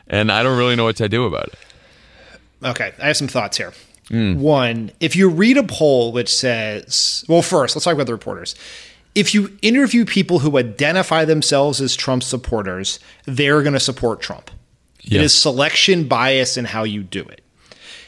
And 0.08 0.32
I 0.32 0.44
don't 0.44 0.58
really 0.58 0.76
know 0.76 0.84
what 0.84 0.98
to 0.98 1.10
do 1.10 1.26
about 1.26 1.48
it. 1.48 1.56
Okay, 2.64 2.94
I 3.00 3.08
have 3.08 3.18
some 3.18 3.28
thoughts 3.28 3.58
here. 3.58 3.74
Hmm. 4.10 4.40
One, 4.40 4.92
if 5.00 5.16
you 5.16 5.30
read 5.30 5.58
a 5.58 5.64
poll 5.64 6.12
which 6.12 6.34
says, 6.34 7.24
well, 7.28 7.42
first, 7.42 7.76
let's 7.76 7.86
talk 7.86 7.94
about 7.94 8.08
the 8.08 8.14
reporters. 8.14 8.56
If 9.16 9.34
you 9.34 9.58
interview 9.62 10.06
people 10.06 10.40
who 10.40 10.58
identify 10.58 11.24
themselves 11.26 11.80
as 11.80 11.96
Trump 11.96 12.24
supporters, 12.24 13.00
they're 13.26 13.62
going 13.62 13.74
to 13.74 13.80
support 13.80 14.22
Trump. 14.22 14.50
Yeah. 15.02 15.20
It 15.20 15.26
is 15.26 15.34
selection 15.34 16.08
bias 16.08 16.58
in 16.58 16.66
how 16.66 16.84
you 16.84 17.04
do 17.04 17.22
it. 17.22 17.42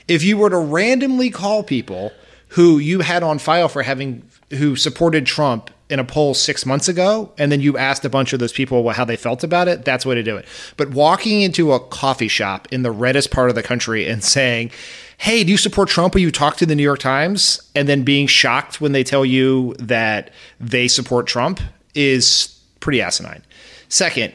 If 0.08 0.24
you 0.24 0.38
were 0.38 0.50
to 0.50 0.58
randomly 0.58 1.30
call 1.30 1.64
people 1.64 2.12
who 2.50 2.78
you 2.78 3.02
had 3.02 3.24
on 3.24 3.40
file 3.40 3.68
for 3.68 3.84
having 3.84 4.30
who 4.52 4.76
supported 4.76 5.26
Trump 5.26 5.70
in 5.90 6.00
a 6.00 6.04
poll 6.04 6.34
six 6.34 6.66
months 6.66 6.88
ago, 6.88 7.32
and 7.38 7.52
then 7.52 7.62
you 7.62 7.78
asked 7.78 8.06
a 8.06 8.10
bunch 8.10 8.34
of 8.34 8.40
those 8.40 8.54
people 8.54 8.90
how 8.90 9.06
they 9.06 9.16
felt 9.16 9.44
about 9.44 9.68
it, 9.68 9.86
that's 9.86 10.04
the 10.04 10.10
way 10.10 10.16
to 10.16 10.24
do 10.24 10.36
it. 10.36 10.46
But 10.78 10.90
walking 10.92 11.42
into 11.42 11.74
a 11.74 11.80
coffee 11.80 12.28
shop 12.28 12.68
in 12.72 12.82
the 12.82 12.92
reddest 12.92 13.32
part 13.32 13.50
of 13.50 13.56
the 13.56 13.64
country 13.64 14.08
and 14.08 14.24
saying, 14.24 14.72
Hey, 15.18 15.44
do 15.44 15.52
you 15.52 15.58
support 15.58 15.88
Trump? 15.88 16.14
Will 16.14 16.22
you 16.22 16.32
talk 16.32 16.58
to 16.58 16.66
the 16.66 16.76
New 16.76 16.84
York 16.84 17.00
Times? 17.00 17.62
And 17.74 17.88
then 17.88 18.04
being 18.04 18.28
shocked 18.28 18.82
when 18.82 18.92
they 18.92 19.04
tell 19.04 19.24
you 19.24 19.74
that 19.80 20.32
they 20.60 20.90
support 20.90 21.26
Trump 21.26 21.62
is 21.94 22.60
pretty 22.82 23.02
asinine. 23.02 23.42
Second, 23.88 24.34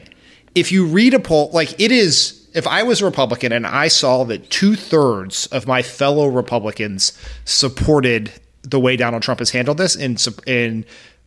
if 0.55 0.71
you 0.71 0.85
read 0.85 1.13
a 1.13 1.19
poll, 1.19 1.51
like 1.53 1.79
it 1.79 1.91
is, 1.91 2.49
if 2.55 2.65
I 2.65 2.81
was 2.81 3.01
a 3.01 3.05
Republican 3.05 3.51
and 3.51 3.67
I 3.67 3.89
saw 3.89 4.23
that 4.23 4.49
two 4.49 4.75
thirds 4.75 5.45
of 5.47 5.67
my 5.67 5.83
fellow 5.83 6.27
Republicans 6.27 7.17
supported 7.45 8.31
the 8.63 8.79
way 8.79 8.95
Donald 8.95 9.23
Trump 9.23 9.39
has 9.39 9.51
handled 9.51 9.77
this 9.77 9.97
sup- 10.17 10.47
in 10.47 10.85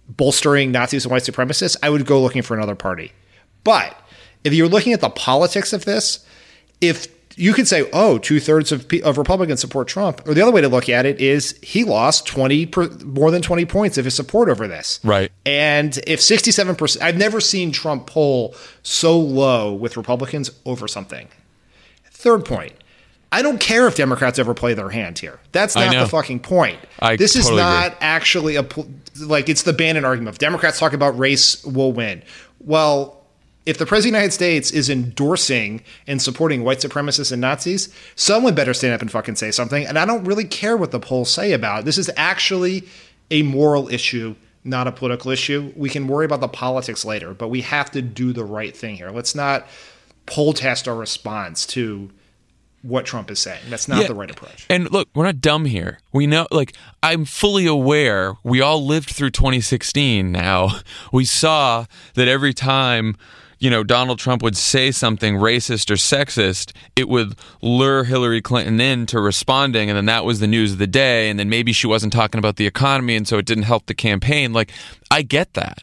bolstering 0.09 0.73
Nazis 0.73 1.05
and 1.05 1.13
white 1.13 1.23
supremacists, 1.23 1.77
I 1.83 1.91
would 1.91 2.07
go 2.07 2.21
looking 2.21 2.43
for 2.43 2.57
another 2.57 2.75
party. 2.75 3.13
But 3.63 3.99
if 4.45 4.53
you're 4.53 4.69
looking 4.69 4.93
at 4.93 5.01
the 5.01 5.11
politics 5.11 5.73
of 5.73 5.85
this, 5.85 6.25
if 6.81 7.09
you 7.37 7.53
could 7.53 7.67
say, 7.67 7.89
oh, 7.93 8.19
two 8.19 8.39
thirds 8.39 8.71
of, 8.71 8.87
of 9.03 9.19
Republicans 9.19 9.61
support 9.61 9.89
Trump, 9.89 10.27
or 10.27 10.35
the 10.35 10.43
other 10.43 10.53
way 10.53 10.61
to 10.61 10.69
look 10.69 10.89
at 10.89 11.07
it 11.07 11.21
is 11.21 11.59
he 11.63 11.85
lost 11.85 12.27
20 12.27 12.67
per, 12.67 12.89
more 13.05 13.31
than 13.31 13.43
20 13.43 13.65
points 13.65 13.99
of 13.99 14.05
his 14.05 14.15
support 14.15 14.49
over 14.49 14.69
this. 14.69 15.01
Right. 15.03 15.33
And 15.45 15.99
if 16.07 16.21
67%, 16.21 17.01
I've 17.01 17.17
never 17.17 17.41
seen 17.41 17.73
Trump 17.73 18.07
poll 18.07 18.55
so 18.83 19.19
low 19.19 19.73
with 19.73 19.97
Republicans 19.97 20.51
over 20.65 20.87
something. 20.87 21.29
Third 22.11 22.45
point. 22.45 22.73
I 23.35 23.43
don't 23.43 23.59
care 23.59 23.89
if 23.89 23.97
Democrats 23.97 24.39
ever 24.39 24.55
play 24.55 24.75
their 24.75 24.91
hand 24.91 25.19
here. 25.19 25.41
That's 25.51 25.75
not 25.75 25.93
the 25.93 26.09
fucking 26.09 26.39
point. 26.39 26.79
I 27.01 27.17
this 27.17 27.35
is 27.35 27.51
not 27.51 27.89
agree. 27.89 27.99
actually 28.01 28.55
a 28.55 28.65
like 29.21 29.49
it's 29.49 29.65
the 29.65 29.73
Bannon 29.73 30.05
argument. 30.05 30.37
If 30.37 30.39
Democrats 30.39 30.79
talk 30.79 30.93
about 30.93 31.19
race, 31.19 31.65
will 31.65 31.93
win. 31.93 32.23
Well, 32.61 33.25
if 33.67 33.77
the 33.77 33.87
president 33.87 34.11
of 34.11 34.13
the 34.13 34.19
United 34.19 34.33
States 34.35 34.71
is 34.71 34.89
endorsing 34.89 35.83
and 36.07 36.23
supporting 36.23 36.63
white 36.63 36.79
supremacists 36.79 37.33
and 37.33 37.41
Nazis, 37.41 37.93
someone 38.15 38.55
better 38.55 38.73
stand 38.73 38.95
up 38.95 39.03
and 39.03 39.11
fucking 39.11 39.35
say 39.35 39.51
something. 39.51 39.85
And 39.85 39.99
I 39.99 40.05
don't 40.05 40.23
really 40.23 40.45
care 40.45 40.77
what 40.77 40.93
the 40.93 41.01
polls 41.01 41.29
say 41.29 41.53
about 41.55 41.81
it. 41.81 41.85
This 41.87 41.99
is 41.99 42.09
actually 42.17 42.85
a 43.33 43.43
moral 43.43 43.89
issue, 43.89 44.37
not 44.63 44.87
a 44.87 44.93
political 44.93 45.33
issue. 45.33 45.73
We 45.75 45.89
can 45.89 46.07
worry 46.07 46.25
about 46.25 46.41
the 46.41 46.47
politics 46.47 47.05
later, 47.05 47.35
but 47.35 47.49
we 47.49 47.63
have 47.63 47.91
to 47.93 48.03
do 48.03 48.33
the 48.33 48.45
right 48.45 48.77
thing 48.77 48.95
here. 48.95 49.11
Let's 49.11 49.35
not 49.35 49.67
poll 50.27 50.53
test 50.53 50.87
our 50.87 50.95
response 50.95 51.67
to 51.67 52.11
what 52.85 53.07
Trump 53.07 53.31
is 53.31 53.39
saying. 53.39 53.61
That's 53.71 53.89
not 53.89 54.03
Yeah. 54.03 54.09
the 54.09 54.15
right 54.15 54.31
approach. 54.31 54.67
And 54.69 54.91
look, 54.93 55.09
we're 55.15 55.25
not 55.25 55.41
dumb 55.41 55.65
here. 55.65 55.99
We 56.13 56.27
know, 56.27 56.47
like, 56.51 56.75
I'm 57.03 57.25
fully 57.25 57.65
aware. 57.67 58.35
We 58.45 58.61
all 58.61 58.85
lived 58.85 59.09
through 59.11 59.31
2016 59.31 60.31
now. 60.31 60.81
We 61.13 61.25
saw 61.25 61.87
that 62.15 62.29
every 62.29 62.53
time, 62.53 63.17
you 63.59 63.71
know, 63.71 63.85
Donald 63.85 64.19
Trump 64.19 64.43
would 64.43 64.57
say 64.57 64.91
something 64.91 65.37
racist 65.37 65.91
or 65.91 65.95
sexist, 65.95 66.73
it 66.95 67.09
would 67.09 67.37
lure 67.63 68.05
Hillary 68.05 68.43
Clinton 68.43 68.81
into 68.81 69.19
responding. 69.21 69.89
And 69.89 69.97
then 69.97 70.07
that 70.07 70.25
was 70.27 70.41
the 70.41 70.47
news 70.47 70.73
of 70.73 70.79
the 70.79 70.87
day. 70.87 71.31
And 71.31 71.39
then 71.39 71.49
maybe 71.49 71.73
she 71.73 71.87
wasn't 71.87 72.13
talking 72.13 72.39
about 72.39 72.57
the 72.57 72.67
economy. 72.67 73.17
And 73.17 73.27
so 73.27 73.39
it 73.39 73.47
didn't 73.47 73.65
help 73.65 73.87
the 73.87 73.95
campaign. 73.95 74.53
Like, 74.53 74.71
I 75.11 75.23
get 75.23 75.55
that. 75.55 75.79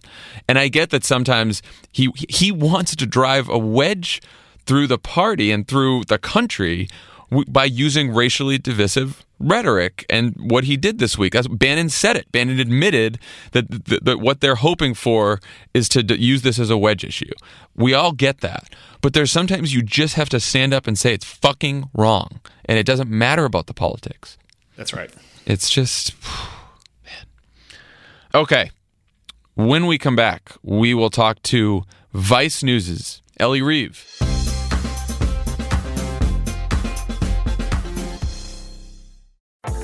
And 0.48 0.60
I 0.60 0.68
get 0.68 0.92
that 0.92 1.04
sometimes 1.04 1.62
he, 1.92 2.10
he 2.30 2.52
wants 2.52 2.96
to 2.98 3.06
drive 3.08 3.50
a 3.50 3.58
wedge 3.58 4.22
through 4.66 4.88
the 4.88 4.98
party 4.98 5.52
and 5.52 5.68
through 5.68 6.04
the 6.06 6.18
country 6.18 6.88
w- 7.30 7.50
by 7.50 7.66
using 7.66 8.14
racially 8.14 8.58
divisive 8.58 9.26
rhetoric 9.40 10.06
and 10.10 10.36
what 10.38 10.66
he 10.66 10.78
did 10.78 11.00
this 11.00 11.18
week. 11.18 11.34
That's, 11.34 11.48
Bannon 11.48 11.90
said 11.90 12.16
it. 12.16 12.32
Bannon 12.32 12.60
admitted 12.60 13.20
that, 13.54 13.70
that, 13.86 14.06
that 14.06 14.20
what 14.20 14.42
they're 14.42 14.56
hoping 14.56 14.94
for 14.94 15.40
is 15.74 15.90
to 15.90 16.04
d- 16.04 16.16
use 16.16 16.44
this 16.44 16.60
as 16.60 16.70
a 16.70 16.78
wedge 16.78 17.04
issue. 17.04 17.32
We 17.76 17.94
all 17.94 18.12
get 18.12 18.42
that. 18.42 18.70
But 19.02 19.14
there's 19.14 19.32
sometimes 19.32 19.74
you 19.74 19.82
just 19.82 20.16
have 20.16 20.30
to 20.30 20.40
stand 20.40 20.74
up 20.74 20.86
and 20.88 20.98
say 20.98 21.14
it's 21.14 21.26
fucking 21.26 21.90
wrong. 21.96 22.40
And 22.66 22.78
it 22.78 22.86
doesn't 22.86 23.10
matter 23.10 23.46
about 23.46 23.66
the 23.68 23.74
politics. 23.74 24.38
That's 24.78 24.94
right. 24.94 25.12
It's 25.46 25.70
just, 25.70 26.14
man. 27.04 27.26
Okay. 28.36 28.72
When 29.56 29.86
we 29.88 29.98
come 29.98 30.16
back, 30.16 30.54
we 30.64 30.94
will 30.94 31.10
talk 31.10 31.42
to 31.44 31.84
Vice 32.14 32.64
News's 32.64 33.22
Elle 33.40 33.60
Reeve. 33.62 34.31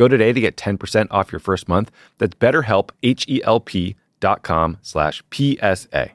Go 0.00 0.08
today 0.08 0.32
to 0.32 0.40
get 0.40 0.56
10% 0.56 1.08
off 1.10 1.30
your 1.30 1.40
first 1.40 1.68
month. 1.68 1.90
That's 2.16 2.34
betterhelp, 2.34 2.88
H-E-L-P 3.02 3.96
dot 4.18 4.42
com 4.42 4.78
slash 4.80 5.22
PSA. 5.30 6.12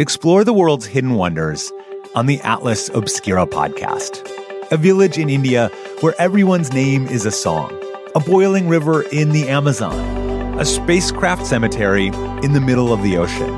Explore 0.00 0.42
the 0.42 0.52
world's 0.52 0.86
hidden 0.86 1.14
wonders 1.14 1.70
on 2.16 2.26
the 2.26 2.40
Atlas 2.40 2.88
Obscura 2.88 3.46
podcast. 3.46 4.28
A 4.72 4.76
village 4.76 5.16
in 5.16 5.30
India 5.30 5.68
where 6.00 6.20
everyone's 6.20 6.72
name 6.72 7.06
is 7.06 7.24
a 7.24 7.30
song. 7.30 7.70
A 8.16 8.20
boiling 8.20 8.66
river 8.66 9.02
in 9.02 9.30
the 9.30 9.48
Amazon. 9.48 10.58
A 10.58 10.64
spacecraft 10.64 11.46
cemetery 11.46 12.08
in 12.42 12.52
the 12.52 12.60
middle 12.60 12.92
of 12.92 13.04
the 13.04 13.16
ocean. 13.16 13.54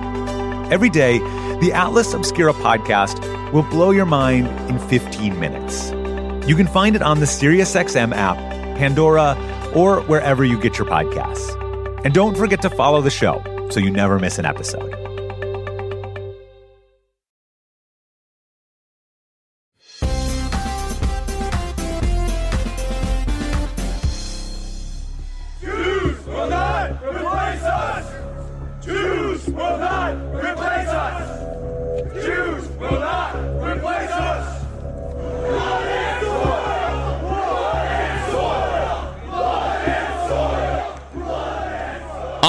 Every 0.71 0.91
day, 0.91 1.21
the 1.61 1.73
Atlas 1.73 2.13
Obscura 2.13 2.53
podcast 2.53 3.25
will 3.55 3.63
blow 3.63 3.91
your 3.91 4.05
mind 4.05 4.49
in 4.69 4.79
15 4.79 5.41
minutes. 5.41 5.93
You 6.47 6.57
can 6.57 6.67
find 6.67 6.97
it 6.97 7.03
on 7.03 7.21
the 7.21 7.27
SiriusXM 7.27 8.15
app, 8.15 8.37
Pandora, 8.77 9.37
or 9.75 10.01
wherever 10.03 10.45
you 10.45 10.59
get 10.61 10.79
your 10.79 10.87
podcasts. 10.87 11.57
And 12.05 12.15
don't 12.15 12.37
forget 12.37 12.63
to 12.63 12.71
follow 12.71 13.01
the 13.03 13.11
show 13.11 13.43
so 13.71 13.81
you 13.81 13.91
never 13.91 14.19
miss 14.19 14.39
an 14.39 14.47
episode. 14.47 15.00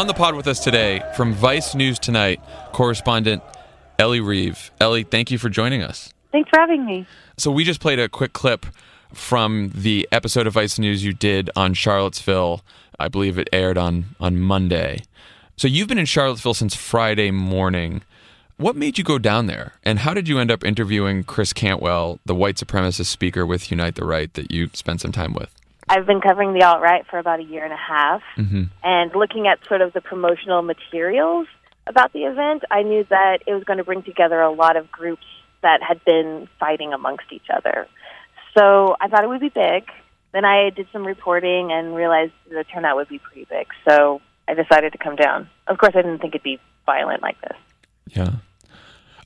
On 0.02 0.08
the 0.08 0.16
pod 0.16 0.34
with 0.34 0.48
us 0.48 0.60
today 0.60 1.04
from 1.16 1.32
Vice 1.32 1.76
News 1.76 2.00
Tonight, 2.00 2.42
correspondent 2.72 3.44
Elle 4.00 4.20
Reeve. 4.22 4.72
Elle, 4.82 5.04
thank 5.04 5.30
you 5.30 5.38
for 5.38 5.48
joining 5.48 5.84
us. 5.84 6.12
Thanks 6.32 6.50
for 6.50 6.60
having 6.60 6.84
me. 6.88 7.06
So 7.38 7.52
we 7.52 7.64
just 7.64 7.80
played 7.80 8.00
a 8.00 8.10
quick 8.10 8.34
clip 8.34 8.66
from 9.14 9.72
the 9.76 10.10
episode 10.12 10.48
of 10.48 10.54
Vice 10.54 10.80
News 10.80 11.06
you 11.06 11.14
did 11.14 11.52
on 11.56 11.76
Charlottesville. 11.76 12.64
I 13.00 13.10
believe 13.10 13.38
it 13.38 13.48
aired 13.54 13.78
on 13.78 14.16
on 14.20 14.40
Monday. 14.40 15.04
So 15.56 15.68
you've 15.68 15.88
been 15.88 16.00
in 16.00 16.08
Charlottesville 16.08 16.56
since 16.56 16.74
Friday 16.74 17.30
morning. 17.30 18.02
What 18.58 18.76
made 18.76 18.98
you 18.98 19.04
go 19.04 19.20
down 19.20 19.46
there? 19.46 19.74
And 19.84 20.00
how 20.00 20.16
did 20.16 20.28
you 20.28 20.40
end 20.40 20.50
up 20.50 20.64
interviewing 20.64 21.24
Chris 21.24 21.54
Cantwell, 21.54 22.20
the 22.26 22.34
white 22.34 22.56
supremacist 22.56 23.06
speaker 23.06 23.46
with 23.46 23.70
Unite 23.70 23.94
the 23.94 24.06
Right 24.06 24.34
that 24.34 24.50
you 24.50 24.72
spent 24.74 25.02
some 25.02 25.12
time 25.12 25.34
with? 25.34 25.54
I've 25.92 26.06
been 26.06 26.22
covering 26.22 26.54
the 26.54 26.64
alt 26.64 26.82
right 26.82 27.06
for 27.10 27.20
about 27.20 27.40
a 27.40 27.44
year 27.44 27.64
and 27.64 27.74
a 27.74 27.78
half, 27.78 28.22
Mm-hmm. 28.38 28.64
and 28.84 29.12
looking 29.14 29.48
at 29.48 29.60
sort 29.68 29.82
of 29.82 29.92
the 29.94 30.02
promotional 30.02 30.62
materials 30.62 31.48
about 31.88 32.14
the 32.14 32.22
event, 32.24 32.64
I 32.72 32.84
knew 32.84 33.06
that 33.10 33.40
it 33.46 33.54
was 33.54 33.64
going 33.64 33.78
to 33.78 33.84
bring 33.84 34.04
together 34.04 34.40
a 34.40 34.52
lot 34.52 34.78
of 34.78 34.92
groups 34.92 35.26
that 35.62 35.80
had 35.82 36.04
been 36.06 36.48
fighting 36.60 36.94
amongst 36.94 37.26
each 37.32 37.48
other. 37.54 37.88
So 38.58 38.96
I 39.02 39.08
thought 39.08 39.24
it 39.24 39.28
would 39.28 39.42
be 39.42 39.50
big. 39.50 39.84
Then 40.32 40.46
I 40.46 40.70
did 40.70 40.88
some 40.94 41.06
reporting 41.06 41.72
and 41.72 41.94
realized 41.96 42.34
the 42.50 42.64
turnout 42.64 42.96
would 42.96 43.10
be 43.10 43.20
pretty 43.20 43.46
big. 43.50 43.68
So 43.88 44.22
I 44.48 44.54
decided 44.54 44.94
to 44.94 44.98
come 44.98 45.16
down. 45.16 45.50
Of 45.68 45.78
course, 45.78 45.94
I 45.96 46.02
didn't 46.02 46.20
think 46.20 46.36
it'd 46.36 46.44
be 46.44 46.60
violent 46.86 47.22
like 47.22 47.40
this. 47.42 47.58
Yeah. 48.08 48.32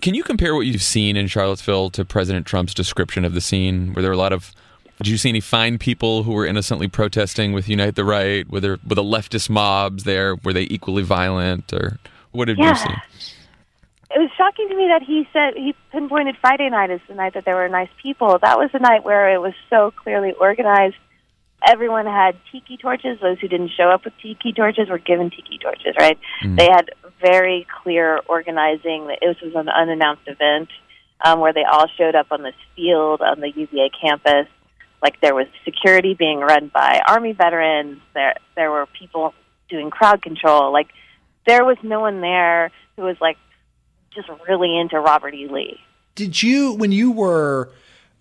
Can 0.01 0.13
you 0.13 0.23
compare 0.23 0.55
what 0.55 0.65
you've 0.65 0.81
seen 0.81 1.15
in 1.15 1.27
Charlottesville 1.27 1.89
to 1.91 2.05
President 2.05 2.45
Trump's 2.45 2.73
description 2.73 3.23
of 3.25 3.33
the 3.33 3.41
scene? 3.41 3.93
Were 3.93 4.01
there 4.01 4.11
were 4.11 4.15
a 4.15 4.17
lot 4.17 4.33
of 4.33 4.51
did 4.97 5.07
you 5.07 5.17
see 5.17 5.29
any 5.29 5.41
fine 5.41 5.77
people 5.77 6.23
who 6.23 6.33
were 6.33 6.45
innocently 6.45 6.87
protesting 6.87 7.51
with 7.53 7.67
Unite 7.67 7.95
the 7.95 8.05
Right? 8.05 8.49
Were 8.49 8.59
there 8.59 8.77
were 8.87 8.95
the 8.95 9.03
leftist 9.03 9.49
mobs 9.49 10.03
there? 10.03 10.35
Were 10.43 10.53
they 10.53 10.63
equally 10.63 11.03
violent 11.03 11.73
or 11.73 11.97
what 12.31 12.45
did 12.45 12.57
Yeah. 12.57 12.69
you 12.69 12.75
see? 12.75 13.33
it 14.11 14.19
was 14.19 14.29
shocking 14.37 14.69
to 14.69 14.75
me 14.75 14.87
that 14.87 15.01
he 15.03 15.27
said 15.33 15.55
he 15.55 15.75
pinpointed 15.91 16.37
Friday 16.39 16.69
night 16.69 16.89
as 16.89 17.01
the 17.09 17.15
night 17.15 17.33
that 17.33 17.43
there 17.43 17.55
were 17.55 17.67
nice 17.67 17.89
people. 18.01 18.37
That 18.41 18.57
was 18.57 18.69
the 18.71 18.79
night 18.79 19.03
where 19.03 19.33
it 19.33 19.39
was 19.41 19.53
so 19.69 19.91
clearly 19.91 20.31
organized. 20.31 20.95
Everyone 21.67 22.05
had 22.05 22.37
tiki 22.51 22.77
torches. 22.77 23.19
Those 23.21 23.39
who 23.39 23.47
didn't 23.49 23.71
show 23.75 23.89
up 23.89 24.05
with 24.05 24.13
tiki 24.21 24.53
torches 24.53 24.87
were 24.89 24.99
given 24.99 25.31
tiki 25.31 25.57
torches, 25.57 25.95
right? 25.99 26.17
They 26.43 26.69
had 26.71 26.91
very 27.19 27.65
clear 27.81 28.19
organizing. 28.27 29.07
This 29.07 29.41
was 29.41 29.53
an 29.55 29.67
unannounced 29.67 30.27
event 30.27 30.69
um, 31.25 31.39
where 31.39 31.51
they 31.53 31.63
all 31.63 31.87
showed 31.97 32.15
up 32.15 32.27
on 32.31 32.43
this 32.43 32.55
field 32.75 33.21
on 33.21 33.39
the 33.41 33.49
UVA 33.51 33.89
campus. 34.01 34.47
Like 35.05 35.21
there 35.21 35.35
was 35.35 35.45
security 35.63 36.15
being 36.15 36.39
run 36.39 36.71
by 36.73 36.99
Army 37.07 37.33
veterans. 37.33 38.01
There, 38.15 38.33
there 38.55 38.71
were 38.71 38.87
people 38.87 39.35
doing 39.69 39.91
crowd 39.91 40.23
control. 40.23 40.73
Like 40.73 40.87
there 41.45 41.63
was 41.63 41.77
no 41.83 41.99
one 41.99 42.21
there 42.21 42.71
who 42.95 43.03
was 43.03 43.15
like 43.21 43.37
just 44.15 44.27
really 44.49 44.75
into 44.75 44.99
Robert 44.99 45.35
E. 45.35 45.47
Lee. 45.47 45.79
Did 46.15 46.41
you, 46.41 46.73
when 46.73 46.91
you 46.91 47.11
were 47.11 47.69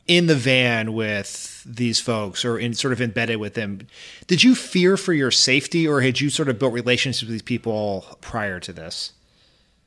in 0.07 0.27
the 0.27 0.35
van 0.35 0.93
with 0.93 1.63
these 1.65 2.01
folks 2.01 2.45
or 2.45 2.59
in 2.59 2.75
sort 2.75 2.93
of 2.93 3.01
embedded 3.01 3.39
with 3.39 3.55
them, 3.55 3.87
did 4.27 4.45
you 4.45 4.55
fear 4.55 4.99
for 4.99 5.15
your 5.15 5.31
safety 5.31 5.89
or 5.89 6.03
had 6.03 6.21
you 6.21 6.29
sort 6.29 6.51
of 6.51 6.59
built 6.59 6.75
relationships 6.75 7.23
with 7.23 7.31
these 7.31 7.41
people 7.41 8.19
prior 8.21 8.61
to 8.61 8.75
this? 8.75 9.15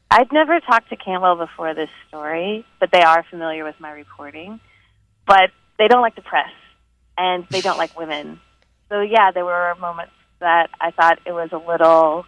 I'd 0.10 0.32
never 0.32 0.60
talked 0.62 0.90
to 0.90 0.96
Cantwell 0.96 1.36
before 1.36 1.76
this 1.76 1.92
story, 2.08 2.66
but 2.80 2.90
they 2.92 3.04
are 3.04 3.24
familiar 3.30 3.64
with 3.64 3.76
my 3.80 3.92
reporting. 3.92 4.60
But 5.28 5.52
they 5.78 5.88
don't 5.88 6.02
like 6.02 6.16
the 6.16 6.24
press, 6.24 6.50
and 7.18 7.46
they 7.50 7.62
don't 7.62 7.78
like 7.78 7.98
women. 7.98 8.40
So 8.90 9.02
yeah, 9.02 9.32
there 9.32 9.46
were 9.46 9.76
moments 9.80 10.14
that 10.40 10.70
I 10.80 10.92
thought 10.92 11.20
it 11.26 11.32
was 11.32 11.50
a 11.52 11.58
little 11.58 12.26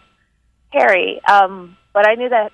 hairy. 0.70 1.20
Um, 1.26 1.76
but 1.92 2.08
I 2.08 2.14
knew 2.14 2.28
that 2.28 2.52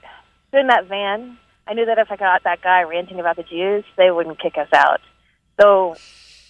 in 0.52 0.68
that 0.68 0.86
van, 0.86 1.38
I 1.66 1.74
knew 1.74 1.86
that 1.86 1.98
if 1.98 2.10
I 2.10 2.16
got 2.16 2.44
that 2.44 2.62
guy 2.62 2.82
ranting 2.82 3.20
about 3.20 3.36
the 3.36 3.42
Jews, 3.42 3.84
they 3.96 4.10
wouldn't 4.10 4.40
kick 4.40 4.56
us 4.56 4.68
out. 4.72 5.00
So, 5.60 5.96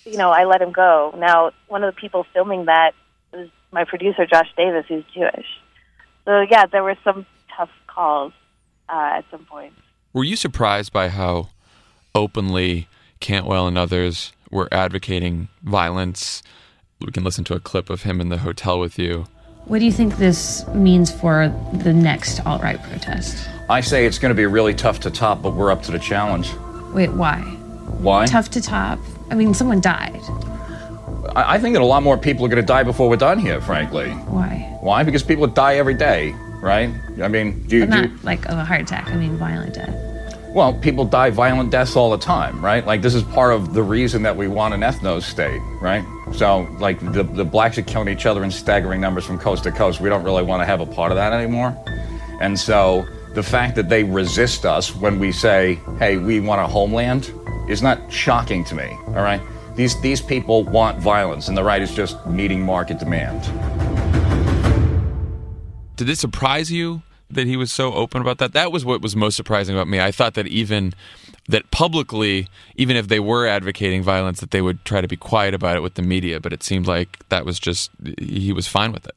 you 0.04 0.18
know, 0.18 0.30
I 0.30 0.44
let 0.44 0.60
him 0.60 0.72
go. 0.72 1.14
Now, 1.16 1.52
one 1.68 1.82
of 1.82 1.94
the 1.94 2.00
people 2.00 2.26
filming 2.34 2.66
that 2.66 2.92
was 3.32 3.48
my 3.72 3.84
producer, 3.84 4.26
Josh 4.26 4.48
Davis, 4.56 4.84
who's 4.88 5.04
Jewish. 5.14 5.46
So, 6.24 6.44
yeah, 6.50 6.66
there 6.66 6.82
were 6.84 6.96
some 7.02 7.26
tough 7.56 7.70
calls 7.86 8.32
uh, 8.88 9.18
at 9.18 9.24
some 9.30 9.44
point. 9.44 9.74
Were 10.12 10.24
you 10.24 10.36
surprised 10.36 10.92
by 10.92 11.08
how 11.08 11.50
openly 12.14 12.88
Cantwell 13.20 13.66
and 13.66 13.78
others 13.78 14.32
were 14.50 14.68
advocating 14.72 15.48
violence? 15.62 16.42
We 17.00 17.12
can 17.12 17.24
listen 17.24 17.44
to 17.44 17.54
a 17.54 17.60
clip 17.60 17.90
of 17.90 18.02
him 18.02 18.20
in 18.20 18.28
the 18.28 18.38
hotel 18.38 18.78
with 18.80 18.98
you. 18.98 19.26
What 19.66 19.80
do 19.80 19.84
you 19.84 19.92
think 19.92 20.16
this 20.16 20.66
means 20.68 21.10
for 21.10 21.48
the 21.72 21.92
next 21.92 22.44
alt 22.46 22.62
right 22.62 22.80
protest? 22.82 23.48
I 23.68 23.80
say 23.80 24.06
it's 24.06 24.18
going 24.18 24.30
to 24.30 24.34
be 24.36 24.46
really 24.46 24.74
tough 24.74 25.00
to 25.00 25.10
top, 25.10 25.42
but 25.42 25.54
we're 25.54 25.72
up 25.72 25.82
to 25.82 25.92
the 25.92 25.98
challenge. 25.98 26.50
Wait, 26.94 27.10
why? 27.12 27.40
Why? 27.98 28.26
Tough 28.26 28.48
to 28.50 28.60
top. 28.60 28.98
I 29.30 29.34
mean, 29.34 29.52
someone 29.54 29.80
died. 29.80 30.20
I 31.34 31.54
I 31.56 31.58
think 31.58 31.74
that 31.74 31.82
a 31.82 31.84
lot 31.84 32.02
more 32.04 32.16
people 32.16 32.44
are 32.46 32.48
going 32.48 32.62
to 32.62 32.66
die 32.66 32.84
before 32.84 33.08
we're 33.08 33.16
done 33.16 33.38
here, 33.38 33.60
frankly. 33.60 34.10
Why? 34.10 34.78
Why? 34.80 35.02
Because 35.02 35.22
people 35.24 35.46
die 35.48 35.76
every 35.76 35.94
day, 35.94 36.32
right? 36.62 36.88
I 37.20 37.28
mean, 37.28 37.62
do 37.66 37.76
you, 37.78 37.86
But 37.86 38.02
do 38.04 38.08
you- 38.08 38.18
like 38.22 38.46
of 38.46 38.56
a 38.58 38.64
heart 38.64 38.82
attack. 38.82 39.08
I 39.08 39.16
mean, 39.16 39.36
violent 39.36 39.74
death. 39.74 39.94
Well, 40.56 40.72
people 40.72 41.04
die 41.04 41.28
violent 41.28 41.70
deaths 41.70 41.96
all 41.96 42.10
the 42.10 42.16
time, 42.16 42.64
right? 42.64 42.86
Like, 42.86 43.02
this 43.02 43.14
is 43.14 43.22
part 43.22 43.52
of 43.52 43.74
the 43.74 43.82
reason 43.82 44.22
that 44.22 44.34
we 44.34 44.48
want 44.48 44.72
an 44.72 44.80
ethno 44.80 45.20
state, 45.20 45.60
right? 45.82 46.02
So, 46.32 46.66
like, 46.80 46.98
the, 47.12 47.24
the 47.24 47.44
blacks 47.44 47.76
are 47.76 47.82
killing 47.82 48.08
each 48.08 48.24
other 48.24 48.42
in 48.42 48.50
staggering 48.50 48.98
numbers 48.98 49.26
from 49.26 49.38
coast 49.38 49.64
to 49.64 49.70
coast. 49.70 50.00
We 50.00 50.08
don't 50.08 50.24
really 50.24 50.42
want 50.42 50.62
to 50.62 50.64
have 50.64 50.80
a 50.80 50.86
part 50.86 51.12
of 51.12 51.16
that 51.16 51.34
anymore. 51.34 51.76
And 52.40 52.58
so, 52.58 53.06
the 53.34 53.42
fact 53.42 53.76
that 53.76 53.90
they 53.90 54.02
resist 54.02 54.64
us 54.64 54.96
when 54.96 55.18
we 55.18 55.30
say, 55.30 55.78
hey, 55.98 56.16
we 56.16 56.40
want 56.40 56.62
a 56.62 56.66
homeland, 56.66 57.30
is 57.68 57.82
not 57.82 58.10
shocking 58.10 58.64
to 58.64 58.74
me, 58.74 58.96
all 59.08 59.16
right? 59.16 59.42
These, 59.74 60.00
these 60.00 60.22
people 60.22 60.64
want 60.64 60.98
violence, 61.00 61.48
and 61.48 61.56
the 61.56 61.64
right 61.64 61.82
is 61.82 61.94
just 61.94 62.26
meeting 62.26 62.62
market 62.62 62.98
demand. 62.98 63.42
Did 65.96 66.08
it 66.08 66.16
surprise 66.16 66.72
you 66.72 67.02
that 67.30 67.46
he 67.46 67.56
was 67.56 67.72
so 67.72 67.92
open 67.94 68.20
about 68.20 68.38
that? 68.38 68.52
That 68.52 68.72
was 68.72 68.84
what 68.84 69.00
was 69.00 69.16
most 69.16 69.36
surprising 69.36 69.74
about 69.74 69.88
me. 69.88 70.00
I 70.00 70.10
thought 70.10 70.34
that 70.34 70.46
even 70.46 70.94
that 71.48 71.70
publicly, 71.70 72.48
even 72.76 72.96
if 72.96 73.08
they 73.08 73.20
were 73.20 73.46
advocating 73.46 74.02
violence, 74.02 74.40
that 74.40 74.50
they 74.50 74.62
would 74.62 74.84
try 74.84 75.00
to 75.00 75.08
be 75.08 75.16
quiet 75.16 75.54
about 75.54 75.76
it 75.76 75.80
with 75.80 75.94
the 75.94 76.02
media. 76.02 76.40
But 76.40 76.52
it 76.52 76.62
seemed 76.62 76.86
like 76.86 77.28
that 77.28 77.44
was 77.44 77.58
just 77.58 77.90
he 78.18 78.52
was 78.52 78.66
fine 78.66 78.92
with 78.92 79.06
it. 79.06 79.16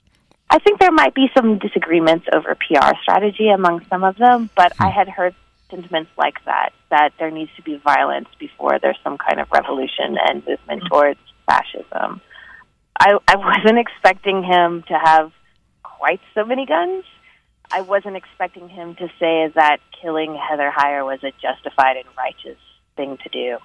I 0.49 0.59
think 0.59 0.79
there 0.79 0.91
might 0.91 1.13
be 1.13 1.29
some 1.35 1.59
disagreements 1.59 2.25
over 2.33 2.55
PR 2.55 2.95
strategy 3.03 3.49
among 3.49 3.85
some 3.85 4.03
of 4.03 4.17
them, 4.17 4.49
but 4.55 4.73
I 4.79 4.89
hmm. 4.89 4.97
had 4.97 5.09
heard 5.09 5.35
sentiments 5.69 6.09
like 6.17 6.43
that, 6.45 6.71
that 6.89 7.13
there 7.19 7.29
needs 7.29 7.51
to 7.57 7.61
be 7.61 7.77
violence 7.77 8.27
before 8.39 8.79
there's 8.79 8.97
some 9.03 9.17
kind 9.19 9.39
of 9.39 9.47
revolution 9.51 10.17
and 10.27 10.45
movement 10.47 10.81
hmm. 10.81 10.87
towards 10.87 11.19
fascism. 11.45 12.21
I, 12.99 13.17
I 13.27 13.35
wasn't 13.35 13.77
expecting 13.87 14.43
him 14.43 14.83
to 14.87 14.93
have 14.97 15.31
quite 15.83 16.21
so 16.33 16.45
many 16.45 16.65
guns. 16.65 17.03
I 17.71 17.81
wasn't 17.81 18.15
expecting 18.15 18.69
him 18.69 18.95
to 18.95 19.07
say 19.19 19.51
that 19.55 19.77
killing 20.01 20.35
Heather 20.35 20.71
Heyer 20.75 21.05
was 21.05 21.23
a 21.23 21.31
justified 21.41 21.97
and 21.97 22.07
righteous 22.17 22.57
thing 22.95 23.17
to 23.17 23.29
do. 23.29 23.57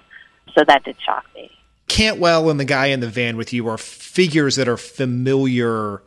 So 0.53 0.63
that 0.67 0.83
did 0.83 0.97
shock 1.01 1.25
me. 1.33 1.51
Cantwell 1.87 2.49
and 2.49 2.59
the 2.59 2.65
guy 2.65 2.87
in 2.87 2.99
the 2.99 3.07
van 3.07 3.37
with 3.37 3.53
you 3.53 3.67
are 3.67 3.77
figures 3.77 4.55
that 4.55 4.67
are 4.67 4.77
familiar 4.77 6.01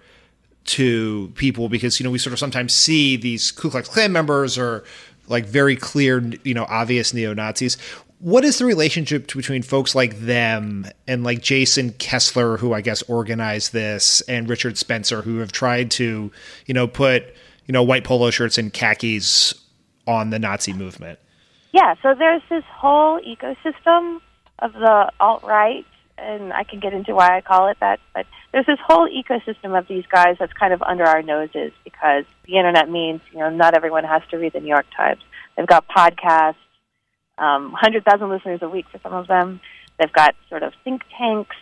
to 0.65 1.33
people 1.35 1.69
because 1.69 1.99
you 1.99 2.05
know 2.05 2.11
we 2.11 2.19
sort 2.19 2.33
of 2.33 2.39
sometimes 2.39 2.75
see 2.75 3.17
these 3.17 3.51
Ku 3.51 3.71
Klux 3.71 3.89
Klan 3.89 4.13
members 4.13 4.59
or 4.59 4.85
like 5.29 5.47
very 5.47 5.77
clear, 5.77 6.23
you 6.45 6.55
know, 6.55 6.67
obvious 6.69 7.15
neo 7.15 7.35
Nazis. 7.35 7.77
What 8.21 8.45
is 8.45 8.59
the 8.59 8.65
relationship 8.65 9.33
between 9.33 9.63
folks 9.63 9.95
like 9.95 10.19
them 10.19 10.87
and 11.07 11.23
like 11.23 11.41
Jason 11.41 11.93
Kessler, 11.93 12.57
who 12.57 12.73
I 12.73 12.81
guess 12.81 13.03
organized 13.03 13.73
this, 13.73 14.21
and 14.23 14.49
Richard 14.49 14.77
Spencer, 14.77 15.23
who 15.23 15.39
have 15.39 15.53
tried 15.53 15.91
to, 15.93 16.33
you 16.67 16.75
know, 16.75 16.89
put 16.89 17.35
you 17.69 17.73
know 17.73 17.85
white 17.85 18.03
polo 18.03 18.31
shirts 18.31 18.59
and 18.59 18.73
khakis 18.73 19.55
on 20.07 20.31
the 20.31 20.39
Nazi 20.41 20.73
movement? 20.73 21.21
Yeah, 21.73 21.95
so 22.03 22.15
there's 22.19 22.43
this 22.49 22.65
whole 22.75 23.21
ecosystem 23.21 24.21
of 24.59 24.73
the 24.73 25.13
alt 25.21 25.45
right, 25.45 25.85
and 26.17 26.53
I 26.53 26.65
can 26.65 26.81
get 26.81 26.93
into 26.95 27.15
why 27.15 27.37
I 27.37 27.43
call 27.43 27.69
it 27.69 27.77
that, 27.81 28.01
but 28.15 28.27
there's 28.53 28.67
this 28.67 28.79
whole 28.85 29.09
ecosystem 29.09 29.79
of 29.79 29.87
these 29.87 30.05
guys 30.07 30.37
that's 30.41 30.53
kind 30.55 30.73
of 30.73 30.83
under 30.83 31.05
our 31.05 31.23
noses 31.23 31.73
because 31.85 32.25
the 32.47 32.57
internet 32.57 32.91
means, 32.91 33.21
you 33.33 33.39
know, 33.39 33.51
not 33.51 33.75
everyone 33.75 34.05
has 34.05 34.23
to 34.31 34.39
read 34.39 34.55
the 34.55 34.61
New 34.61 34.69
York 34.69 34.87
Times. 34.97 35.21
They've 35.57 35.67
got 35.67 35.87
podcasts, 35.89 36.57
um, 37.37 37.73
100,000 37.73 38.29
listeners 38.31 38.61
a 38.63 38.69
week 38.69 38.87
for 38.91 38.99
some 39.03 39.13
of 39.13 39.27
them. 39.27 39.61
They've 39.99 40.13
got 40.13 40.35
sort 40.49 40.63
of 40.63 40.73
think 40.85 41.03
tanks. 41.19 41.57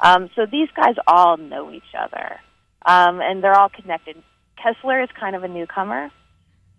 Um, 0.00 0.28
so 0.34 0.44
these 0.44 0.68
guys 0.74 0.96
all 1.06 1.36
know 1.36 1.70
each 1.70 1.94
other, 1.96 2.40
um, 2.84 3.20
and 3.20 3.42
they're 3.44 3.56
all 3.56 3.68
connected. 3.68 4.16
Kessler 4.62 5.02
is 5.02 5.08
kind 5.18 5.36
of 5.36 5.44
a 5.44 5.48
newcomer. 5.48 6.10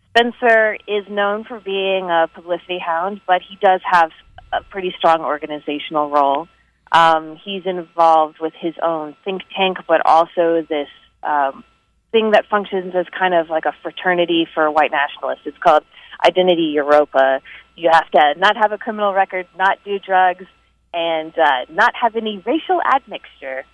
Spencer 0.09 0.75
is 0.87 1.05
known 1.09 1.43
for 1.43 1.59
being 1.59 2.09
a 2.09 2.27
publicity 2.33 2.79
hound, 2.79 3.21
but 3.27 3.41
he 3.47 3.55
does 3.61 3.81
have 3.85 4.11
a 4.51 4.63
pretty 4.63 4.93
strong 4.97 5.21
organizational 5.21 6.09
role. 6.09 6.47
Um, 6.91 7.37
he's 7.43 7.65
involved 7.65 8.37
with 8.39 8.53
his 8.59 8.73
own 8.81 9.15
think 9.23 9.41
tank, 9.55 9.77
but 9.87 10.01
also 10.05 10.65
this 10.67 10.87
um, 11.21 11.63
thing 12.11 12.31
that 12.31 12.45
functions 12.49 12.93
as 12.95 13.05
kind 13.17 13.33
of 13.33 13.49
like 13.49 13.65
a 13.65 13.73
fraternity 13.83 14.47
for 14.53 14.71
white 14.71 14.91
nationalists. 14.91 15.45
It's 15.45 15.57
called 15.57 15.83
Identity 16.25 16.71
Europa. 16.73 17.41
You 17.75 17.89
have 17.91 18.09
to 18.11 18.33
not 18.37 18.55
have 18.57 18.71
a 18.71 18.77
criminal 18.77 19.13
record, 19.13 19.47
not 19.57 19.77
do 19.83 19.99
drugs, 19.99 20.45
and 20.93 21.37
uh, 21.37 21.65
not 21.69 21.93
have 22.01 22.15
any 22.15 22.41
racial 22.45 22.81
admixture 22.81 23.65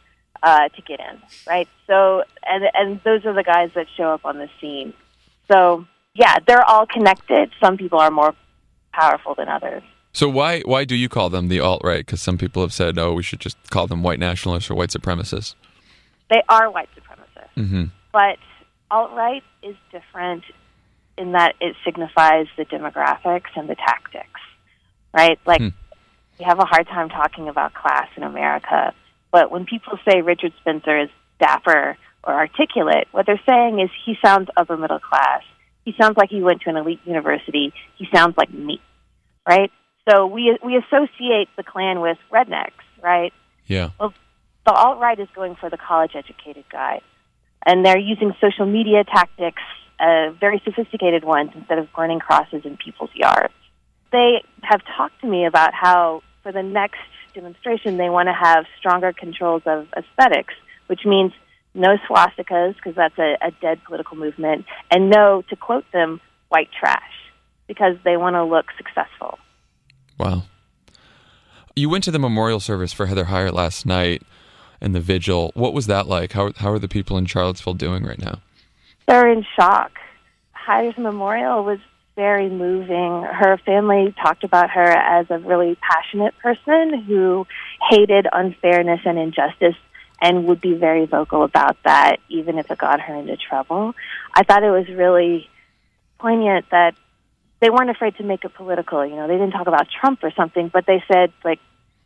uh, 0.44 0.68
to 0.70 0.82
get 0.82 1.00
in, 1.00 1.22
right? 1.48 1.68
So, 1.88 2.24
and 2.46 2.64
and 2.74 3.00
those 3.04 3.26
are 3.26 3.34
the 3.34 3.44
guys 3.44 3.72
that 3.76 3.88
show 3.98 4.12
up 4.14 4.26
on 4.26 4.38
the 4.38 4.50
scene. 4.60 4.94
So, 5.52 5.86
yeah, 6.14 6.36
they're 6.46 6.64
all 6.70 6.86
connected. 6.86 7.52
Some 7.64 7.78
people 7.78 8.00
are 8.00 8.12
more 8.12 8.36
powerful 8.94 9.36
than 9.36 9.48
others. 9.50 9.84
So 10.12 10.30
why 10.30 10.62
why 10.62 10.86
do 10.86 10.96
you 10.96 11.10
call 11.10 11.30
them 11.30 11.48
the 11.48 11.60
alt 11.60 11.82
right? 11.84 12.06
Because 12.06 12.22
some 12.22 12.38
people 12.38 12.62
have 12.62 12.74
said, 12.74 13.00
oh, 13.00 13.14
we 13.14 13.24
should 13.24 13.40
just 13.40 13.58
call 13.72 13.88
them 13.88 14.04
white 14.04 14.20
nationalists 14.20 14.70
or 14.70 14.76
white 14.76 14.90
supremacists. 14.90 15.56
They 16.30 16.42
are 16.50 16.70
white 16.70 16.90
supremacists, 16.98 17.54
hmm 17.56 17.86
but 18.12 18.38
alt 18.92 19.12
right 19.14 19.44
is 19.64 19.76
different 19.92 20.44
in 21.18 21.32
that 21.32 21.56
it 21.60 21.76
signifies 21.84 22.48
the 22.58 22.66
demographics 22.66 23.50
and 23.56 23.68
the 23.68 23.76
tactics, 23.76 24.40
right? 25.14 25.40
Like 25.48 25.62
Hmm. 25.62 25.70
we 26.38 26.46
have 26.46 26.60
a 26.60 26.66
hard 26.66 26.88
time 26.88 27.10
talking 27.10 27.48
about 27.50 27.74
class 27.74 28.08
in 28.16 28.24
America, 28.24 28.94
but 29.34 29.52
when 29.52 29.66
people 29.66 29.98
say 30.08 30.22
Richard 30.22 30.54
Spencer 30.62 30.98
is 31.02 31.10
dapper 31.40 31.98
or 32.24 32.34
articulate, 32.34 33.08
what 33.12 33.26
they're 33.26 33.42
saying 33.50 33.80
is 33.80 33.90
he 34.06 34.16
sounds 34.24 34.48
upper 34.56 34.78
middle 34.78 35.00
class. 35.00 35.42
He 35.84 35.94
sounds 36.00 36.16
like 36.18 36.30
he 36.30 36.42
went 36.42 36.62
to 36.62 36.70
an 36.70 36.78
elite 36.78 37.02
university. 37.04 37.74
He 37.98 38.08
sounds 38.14 38.38
like 38.38 38.54
me, 38.54 38.80
right? 39.50 39.72
So 40.08 40.28
we 40.28 40.58
we 40.64 40.78
associate 40.78 41.50
the 41.58 41.64
Klan 41.64 42.00
with 42.00 42.18
rednecks, 42.32 42.86
right? 43.02 43.34
Yeah. 43.66 43.90
Well, 44.00 44.14
the 44.68 44.72
alt 44.72 45.00
right 45.00 45.20
is 45.20 45.28
going 45.36 45.56
for 45.56 45.70
the 45.70 45.78
college 45.78 46.12
educated 46.16 46.66
guy, 46.72 47.02
and 47.66 47.84
they're 47.84 47.98
using 47.98 48.34
social 48.40 48.68
media 48.68 49.04
tactics, 49.04 49.64
uh, 50.00 50.32
very 50.40 50.62
sophisticated 50.64 51.24
ones, 51.24 51.50
instead 51.56 51.80
of 51.80 51.92
burning 51.94 52.20
crosses 52.20 52.62
in 52.66 52.78
people's 52.78 53.12
yards. 53.16 53.54
They 54.12 54.44
have 54.62 54.82
talked 54.96 55.22
to 55.22 55.28
me 55.28 55.46
about 55.46 55.74
how 55.74 56.22
for 56.44 56.52
the 56.52 56.62
next 56.62 57.00
demonstration 57.34 57.98
they 57.98 58.10
want 58.10 58.28
to 58.28 58.34
have 58.34 58.66
stronger 58.80 59.14
controls 59.14 59.64
of 59.66 59.88
aesthetics, 59.98 60.54
which 60.88 61.02
means 61.06 61.32
no 61.74 61.98
swastikas 62.08 62.76
because 62.76 62.96
that's 62.96 63.18
a, 63.18 63.38
a 63.42 63.52
dead 63.62 63.84
political 63.86 64.18
movement, 64.18 64.66
and 64.92 65.10
no, 65.10 65.44
to 65.50 65.56
quote 65.56 65.86
them, 65.92 66.22
white 66.50 66.70
trash 66.78 67.02
because 67.68 67.96
they 68.04 68.18
want 68.18 68.36
to 68.36 68.44
look 68.44 68.68
successful. 68.78 69.40
Wow. 70.20 70.44
You 71.76 71.90
went 71.90 72.04
to 72.04 72.12
the 72.12 72.20
memorial 72.20 72.60
service 72.60 72.94
for 72.94 73.08
Heather 73.08 73.26
Heyer 73.26 73.52
last 73.52 73.86
night 73.86 74.22
and 74.80 74.94
the 74.94 75.00
vigil. 75.00 75.52
What 75.56 75.74
was 75.74 75.88
that 75.88 76.08
like? 76.08 76.34
How 76.34 76.52
how 76.58 76.72
are 76.72 76.80
the 76.80 76.88
people 76.88 77.18
in 77.18 77.26
Charlottesville 77.26 77.74
doing 77.74 78.04
right 78.04 78.20
now? 78.20 78.42
they're 79.08 79.30
in 79.30 79.46
shock. 79.56 79.92
Heyer's 80.56 80.98
memorial 80.98 81.64
was 81.64 81.80
very 82.16 82.50
moving. 82.50 83.24
Her 83.24 83.58
family 83.66 84.14
talked 84.22 84.44
about 84.44 84.70
her 84.72 84.84
as 84.84 85.28
a 85.30 85.40
really 85.40 85.78
passionate 85.82 86.38
person 86.40 87.04
who 87.04 87.48
hated 87.90 88.28
unfairness 88.32 89.02
and 89.06 89.18
injustice 89.18 89.76
and 90.22 90.46
would 90.46 90.62
be 90.62 90.74
very 90.74 91.06
vocal 91.06 91.44
about 91.44 91.78
that, 91.84 92.18
even 92.30 92.58
if 92.58 92.70
it 92.72 92.78
got 92.78 93.02
her 93.02 93.16
into 93.16 93.36
trouble. 93.38 93.94
I 94.34 94.44
thought 94.44 94.64
it 94.64 94.70
was 94.70 94.88
really 94.88 95.50
poignant 96.20 96.70
that 96.72 96.96
they 97.60 97.70
weren't 97.70 97.90
afraid 97.90 98.16
to 98.18 98.24
make 98.24 98.46
it 98.46 98.54
political. 98.54 99.06
You 99.06 99.16
know, 99.16 99.28
they 99.28 99.38
didn't 99.38 99.52
talk 99.52 99.68
about 99.68 99.88
Trump 99.90 100.24
or 100.24 100.32
something, 100.32 100.70
but 100.72 100.86
they 100.86 101.04
said, 101.12 101.34
like, 101.44 101.60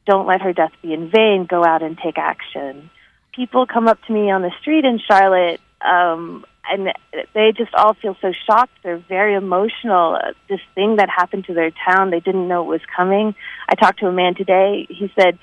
don't 0.06 0.26
let 0.26 0.42
her 0.42 0.54
death 0.54 0.72
be 0.82 0.94
in 0.94 1.12
vain, 1.12 1.46
go 1.48 1.66
out 1.66 1.84
and 1.84 1.98
take 1.98 2.18
action. 2.18 2.90
People 3.34 3.68
come 3.68 3.88
up 3.88 4.00
to 4.06 4.14
me 4.14 4.32
on 4.32 4.42
the 4.42 4.52
street 4.62 4.86
in 4.86 5.00
Charlotte 5.00 5.60
um, 5.82 6.46
and 6.70 6.94
they 7.34 7.52
just 7.56 7.74
all 7.74 7.94
feel 7.94 8.16
so 8.22 8.34
shocked. 8.46 8.74
They're 8.84 8.98
very 8.98 9.36
emotional. 9.36 10.20
This 10.50 10.60
thing 10.76 10.98
that 10.98 11.10
happened 11.10 11.46
to 11.46 11.54
their 11.54 11.72
town, 11.72 12.12
they 12.12 12.20
didn't 12.20 12.48
know 12.48 12.64
it 12.64 12.68
was 12.68 12.82
coming. 12.96 13.36
I 13.70 13.76
talked 13.76 14.00
to 14.00 14.08
a 14.08 14.12
man 14.12 14.36
today. 14.36 14.88
He 14.90 15.12
said, 15.20 15.40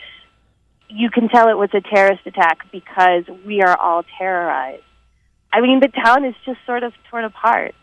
"You 0.89 1.11
can 1.11 1.29
tell 1.29 1.49
it 1.49 1.59
was 1.59 1.70
a 1.75 1.81
terrorist 1.81 2.27
attack 2.27 2.70
because 2.70 3.25
we 3.45 3.62
are 3.62 3.77
all 3.77 4.05
terrorized." 4.18 4.83
I 5.53 5.61
mean, 5.61 5.81
the 5.81 5.89
town 5.89 6.25
is 6.25 6.35
just 6.45 6.59
sort 6.66 6.83
of 6.83 6.93
torn 7.11 7.25
apart. 7.25 7.75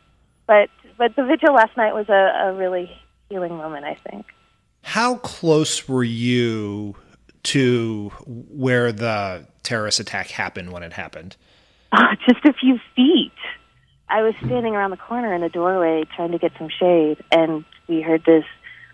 But 0.46 0.70
but 0.98 1.16
the 1.16 1.24
vigil 1.24 1.54
last 1.54 1.78
night 1.78 1.94
was 1.94 2.10
a, 2.10 2.50
a 2.50 2.54
really 2.54 2.92
healing 3.30 3.56
moment. 3.56 3.86
I 3.86 3.96
think. 3.96 4.26
How 4.84 5.16
close 5.16 5.88
were 5.88 6.04
you 6.04 6.96
to 7.44 8.10
where 8.28 8.92
the 8.92 9.48
terrorist 9.64 10.00
attack 10.00 10.28
happened 10.28 10.72
when 10.72 10.84
it 10.84 10.94
happened? 10.94 11.38
Oh, 11.94 12.16
just 12.28 12.46
a 12.46 12.54
few 12.54 12.80
feet. 12.96 13.34
I 14.08 14.22
was 14.24 14.34
standing 14.46 14.76
around 14.76 14.92
the 14.92 14.98
corner 14.98 15.34
in 15.34 15.44
a 15.44 15.50
doorway 15.50 16.04
trying 16.16 16.32
to 16.32 16.38
get 16.38 16.52
some 16.58 16.70
shade, 16.70 17.24
and 17.32 17.66
we 17.88 18.02
heard 18.02 18.24
this 18.26 18.44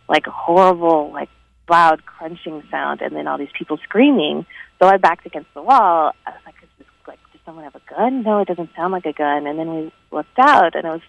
like 0.07 0.25
horrible, 0.25 1.11
like 1.11 1.29
loud 1.69 2.05
crunching 2.05 2.63
sound, 2.71 3.01
and 3.01 3.15
then 3.15 3.27
all 3.27 3.37
these 3.37 3.53
people 3.57 3.77
screaming. 3.83 4.45
So 4.79 4.87
I 4.87 4.97
backed 4.97 5.25
against 5.25 5.53
the 5.53 5.61
wall. 5.61 6.13
I 6.25 6.31
was 6.31 6.41
like, 6.45 6.55
"Is 6.61 6.69
this 6.79 6.87
like? 7.07 7.19
Does 7.31 7.41
someone 7.45 7.63
have 7.63 7.75
a 7.75 7.81
gun? 7.89 8.23
No, 8.23 8.39
it 8.39 8.47
doesn't 8.47 8.69
sound 8.75 8.93
like 8.93 9.05
a 9.05 9.13
gun." 9.13 9.47
And 9.47 9.57
then 9.59 9.73
we 9.73 9.91
looked 10.11 10.39
out, 10.39 10.75
and 10.75 10.85
it 10.85 10.89
was. 10.89 11.01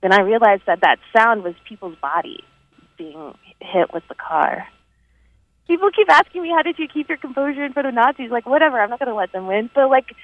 Then 0.00 0.12
I 0.12 0.20
realized 0.20 0.62
that 0.66 0.82
that 0.82 0.98
sound 1.16 1.42
was 1.42 1.54
people's 1.68 1.96
bodies 1.96 2.44
being 2.96 3.34
hit 3.60 3.92
with 3.92 4.04
the 4.08 4.14
car. 4.14 4.68
People 5.66 5.90
keep 5.90 6.08
asking 6.10 6.42
me, 6.42 6.50
"How 6.50 6.62
did 6.62 6.78
you 6.78 6.88
keep 6.88 7.08
your 7.08 7.18
composure 7.18 7.64
in 7.64 7.72
front 7.72 7.88
of 7.88 7.94
Nazis?" 7.94 8.30
Like, 8.30 8.46
whatever, 8.46 8.80
I'm 8.80 8.90
not 8.90 9.00
going 9.00 9.08
to 9.08 9.14
let 9.14 9.32
them 9.32 9.46
win. 9.46 9.70
But 9.74 9.90
like, 9.90 10.14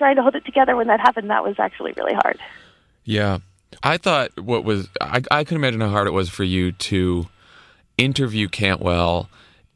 trying 0.00 0.16
to 0.16 0.22
hold 0.22 0.34
it 0.34 0.46
together 0.46 0.74
when 0.76 0.86
that 0.86 0.98
happened, 0.98 1.28
that 1.28 1.44
was 1.44 1.56
actually 1.58 1.92
really 1.92 2.14
hard. 2.14 2.38
Yeah. 3.04 3.40
I 3.82 3.98
thought 3.98 4.30
what 4.40 4.64
was 4.64 4.88
I, 5.00 5.22
I 5.30 5.44
could 5.44 5.56
imagine 5.56 5.80
how 5.82 5.90
hard 5.90 6.06
it 6.06 6.12
was 6.12 6.30
for 6.30 6.42
you 6.42 6.72
to 6.72 7.28
interview 7.98 8.48
Cantwell 8.48 9.28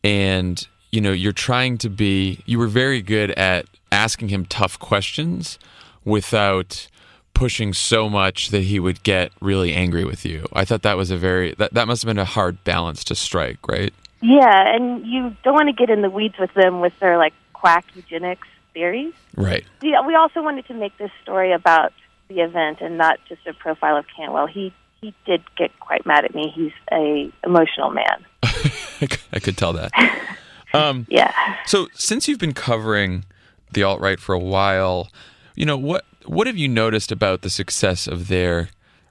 and 0.03 0.67
you 0.91 1.01
know 1.01 1.13
you're 1.13 1.33
trying 1.33 1.77
to 1.79 1.91
be 1.91 2.43
you 2.47 2.59
were 2.59 2.67
very 2.67 3.03
good 3.03 3.33
at 3.33 3.67
asking 3.93 4.29
him 4.29 4.47
tough 4.47 4.79
questions 4.79 5.59
without 6.05 6.89
pushing 7.35 7.75
so 7.75 8.09
much 8.09 8.49
that 8.49 8.63
he 8.63 8.81
would 8.81 9.03
get 9.03 9.31
really 9.41 9.75
angry 9.75 10.05
with 10.05 10.25
you. 10.25 10.47
I 10.53 10.65
thought 10.65 10.83
that 10.83 10.97
was 10.97 11.11
a 11.11 11.19
very 11.19 11.55
that, 11.59 11.75
that 11.75 11.87
must 11.87 12.03
have 12.03 12.09
been 12.09 12.19
a 12.19 12.25
hard 12.25 12.65
balance 12.65 13.05
to 13.05 13.15
strike, 13.15 13.69
right? 13.69 13.93
Yeah, 14.23 14.75
and 14.75 15.07
you 15.07 15.37
don't 15.45 15.55
want 15.55 15.69
to 15.69 15.75
get 15.75 15.91
in 15.91 16.01
the 16.01 16.11
weeds 16.11 16.37
with 16.39 16.55
them 16.55 16.81
with 16.81 16.99
their 16.99 17.19
like 17.19 17.35
quack 17.53 17.85
eugenics 17.95 18.49
theories. 18.75 19.15
Right. 19.37 19.65
Yeah, 19.81 20.07
we 20.07 20.15
also 20.15 20.43
wanted 20.43 20.67
to 20.67 20.75
make 20.75 20.97
this 20.99 21.11
story 21.23 21.53
about 21.53 21.93
the 22.29 22.41
event 22.41 22.79
and 22.81 22.99
not 22.99 23.19
just 23.29 23.47
a 23.47 23.55
profile 23.55 23.97
of 23.97 24.05
Cantwell. 24.15 24.47
He 24.47 24.73
he 25.01 25.15
did 25.27 25.43
get 25.57 25.79
quite 25.81 26.07
mad 26.07 26.25
at 26.25 26.35
me. 26.35 26.51
He's 26.55 26.73
a 26.91 27.31
emotional 27.45 27.91
man. 27.91 28.25
I 28.43 29.41
could 29.41 29.57
tell 29.57 29.73
that. 29.75 29.91
Um, 30.75 31.07
yeah. 31.09 31.33
So 31.67 31.87
since 31.95 32.27
you've 32.27 32.41
been 32.41 32.53
covering 32.53 33.25
the 33.73 33.85
alt 33.85 34.01
right 34.01 34.19
for 34.19 34.35
a 34.35 34.41
while, 34.41 35.09
you 35.55 35.65
know 35.65 35.77
what 35.77 36.05
what 36.27 36.49
have 36.49 36.57
you 36.57 36.67
noticed 36.67 37.13
about 37.13 37.43
the 37.43 37.51
success 37.51 38.09
of 38.09 38.27
their 38.27 38.71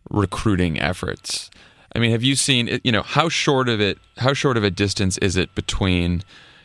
recruiting 0.10 0.78
efforts? 0.78 1.50
I 1.96 2.00
mean, 2.00 2.12
have 2.12 2.22
you 2.22 2.36
seen 2.36 2.82
you 2.84 2.92
know 2.92 3.02
how 3.02 3.30
short 3.30 3.70
of 3.70 3.80
it 3.80 3.98
how 4.18 4.34
short 4.34 4.58
of 4.58 4.66
a 4.66 4.72
distance 4.72 5.18
is 5.20 5.38
it 5.38 5.56
between 5.56 6.24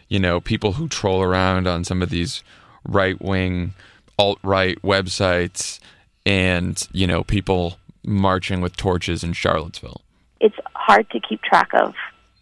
you 0.08 0.18
know 0.18 0.40
people 0.40 0.72
who 0.72 0.88
troll 0.88 1.22
around 1.22 1.68
on 1.68 1.84
some 1.84 2.02
of 2.02 2.10
these 2.10 2.42
right 2.84 3.20
wing 3.20 3.74
alt 4.18 4.38
right 4.42 4.80
websites 4.82 5.78
and 6.26 6.88
you 6.92 7.06
know 7.06 7.24
people 7.24 7.78
marching 8.04 8.60
with 8.60 8.76
torches 8.76 9.22
in 9.22 9.32
Charlottesville? 9.32 10.02
It's 10.40 10.56
hard 10.74 11.08
to 11.10 11.20
keep 11.20 11.42
track 11.42 11.70
of 11.74 11.94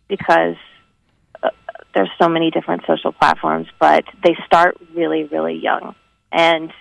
because 0.09 0.57
uh, 1.43 1.51
there's 1.95 2.11
so 2.21 2.29
many 2.29 2.51
different 2.51 2.83
social 2.87 3.13
platforms, 3.13 3.67
but 3.79 4.05
they 4.23 4.37
start 4.47 4.77
really, 4.95 5.25
really 5.25 5.55
young. 5.55 5.95
And 6.33 6.73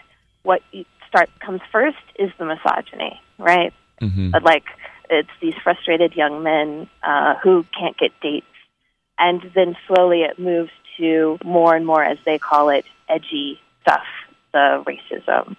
what 0.43 0.61
start 1.07 1.29
comes 1.39 1.61
first 1.71 1.97
is 2.19 2.31
the 2.37 2.45
misogyny, 2.45 3.21
right? 3.37 3.73
Mm-hmm. 4.01 4.31
But 4.31 4.43
like 4.43 4.65
it's 5.09 5.29
these 5.41 5.55
frustrated 5.63 6.13
young 6.15 6.43
men 6.43 6.89
uh, 7.03 7.35
who 7.43 7.65
can't 7.77 7.97
get 7.97 8.11
dates, 8.21 8.45
and 9.17 9.41
then 9.53 9.75
slowly 9.87 10.21
it 10.21 10.39
moves 10.39 10.71
to 10.97 11.37
more 11.43 11.75
and 11.75 11.85
more, 11.85 12.03
as 12.03 12.17
they 12.25 12.39
call 12.39 12.69
it, 12.69 12.85
edgy 13.09 13.59
stuff, 13.81 14.05
the 14.53 14.83
racism. 14.85 15.55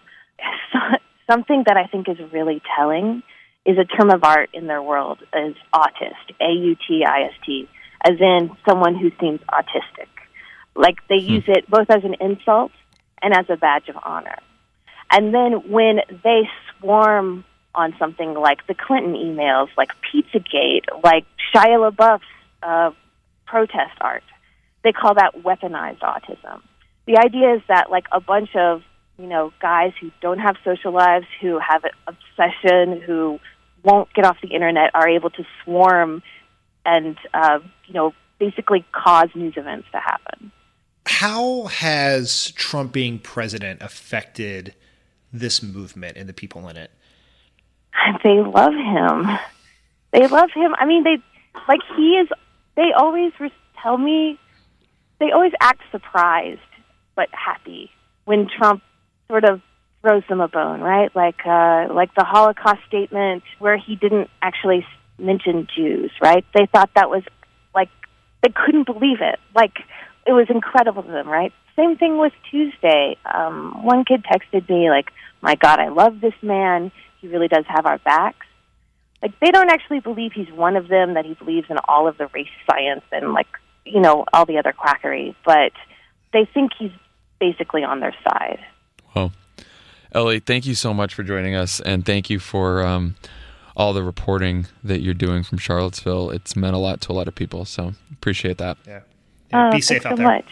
So, 0.72 0.78
something 1.30 1.64
that 1.66 1.76
I 1.76 1.86
think 1.86 2.08
is 2.08 2.18
really 2.32 2.62
telling 2.76 3.22
is 3.64 3.78
a 3.78 3.84
term 3.84 4.10
of 4.10 4.22
art 4.22 4.50
in 4.52 4.66
their 4.66 4.82
world 4.82 5.18
is 5.34 5.56
autist, 5.74 6.34
A 6.40 6.52
U 6.52 6.76
T 6.86 7.04
I 7.04 7.24
S 7.24 7.32
T, 7.44 7.68
as 8.04 8.20
in 8.20 8.56
someone 8.68 8.94
who 8.94 9.10
seems 9.20 9.40
autistic. 9.52 10.08
Like 10.74 10.96
they 11.08 11.16
use 11.16 11.44
it 11.48 11.68
both 11.68 11.90
as 11.90 12.04
an 12.04 12.14
insult 12.20 12.70
and 13.22 13.34
as 13.34 13.46
a 13.48 13.56
badge 13.56 13.88
of 13.88 13.96
honor. 14.04 14.38
And 15.10 15.34
then 15.34 15.70
when 15.70 16.00
they 16.22 16.48
swarm 16.78 17.44
on 17.74 17.94
something 17.98 18.34
like 18.34 18.66
the 18.66 18.74
Clinton 18.74 19.14
emails, 19.14 19.68
like 19.76 19.90
Pizzagate, 20.02 20.84
like 21.02 21.24
Shia 21.52 21.90
LaBeouf's 21.90 22.24
uh, 22.62 22.90
protest 23.46 23.96
art, 24.00 24.24
they 24.86 24.92
call 24.92 25.14
that 25.14 25.34
weaponized 25.42 25.98
autism. 25.98 26.62
The 27.06 27.18
idea 27.18 27.54
is 27.54 27.62
that 27.66 27.90
like 27.90 28.06
a 28.12 28.20
bunch 28.20 28.54
of 28.54 28.82
you 29.18 29.26
know 29.26 29.52
guys 29.60 29.92
who 30.00 30.12
don't 30.20 30.38
have 30.38 30.54
social 30.64 30.92
lives, 30.92 31.26
who 31.40 31.58
have 31.58 31.82
an 31.82 31.90
obsession, 32.06 33.00
who 33.00 33.40
won't 33.82 34.12
get 34.14 34.24
off 34.24 34.36
the 34.40 34.48
internet, 34.48 34.92
are 34.94 35.08
able 35.08 35.30
to 35.30 35.44
swarm 35.64 36.22
and 36.84 37.18
uh, 37.34 37.58
you 37.86 37.94
know 37.94 38.14
basically 38.38 38.84
cause 38.92 39.28
news 39.34 39.54
events 39.56 39.88
to 39.90 39.98
happen. 39.98 40.52
How 41.06 41.64
has 41.64 42.52
Trump 42.52 42.92
being 42.92 43.18
president 43.18 43.82
affected 43.82 44.74
this 45.32 45.62
movement 45.64 46.16
and 46.16 46.28
the 46.28 46.32
people 46.32 46.68
in 46.68 46.76
it? 46.76 46.92
They 48.22 48.40
love 48.40 48.72
him. 48.72 49.26
They 50.12 50.28
love 50.28 50.50
him. 50.54 50.76
I 50.78 50.86
mean, 50.86 51.02
they 51.02 51.18
like 51.66 51.80
he 51.96 52.18
is. 52.18 52.28
They 52.76 52.92
always 52.96 53.32
re- 53.40 53.52
tell 53.82 53.98
me. 53.98 54.38
They 55.18 55.30
always 55.32 55.52
act 55.60 55.82
surprised 55.90 56.60
but 57.14 57.28
happy 57.32 57.90
when 58.26 58.48
Trump 58.48 58.82
sort 59.28 59.44
of 59.44 59.60
throws 60.02 60.22
them 60.28 60.40
a 60.40 60.48
bone, 60.48 60.80
right? 60.80 61.14
Like 61.16 61.40
uh, 61.46 61.92
like 61.92 62.14
the 62.14 62.24
Holocaust 62.24 62.80
statement 62.86 63.42
where 63.58 63.76
he 63.76 63.96
didn't 63.96 64.30
actually 64.42 64.86
mention 65.18 65.66
Jews, 65.74 66.12
right? 66.22 66.44
They 66.54 66.66
thought 66.66 66.90
that 66.94 67.10
was 67.10 67.22
like 67.74 67.88
they 68.42 68.52
couldn't 68.54 68.86
believe 68.86 69.18
it. 69.20 69.38
Like 69.54 69.78
it 70.26 70.32
was 70.32 70.46
incredible 70.48 71.02
to 71.02 71.10
them, 71.10 71.28
right? 71.28 71.52
Same 71.74 71.96
thing 71.96 72.18
with 72.18 72.32
Tuesday. 72.50 73.16
Um, 73.24 73.82
one 73.84 74.04
kid 74.04 74.24
texted 74.24 74.68
me 74.68 74.90
like, 74.90 75.10
"My 75.40 75.54
God, 75.56 75.80
I 75.80 75.88
love 75.88 76.20
this 76.20 76.34
man. 76.42 76.92
He 77.20 77.28
really 77.28 77.48
does 77.48 77.64
have 77.68 77.86
our 77.86 77.98
backs." 77.98 78.46
Like 79.22 79.38
they 79.40 79.50
don't 79.50 79.70
actually 79.70 80.00
believe 80.00 80.32
he's 80.32 80.50
one 80.52 80.76
of 80.76 80.88
them. 80.88 81.14
That 81.14 81.24
he 81.24 81.34
believes 81.34 81.66
in 81.70 81.78
all 81.88 82.06
of 82.06 82.18
the 82.18 82.28
race 82.28 82.48
science 82.70 83.04
and 83.12 83.32
like 83.32 83.48
you 83.86 84.00
know 84.00 84.24
all 84.32 84.44
the 84.44 84.58
other 84.58 84.72
quackery, 84.72 85.36
but 85.44 85.72
they 86.32 86.44
think 86.52 86.72
he's 86.78 86.90
basically 87.40 87.84
on 87.84 88.00
their 88.00 88.14
side. 88.24 88.58
Well, 89.14 89.32
Elle, 90.12 90.40
thank 90.44 90.66
you 90.66 90.74
so 90.74 90.92
much 90.92 91.14
for 91.14 91.22
joining 91.22 91.54
us, 91.54 91.80
and 91.80 92.04
thank 92.04 92.28
you 92.28 92.38
for 92.38 92.84
um, 92.84 93.16
all 93.76 93.92
the 93.92 94.02
reporting 94.02 94.66
that 94.82 95.00
you're 95.00 95.14
doing 95.14 95.42
from 95.42 95.58
Charlottesville. 95.58 96.30
It's 96.30 96.56
meant 96.56 96.74
a 96.74 96.78
lot 96.78 97.00
to 97.02 97.12
a 97.12 97.14
lot 97.14 97.28
of 97.28 97.34
people, 97.34 97.64
so 97.64 97.94
appreciate 98.12 98.58
that. 98.58 98.78
Yeah. 98.86 99.00
Oh, 99.52 99.70
be 99.70 99.80
safe 99.80 100.04
out 100.04 100.12
so 100.12 100.16
there. 100.16 100.26
much. 100.26 100.46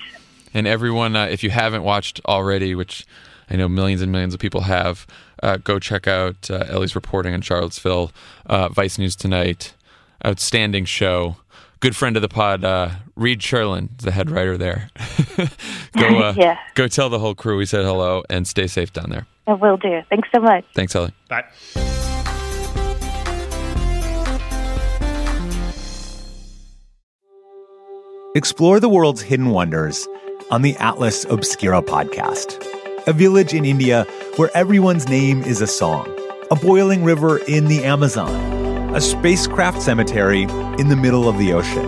And 0.53 0.67
everyone, 0.67 1.17
uh, 1.17 1.27
if 1.27 1.43
you 1.43 1.51
haven't 1.51 1.83
watched 1.83 2.21
already, 2.27 2.75
which 2.75 3.07
I 3.51 3.57
know 3.57 3.69
millions 3.69 4.03
and 4.03 4.13
millions 4.13 4.35
of 4.35 4.41
people 4.41 4.63
have, 4.63 5.07
uh, 5.43 5.57
go 5.57 5.79
check 5.79 6.07
out 6.07 6.51
uh, 6.51 6.65
Elle's 6.69 6.95
reporting 6.95 7.35
in 7.35 7.41
Charlottesville. 7.41 8.13
Uh, 8.47 8.69
Vice 8.69 8.99
News 8.99 9.17
Tonight, 9.17 9.75
outstanding 10.25 10.85
show. 10.85 11.37
Good 11.85 11.95
friend 11.95 12.17
of 12.17 12.23
the 12.23 12.31
pod, 12.31 12.65
uh, 12.65 12.89
Reid 13.15 13.43
Cherlin, 13.43 13.91
the 13.99 14.11
head 14.11 14.31
writer 14.31 14.57
there. 14.57 14.89
go, 15.99 16.19
uh, 16.19 16.35
Yeah. 16.35 16.57
go 16.75 16.89
tell 16.89 17.11
the 17.11 17.19
whole 17.19 17.35
crew 17.35 17.59
we 17.59 17.67
said 17.67 17.85
hello 17.85 18.23
and 18.31 18.49
stay 18.49 18.67
safe 18.69 18.91
down 18.95 19.11
there. 19.11 19.27
I 19.47 19.53
will 19.53 19.77
do. 19.77 20.01
Thanks 20.09 20.31
so 20.35 20.41
much. 20.41 20.65
Thanks, 20.75 20.95
Elle. 20.95 21.11
Bye. 21.29 21.45
Explore 28.35 28.81
the 28.81 28.89
world's 28.89 29.21
hidden 29.21 29.51
wonders 29.51 30.09
on 30.51 30.63
the 30.63 30.75
Atlas 30.77 31.25
Obscura 31.27 31.83
podcast. 31.83 32.67
A 33.07 33.13
village 33.13 33.53
in 33.53 33.67
India 33.67 34.05
where 34.37 34.51
everyone's 34.57 35.07
name 35.07 35.43
is 35.43 35.61
a 35.61 35.67
song, 35.67 36.09
a 36.51 36.57
boiling 36.57 37.05
river 37.05 37.37
in 37.47 37.69
the 37.69 37.85
Amazon, 37.85 38.31
a 38.95 39.01
spacecraft 39.01 39.83
cemetery 39.83 40.43
in 40.79 40.89
the 40.89 40.97
middle 40.97 41.29
of 41.29 41.37
the 41.39 41.53
ocean. 41.53 41.85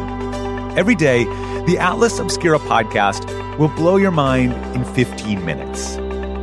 Every 0.76 0.94
day, 0.94 1.24
the 1.66 1.78
Atlas 1.78 2.18
Obscura 2.18 2.58
podcast 2.58 3.58
will 3.58 3.68
blow 3.68 3.96
your 3.96 4.10
mind 4.10 4.52
in 4.74 4.84
15 4.84 5.44
minutes. 5.44 5.96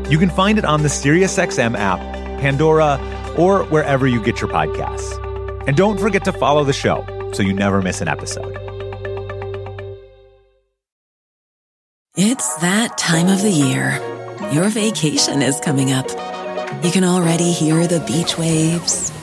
You 0.09 0.17
can 0.17 0.29
find 0.29 0.57
it 0.57 0.65
on 0.65 0.81
the 0.81 0.89
SiriusXM 0.89 1.77
app, 1.77 1.99
Pandora, 2.39 2.99
or 3.37 3.63
wherever 3.65 4.07
you 4.07 4.23
get 4.23 4.41
your 4.41 4.49
podcasts. 4.49 5.19
And 5.67 5.77
don't 5.77 5.99
forget 5.99 6.23
to 6.25 6.31
follow 6.31 6.63
the 6.63 6.73
show 6.73 7.05
so 7.33 7.43
you 7.43 7.53
never 7.53 7.81
miss 7.81 8.01
an 8.01 8.07
episode. 8.07 8.57
It's 12.15 12.55
that 12.57 12.97
time 12.97 13.27
of 13.27 13.41
the 13.41 13.49
year. 13.49 13.99
Your 14.51 14.69
vacation 14.69 15.41
is 15.41 15.59
coming 15.59 15.91
up. 15.91 16.07
You 16.83 16.91
can 16.91 17.03
already 17.03 17.51
hear 17.51 17.87
the 17.87 18.01
beach 18.01 18.37
waves, 18.37 19.11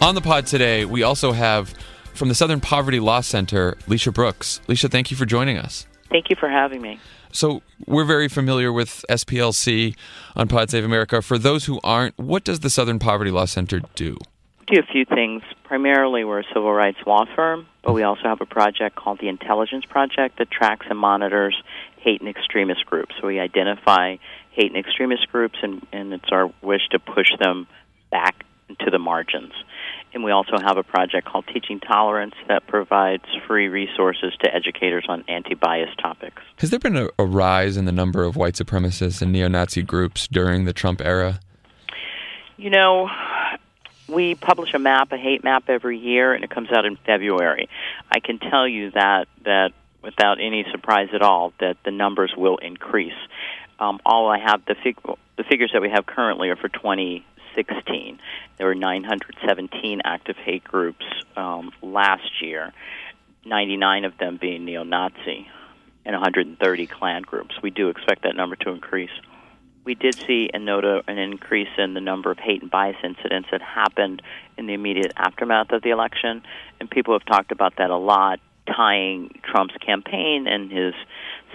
On 0.00 0.14
the 0.14 0.20
pod 0.20 0.46
today, 0.46 0.84
we 0.84 1.02
also 1.02 1.32
have 1.32 1.74
from 2.14 2.28
the 2.28 2.34
Southern 2.34 2.60
Poverty 2.60 3.00
Law 3.00 3.20
Center, 3.20 3.76
Lecia 3.88 4.12
Brooks. 4.12 4.60
Lecia, 4.68 4.88
thank 4.88 5.10
you 5.10 5.16
for 5.16 5.26
joining 5.26 5.58
us. 5.58 5.88
Thank 6.08 6.30
you 6.30 6.36
for 6.36 6.48
having 6.48 6.80
me. 6.80 7.00
So, 7.32 7.62
we're 7.84 8.04
very 8.04 8.28
familiar 8.28 8.72
with 8.72 9.04
SPLC 9.10 9.96
on 10.36 10.46
Pod 10.46 10.70
Save 10.70 10.84
America. 10.84 11.20
For 11.20 11.36
those 11.36 11.64
who 11.64 11.80
aren't, 11.82 12.16
what 12.16 12.44
does 12.44 12.60
the 12.60 12.70
Southern 12.70 13.00
Poverty 13.00 13.32
Law 13.32 13.44
Center 13.44 13.80
do? 13.96 14.16
We 14.60 14.76
do 14.76 14.80
a 14.80 14.92
few 14.92 15.04
things. 15.04 15.42
Primarily, 15.64 16.24
we're 16.24 16.40
a 16.40 16.48
civil 16.54 16.72
rights 16.72 16.98
law 17.04 17.26
firm, 17.34 17.66
but 17.82 17.92
we 17.92 18.04
also 18.04 18.22
have 18.22 18.40
a 18.40 18.46
project 18.46 18.94
called 18.94 19.18
the 19.20 19.28
Intelligence 19.28 19.84
Project 19.84 20.38
that 20.38 20.50
tracks 20.50 20.86
and 20.88 20.98
monitors 20.98 21.60
hate 21.98 22.20
and 22.20 22.30
extremist 22.30 22.86
groups. 22.86 23.14
So, 23.20 23.26
we 23.26 23.40
identify 23.40 24.16
hate 24.52 24.72
and 24.72 24.78
extremist 24.78 25.28
groups, 25.30 25.58
and, 25.60 25.84
and 25.92 26.14
it's 26.14 26.30
our 26.30 26.50
wish 26.62 26.88
to 26.92 27.00
push 27.00 27.30
them 27.40 27.66
back 28.10 28.44
to 28.80 28.90
the 28.90 28.98
margins. 28.98 29.52
And 30.14 30.24
we 30.24 30.30
also 30.30 30.58
have 30.58 30.76
a 30.76 30.82
project 30.82 31.26
called 31.26 31.46
Teaching 31.52 31.80
Tolerance 31.80 32.34
that 32.48 32.66
provides 32.66 33.24
free 33.46 33.68
resources 33.68 34.32
to 34.42 34.54
educators 34.54 35.04
on 35.08 35.24
anti 35.28 35.54
bias 35.54 35.90
topics. 36.00 36.42
Has 36.58 36.70
there 36.70 36.78
been 36.78 36.96
a, 36.96 37.08
a, 37.18 37.26
rise 37.26 37.76
in 37.76 37.84
the 37.84 37.92
number 37.92 38.24
of 38.24 38.34
white 38.34 38.54
supremacists 38.54 39.20
and 39.20 39.32
neo 39.32 39.48
Nazi 39.48 39.82
groups 39.82 40.26
during 40.26 40.64
the 40.64 40.72
Trump 40.72 41.02
era? 41.02 41.40
You 42.56 42.70
know, 42.70 43.10
we 44.08 44.34
publish 44.34 44.72
a 44.74 44.78
map, 44.78 45.12
a 45.12 45.18
hate 45.18 45.44
map 45.44 45.64
every 45.68 45.98
year, 45.98 46.32
and 46.32 46.42
it 46.42 46.50
comes 46.50 46.70
out 46.72 46.86
in 46.86 46.96
February. 46.96 47.68
I 48.10 48.20
can 48.20 48.38
tell 48.38 48.66
you 48.66 48.90
that, 48.92 49.28
that 49.44 49.72
without 50.02 50.40
any 50.40 50.64
surprise 50.70 51.08
at 51.12 51.22
all, 51.22 51.52
that 51.60 51.76
the 51.84 51.90
numbers 51.90 52.32
will 52.36 52.56
increase. 52.56 53.12
Um, 53.78 54.00
all 54.04 54.28
I 54.28 54.38
have, 54.38 54.64
the, 54.64 54.74
fig- 54.82 54.98
the 55.36 55.44
figures 55.44 55.70
that 55.72 55.82
we 55.82 55.90
have 55.90 56.06
currently 56.06 56.48
are 56.48 56.56
for 56.56 56.68
20 56.68 57.24
2016. 57.58 58.18
There 58.56 58.66
were 58.66 58.74
917 58.74 60.00
active 60.04 60.36
hate 60.36 60.64
groups 60.64 61.04
um, 61.36 61.72
last 61.82 62.42
year, 62.42 62.72
99 63.44 64.04
of 64.04 64.18
them 64.18 64.38
being 64.40 64.64
neo 64.64 64.82
Nazi, 64.84 65.48
and 66.04 66.14
130 66.14 66.86
Klan 66.86 67.22
groups. 67.22 67.56
We 67.62 67.70
do 67.70 67.88
expect 67.88 68.22
that 68.22 68.36
number 68.36 68.56
to 68.56 68.70
increase. 68.70 69.10
We 69.84 69.94
did 69.94 70.16
see 70.16 70.50
and 70.52 70.66
note 70.66 70.84
an 70.84 71.18
increase 71.18 71.68
in 71.78 71.94
the 71.94 72.00
number 72.00 72.30
of 72.30 72.38
hate 72.38 72.60
and 72.60 72.70
bias 72.70 72.96
incidents 73.02 73.48
that 73.52 73.62
happened 73.62 74.20
in 74.58 74.66
the 74.66 74.74
immediate 74.74 75.12
aftermath 75.16 75.72
of 75.72 75.82
the 75.82 75.90
election, 75.90 76.42
and 76.78 76.90
people 76.90 77.14
have 77.14 77.24
talked 77.24 77.52
about 77.52 77.76
that 77.78 77.90
a 77.90 77.96
lot, 77.96 78.38
tying 78.66 79.40
Trump's 79.44 79.74
campaign 79.84 80.46
and 80.46 80.70
his 80.70 80.92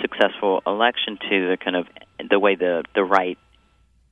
successful 0.01 0.63
election 0.65 1.19
to 1.29 1.49
the 1.49 1.57
kind 1.63 1.75
of 1.75 1.87
the 2.27 2.39
way 2.39 2.55
the 2.55 2.83
the 2.95 3.03
right 3.03 3.37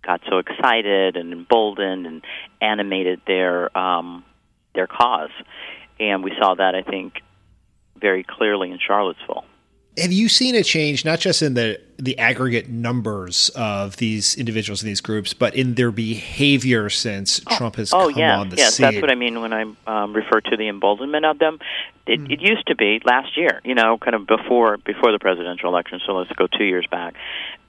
got 0.03 0.21
so 0.29 0.39
excited 0.39 1.15
and 1.15 1.31
emboldened 1.33 2.05
and 2.05 2.23
animated 2.59 3.21
their 3.27 3.75
um, 3.77 4.23
their 4.73 4.87
cause, 4.87 5.31
and 5.99 6.23
we 6.23 6.31
saw 6.39 6.55
that 6.55 6.75
I 6.75 6.81
think 6.81 7.21
very 7.99 8.23
clearly 8.23 8.71
in 8.71 8.79
Charlottesville. 8.79 9.45
Have 9.97 10.13
you 10.13 10.29
seen 10.29 10.55
a 10.55 10.63
change 10.63 11.03
not 11.03 11.19
just 11.19 11.41
in 11.41 11.53
the 11.53 11.79
the 11.97 12.17
aggregate 12.17 12.69
numbers 12.69 13.49
of 13.49 13.97
these 13.97 14.35
individuals 14.35 14.81
in 14.81 14.87
these 14.87 15.01
groups, 15.01 15.33
but 15.33 15.53
in 15.53 15.75
their 15.75 15.91
behavior 15.91 16.89
since 16.89 17.41
oh, 17.45 17.57
Trump 17.57 17.75
has 17.75 17.93
oh, 17.93 18.09
come 18.09 18.17
yeah, 18.17 18.39
on 18.39 18.49
the 18.49 18.55
scene? 18.55 18.63
yes, 18.63 18.75
scene? 18.75 18.83
that's 18.85 19.01
what 19.01 19.11
I 19.11 19.15
mean 19.15 19.41
when 19.41 19.53
I 19.53 19.65
um, 19.85 20.13
refer 20.13 20.41
to 20.41 20.57
the 20.57 20.67
emboldenment 20.67 21.25
of 21.25 21.37
them. 21.39 21.59
It, 22.07 22.19
mm. 22.19 22.31
it 22.31 22.41
used 22.41 22.65
to 22.67 22.75
be 22.75 23.01
last 23.05 23.37
year, 23.37 23.61
you 23.63 23.75
know, 23.75 23.97
kind 23.97 24.15
of 24.15 24.25
before 24.25 24.77
before 24.77 25.11
the 25.11 25.19
presidential 25.19 25.69
election. 25.69 25.99
So 26.05 26.13
let's 26.13 26.31
go 26.31 26.47
two 26.47 26.65
years 26.65 26.87
back 26.89 27.15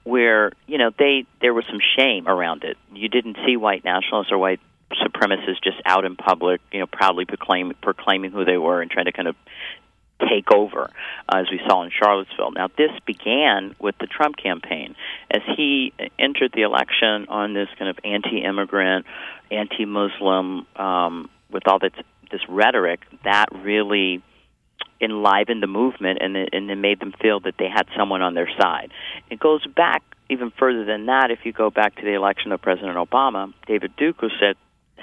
where 0.03 0.51
you 0.65 0.77
know 0.77 0.91
they 0.97 1.25
there 1.41 1.53
was 1.53 1.65
some 1.69 1.79
shame 1.97 2.27
around 2.27 2.63
it. 2.63 2.77
You 2.93 3.09
didn't 3.09 3.37
see 3.45 3.57
white 3.57 3.83
nationalists 3.83 4.31
or 4.31 4.37
white 4.37 4.59
supremacists 4.93 5.61
just 5.63 5.77
out 5.85 6.05
in 6.05 6.15
public, 6.15 6.61
you 6.71 6.79
know, 6.79 6.87
proudly 6.87 7.25
proclaim, 7.25 7.73
proclaiming 7.81 8.31
who 8.31 8.45
they 8.45 8.57
were 8.57 8.81
and 8.81 8.91
trying 8.91 9.05
to 9.05 9.11
kind 9.11 9.27
of 9.27 9.35
take 10.19 10.51
over, 10.51 10.89
uh, 11.29 11.37
as 11.37 11.47
we 11.51 11.59
saw 11.67 11.83
in 11.83 11.91
Charlottesville. 11.91 12.51
Now, 12.51 12.69
this 12.77 12.91
began 13.05 13.75
with 13.79 13.95
the 13.99 14.07
Trump 14.07 14.37
campaign 14.37 14.95
as 15.31 15.41
he 15.57 15.93
entered 16.17 16.51
the 16.53 16.61
election 16.61 17.27
on 17.29 17.53
this 17.53 17.67
kind 17.77 17.89
of 17.89 17.97
anti-immigrant, 18.03 19.05
anti-Muslim, 19.51 20.65
um, 20.75 21.29
with 21.51 21.67
all 21.67 21.79
this 21.79 21.93
this 22.31 22.41
rhetoric 22.49 23.01
that 23.23 23.45
really 23.51 24.23
enlivened 24.99 25.61
the 25.61 25.67
movement 25.67 26.17
and 26.21 26.35
it, 26.35 26.49
and 26.51 26.71
it 26.71 26.75
made 26.75 26.99
them 26.99 27.13
feel 27.21 27.39
that 27.41 27.55
they 27.59 27.67
had 27.67 27.85
someone 27.95 28.21
on 28.21 28.33
their 28.33 28.49
side. 28.59 28.91
It 29.29 29.39
goes 29.39 29.65
back 29.67 30.01
even 30.29 30.51
further 30.57 30.83
than 30.83 31.05
that. 31.07 31.29
If 31.29 31.39
you 31.43 31.51
go 31.51 31.69
back 31.69 31.95
to 31.97 32.01
the 32.01 32.13
election 32.13 32.51
of 32.51 32.61
President 32.61 32.97
Obama, 32.97 33.53
David 33.67 33.95
Duke, 33.97 34.15
who 34.19 34.29
said 34.39 34.55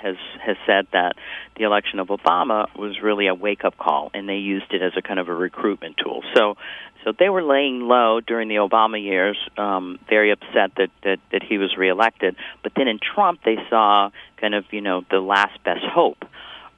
has 0.03 0.17
has 0.41 0.57
said 0.67 0.87
that 0.93 1.15
the 1.57 1.65
election 1.65 1.99
of 1.99 2.09
Obama 2.09 2.67
was 2.77 3.01
really 3.03 3.27
a 3.27 3.35
wake 3.35 3.65
up 3.65 3.77
call, 3.77 4.11
and 4.15 4.29
they 4.29 4.37
used 4.37 4.73
it 4.73 4.83
as 4.83 4.93
a 4.97 5.03
kind 5.03 5.19
of 5.19 5.29
a 5.29 5.35
recruitment 5.35 5.97
tool. 6.03 6.23
So, 6.35 6.57
so 7.05 7.13
they 7.19 7.29
were 7.29 7.43
laying 7.43 7.81
low 7.81 8.21
during 8.21 8.49
the 8.49 8.57
Obama 8.57 9.03
years, 9.03 9.37
um, 9.57 9.99
very 10.09 10.31
upset 10.31 10.73
that, 10.77 10.91
that 11.03 11.19
that 11.33 11.43
he 11.43 11.59
was 11.59 11.77
reelected. 11.77 12.37
But 12.63 12.73
then 12.77 12.89
in 12.89 12.99
Trump, 12.99 13.41
they 13.45 13.57
saw 13.69 14.11
kind 14.39 14.55
of 14.55 14.65
you 14.71 14.81
know 14.81 15.03
the 15.11 15.21
last 15.21 15.63
best 15.65 15.85
hope 15.85 16.25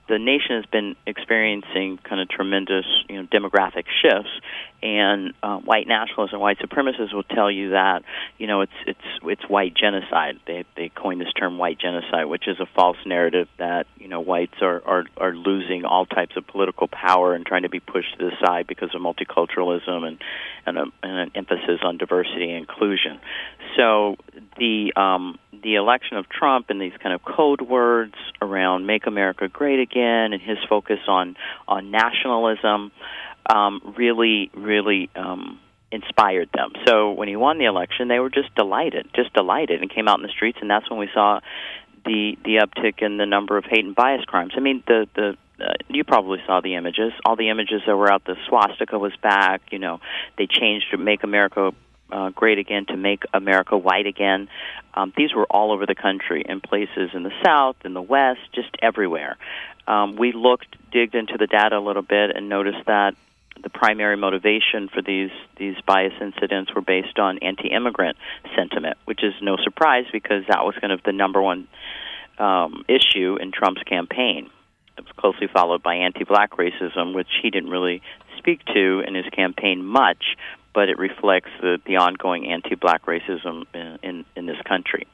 the 0.09 0.19
nation 0.19 0.57
has 0.57 0.67
been 0.67 0.97
experiencing 1.07 1.99
kind 2.03 2.21
of 2.21 2.29
tremendous 2.29 2.85
you 3.09 3.17
know 3.17 3.29
demographic 3.29 3.85
shifts 4.03 4.31
and 4.83 5.33
uh, 5.43 5.59
white 5.59 5.87
nationalists 5.87 6.33
and 6.33 6.41
white 6.41 6.59
supremacists 6.59 7.15
will 7.15 7.23
tell 7.23 7.51
you 7.51 7.71
that 7.71 8.03
you 8.37 8.47
know 8.47 8.63
it's 8.63 8.73
it's 8.87 9.01
it's 9.23 9.49
white 9.49 9.75
genocide. 9.75 10.41
They 10.47 10.65
they 10.77 10.89
coined 10.89 11.21
this 11.21 11.33
term 11.33 11.57
white 11.57 11.79
genocide 11.79 12.27
which 12.27 12.49
is 12.49 12.59
a 12.59 12.67
false 12.75 12.97
narrative 13.07 13.49
that 13.59 13.87
you 13.97 14.09
know 14.09 14.21
whites 14.21 14.55
are 14.61 14.83
are 14.85 15.05
are 15.17 15.35
losing 15.35 15.85
all 15.85 16.07
types 16.07 16.37
of 16.37 16.47
political 16.47 16.89
power 16.89 17.35
and 17.35 17.47
trying 17.47 17.63
to 17.63 17.69
be 17.69 17.81
pushed 17.81 18.19
to 18.19 18.25
the 18.25 18.33
side 18.45 18.67
because 18.67 18.95
of 18.95 19.01
multiculturalism 19.01 20.07
and 20.07 20.19
and, 20.67 20.79
a, 20.79 20.85
and 21.03 21.19
an 21.19 21.31
emphasis 21.35 21.81
on 21.83 21.99
diversity 21.99 22.51
and 22.51 22.59
inclusion. 22.59 23.21
So 23.77 24.17
the 24.59 24.93
um 24.97 25.39
the 25.53 25.75
election 25.75 26.17
of 26.17 26.29
Trump 26.29 26.71
and 26.71 26.81
these 26.81 26.93
kind 27.03 27.15
of 27.15 27.23
code 27.25 27.61
words 27.61 28.15
around 28.41 28.87
"Make 28.87 29.07
America 29.07 29.49
Great 29.49 29.81
Again" 29.81 30.33
and 30.33 30.41
his 30.41 30.59
focus 30.69 31.01
on 31.09 31.37
on 31.69 31.91
nationalism 31.91 32.93
um, 33.47 33.95
really, 33.97 34.51
really 34.55 35.11
um, 35.17 35.61
inspired 35.91 36.49
them. 36.55 36.73
So 36.87 37.13
when 37.13 37.29
he 37.29 37.37
won 37.37 37.59
the 37.59 37.67
election, 37.67 38.09
they 38.09 38.19
were 38.19 38.31
just 38.31 38.55
delighted, 38.55 39.09
just 39.15 39.33
delighted, 39.35 39.81
and 39.81 39.91
came 39.91 40.09
out 40.09 40.19
in 40.19 40.23
the 40.23 40.33
streets, 40.33 40.59
and 40.61 40.71
that's 40.71 40.89
when 40.91 40.99
we 40.99 41.09
saw 41.13 41.41
the 42.05 42.37
the 42.45 42.57
uptick 42.67 43.03
in 43.03 43.17
the 43.17 43.27
number 43.27 43.57
of 43.57 43.65
hate 43.65 43.85
and 43.85 43.95
bias 43.95 44.25
crimes. 44.25 44.53
I 44.57 44.61
mean, 44.61 44.83
the 44.87 45.07
the 45.15 45.37
uh, 45.61 45.75
you 45.89 46.03
probably 46.03 46.39
saw 46.47 46.61
the 46.61 46.75
images. 46.75 47.13
All 47.25 47.37
the 47.37 47.51
images 47.51 47.83
that 47.87 47.97
were 47.97 48.11
out. 48.11 48.25
The 48.25 48.37
swastika 48.49 48.99
was 48.99 49.13
back. 49.23 49.63
You 49.71 49.79
know, 49.79 50.01
they 50.39 50.47
changed 50.47 50.87
to 50.91 50.99
"Make 50.99 51.23
America 51.23 51.73
uh, 52.13 52.31
great 52.31 52.59
again, 52.59 52.87
to 52.87 52.97
make 52.97 53.25
America 53.33 53.77
white 53.77 54.07
again. 54.07 54.49
Um, 54.95 55.13
these 55.17 55.35
were 55.35 55.47
all 55.47 55.73
over 55.73 55.87
the 55.87 55.95
country, 55.95 56.45
in 56.47 56.61
places 56.61 57.11
in 57.15 57.23
the 57.23 57.33
South, 57.43 57.77
in 57.85 57.95
the 57.95 58.03
West, 58.03 58.41
just 58.55 58.69
everywhere. 58.83 59.37
Um, 59.87 60.17
we 60.17 60.33
looked, 60.33 60.77
digged 60.93 61.15
into 61.15 61.37
the 61.39 61.47
data 61.47 61.79
a 61.79 61.81
little 61.81 62.03
bit, 62.03 62.37
and 62.37 62.49
noticed 62.49 62.87
that 62.87 63.15
the 63.63 63.71
primary 63.71 64.17
motivation 64.17 64.89
for 64.89 65.03
these 65.03 65.31
these 65.57 65.77
bias 65.87 66.15
incidents 66.21 66.75
were 66.75 66.81
based 66.81 67.19
on 67.19 67.39
anti-immigrant 67.39 68.17
sentiment, 68.57 68.97
which 69.05 69.23
is 69.23 69.35
no 69.41 69.57
surprise 69.57 70.05
because 70.13 70.45
that 70.49 70.65
was 70.65 70.75
kind 70.81 70.93
of 70.93 71.03
the 71.05 71.13
number 71.13 71.41
one 71.41 71.69
um, 72.39 72.85
issue 72.89 73.37
in 73.41 73.53
Trump's 73.53 73.83
campaign. 73.83 74.51
It 74.99 75.05
was 75.05 75.13
closely 75.17 75.47
followed 75.47 75.83
by 75.83 75.97
anti-black 75.97 76.53
racism, 76.53 77.15
which 77.15 77.29
he 77.43 77.51
didn't 77.51 77.71
really 77.71 78.03
speak 78.39 78.65
to 78.75 79.01
in 79.07 79.15
his 79.15 79.27
campaign 79.27 79.85
much, 79.85 80.37
but 80.75 80.89
it 80.89 80.99
reflects 80.99 81.51
the, 81.61 81.79
the 81.87 81.97
ongoing 81.97 82.51
anti-black 82.51 83.07
racism 83.07 83.65
in, 83.75 83.99
in, 84.03 84.25
in 84.37 84.47
this 84.47 84.61
country. 84.67 85.07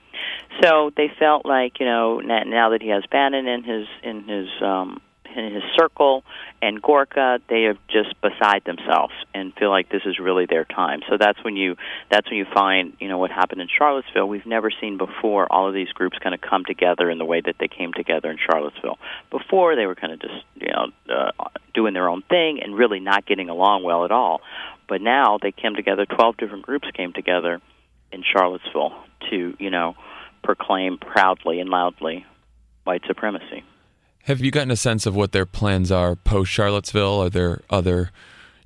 So 0.62 0.90
they 0.96 1.11
felt 1.18 1.46
like 1.46 1.78
you 1.78 1.86
know 1.86 2.18
now 2.20 2.70
that 2.70 2.82
he 2.82 2.88
has 2.88 3.04
Bannon 3.11 3.46
in 3.46 3.62
his 3.62 3.86
in 4.02 4.24
his 4.24 4.48
um, 4.61 5.00
in 5.37 5.55
his 5.55 5.62
circle 5.76 6.24
and 6.61 6.81
Gorka, 6.83 7.41
they 7.49 7.66
are 7.66 7.74
just 7.89 8.20
beside 8.20 8.64
themselves 8.64 9.12
and 9.35 9.55
feel 9.55 9.70
like 9.70 9.89
this 9.89 10.03
is 10.05 10.18
really 10.18 10.47
their 10.47 10.64
time. 10.64 11.01
So 11.09 11.16
that's 11.18 11.43
when 11.45 11.57
you 11.57 11.76
that's 12.11 12.29
when 12.29 12.39
you 12.39 12.47
find 12.53 12.95
you 13.01 13.09
know 13.09 13.18
what 13.18 13.31
happened 13.31 13.61
in 13.61 13.68
Charlottesville. 13.68 14.26
We've 14.26 14.47
never 14.47 14.70
seen 14.70 14.99
before 14.99 15.47
all 15.51 15.68
of 15.68 15.74
these 15.74 15.91
groups 15.91 16.18
kind 16.18 16.35
of 16.35 16.41
come 16.41 16.64
together 16.64 17.11
in 17.11 17.18
the 17.18 17.24
way 17.24 17.41
that 17.41 17.57
they 17.61 17.68
came 17.68 17.93
together 17.93 18.31
in 18.31 18.39
Charlottesville. 18.39 18.99
Before 19.31 19.76
they 19.76 19.87
were 19.87 19.95
kind 19.95 20.12
of 20.12 20.20
just 20.20 20.45
you 20.57 20.72
know 20.72 20.87
uh, 21.14 21.31
doing 21.74 21.95
their 21.95 22.09
own 22.09 22.22
thing 22.22 22.61
and 22.62 22.76
really 22.76 23.01
not 23.01 23.26
getting 23.26 23.49
along 23.49 23.85
well 23.85 24.05
at 24.05 24.11
all. 24.11 24.41
But 24.89 25.03
now 25.03 25.39
they 25.41 25.53
came 25.53 25.74
together. 25.74 26.07
Twelve 26.07 26.37
different 26.37 26.64
groups 26.64 26.89
came 26.95 27.12
together 27.12 27.61
in 28.11 28.22
Charlottesville 28.22 28.95
to 29.31 29.57
you 29.59 29.70
know 29.70 29.95
proclaim 30.43 30.99
proudly 30.99 31.61
and 31.61 31.68
loudly 31.68 32.24
white 32.85 33.03
supremacy. 33.07 33.64
Have 34.29 34.43
you 34.43 34.51
gotten 34.51 34.70
a 34.70 34.76
sense 34.76 35.07
of 35.07 35.16
what 35.16 35.33
their 35.33 35.47
plans 35.47 35.91
are 35.91 36.14
post 36.14 36.53
Charlottesville? 36.53 37.22
Are 37.22 37.31
there 37.31 37.62
other 37.70 38.11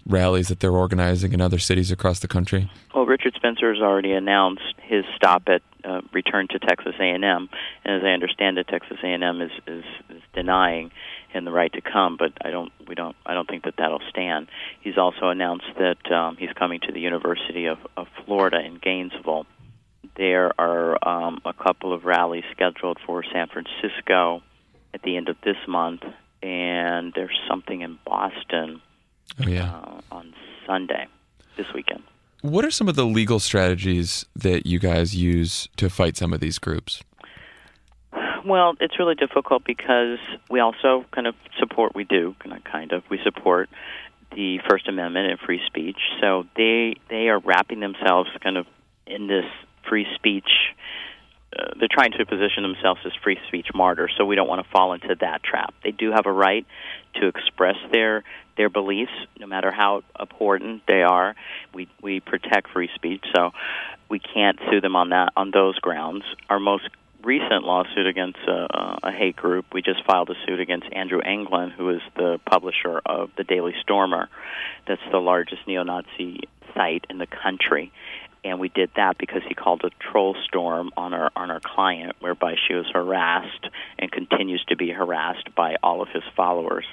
rallies 0.05 0.49
that 0.49 0.59
they're 0.59 0.73
organizing 0.73 1.33
in 1.33 1.41
other 1.41 1.61
cities 1.61 1.93
across 1.93 2.19
the 2.19 2.27
country? 2.27 2.69
Well, 2.93 3.07
Richard 3.07 3.35
Spencer 3.37 3.73
has 3.73 3.81
already 3.81 4.11
announced 4.11 4.75
his 4.83 5.05
stop 5.15 5.45
at 5.47 5.63
uh, 5.85 6.01
return 6.13 6.49
to 6.49 6.59
Texas 6.59 6.97
A&M, 6.99 7.23
and 7.23 7.49
as 7.85 8.03
I 8.03 8.09
understand 8.09 8.59
it, 8.59 8.67
Texas 8.67 8.97
A&M 9.05 9.41
is, 9.41 9.53
is 9.69 9.85
is 10.11 10.23
denying 10.35 10.91
him 11.29 11.45
the 11.45 11.53
right 11.53 11.73
to 11.75 11.81
come. 11.81 12.17
But 12.17 12.33
I 12.45 12.51
don't, 12.51 12.73
we 12.89 12.97
don't, 12.97 13.15
I 13.25 13.33
don't 13.33 13.49
think 13.49 13.63
that 13.63 13.75
that'll 13.79 14.03
stand. 14.11 14.49
He's 14.81 14.99
also 14.99 15.29
announced 15.29 15.71
that 15.79 16.11
um, 16.11 16.39
he's 16.39 16.53
coming 16.59 16.81
to 16.89 16.93
the 16.93 17.01
University 17.01 17.67
of, 17.67 17.79
of 17.97 18.09
Florida 18.27 18.59
in 18.59 18.81
Gainesville. 18.83 19.47
There 20.17 20.61
are 20.61 20.99
um, 21.09 21.41
a 21.45 21.53
couple 21.53 21.93
of 21.93 22.05
rallies 22.05 22.43
scheduled 22.51 22.99
for 23.07 23.23
San 23.33 23.47
Francisco 23.47 24.43
at 24.95 25.03
the 25.03 25.17
end 25.17 25.29
of 25.29 25.37
this 25.45 25.57
month, 25.67 26.03
and 26.43 27.13
there's 27.15 27.39
something 27.49 27.81
in 27.83 27.99
Boston 28.05 28.81
oh, 29.41 29.49
yeah. 29.49 29.75
uh, 29.75 30.01
on 30.11 30.35
Sunday 30.67 31.07
this 31.57 31.67
weekend. 31.75 32.03
What 32.43 32.65
are 32.65 32.71
some 32.71 32.89
of 32.89 32.97
the 32.97 33.07
legal 33.07 33.39
strategies 33.39 34.27
that 34.35 34.67
you 34.67 34.79
guys 34.79 35.15
use 35.15 35.69
to 35.77 35.89
fight 35.89 36.17
some 36.17 36.33
of 36.33 36.41
these 36.41 36.59
groups? 36.59 37.03
Well, 38.45 38.75
it's 38.81 38.99
really 38.99 39.15
difficult 39.15 39.63
because 39.65 40.19
we 40.51 40.59
also 40.59 41.05
kind 41.13 41.29
of 41.29 41.37
support. 41.61 41.95
We 41.95 42.03
do 42.03 42.35
kind 42.65 42.93
of 42.93 43.05
we 43.09 43.21
support 43.23 43.71
the 44.35 44.59
First 44.69 44.89
Amendment 44.89 45.31
and 45.31 45.39
free 45.39 45.61
speech. 45.67 45.99
So 46.21 46.45
they 46.57 46.97
they 47.09 47.29
are 47.29 47.39
wrapping 47.39 47.79
themselves 47.79 48.31
kind 48.43 48.57
of 48.57 48.67
in 49.07 49.29
this 49.29 49.45
free 49.89 50.07
speech 50.17 50.51
uh, 51.57 51.73
they're 51.79 51.89
trying 51.91 52.13
to 52.13 52.27
position 52.27 52.63
themselves 52.63 53.01
as 53.05 53.13
free 53.23 53.39
speech 53.49 53.69
martyrs, 53.75 54.13
so 54.17 54.25
we 54.25 54.37
don't 54.37 54.49
want 54.49 54.65
to 54.65 54.71
fall 54.71 54.93
into 54.93 55.15
that 55.21 55.43
trap. 55.43 55.75
They 55.85 55.91
do 55.91 56.13
have 56.13 56.27
a 56.27 56.33
right 56.33 56.67
to 57.21 57.29
express 57.29 57.77
their 57.91 58.25
their 58.57 58.69
beliefs, 58.69 59.13
no 59.39 59.47
matter 59.47 59.71
how 59.73 60.03
abhorrent 60.19 60.83
they 60.87 61.03
are. 61.03 61.35
We 61.75 61.89
we 62.01 62.21
protect 62.21 62.71
free 62.71 62.91
speech, 62.95 63.25
so 63.35 63.53
we 64.09 64.19
can't 64.19 64.59
sue 64.71 64.81
them 64.81 64.97
on 64.97 65.11
that 65.11 65.33
on 65.37 65.51
those 65.51 65.79
grounds. 65.79 66.25
Our 66.49 66.61
most 66.61 66.89
recent 67.23 67.65
lawsuit 67.65 68.07
against 68.07 68.39
a, 68.49 68.99
a 69.05 69.13
hate 69.13 69.37
group, 69.37 69.67
we 69.73 69.81
just 69.81 70.05
filed 70.05 70.31
a 70.31 70.35
suit 70.47 70.61
against 70.61 70.87
Andrew 70.93 71.21
Anglin, 71.21 71.71
who 71.71 71.91
is 71.91 72.01
the 72.17 72.41
publisher 72.45 73.01
of 73.07 73.31
the 73.37 73.45
Daily 73.45 73.75
Stormer. 73.81 74.29
That's 74.89 75.01
the 75.11 75.19
largest 75.19 75.67
neo-Nazi 75.67 76.41
site 76.75 77.07
in 77.11 77.19
the 77.19 77.27
country 77.27 77.93
and 78.45 78.59
we 78.59 78.69
did 78.69 78.91
that 78.97 79.19
because 79.19 79.43
he 79.47 79.55
called 79.55 79.83
a 79.85 79.91
troll 80.01 80.37
storm 80.45 80.91
on 80.97 81.15
our 81.15 81.31
on 81.37 81.51
our 81.51 81.61
client 81.61 82.17
whereby 82.21 82.57
she 82.67 82.75
was 82.75 82.87
harassed 82.93 83.69
and 83.99 84.11
continues 84.11 84.65
to 84.69 84.77
be 84.77 84.91
harassed 84.91 85.55
by 85.55 85.77
all 85.83 86.03
of 86.03 86.09
his 86.09 86.25
followers. 86.37 86.85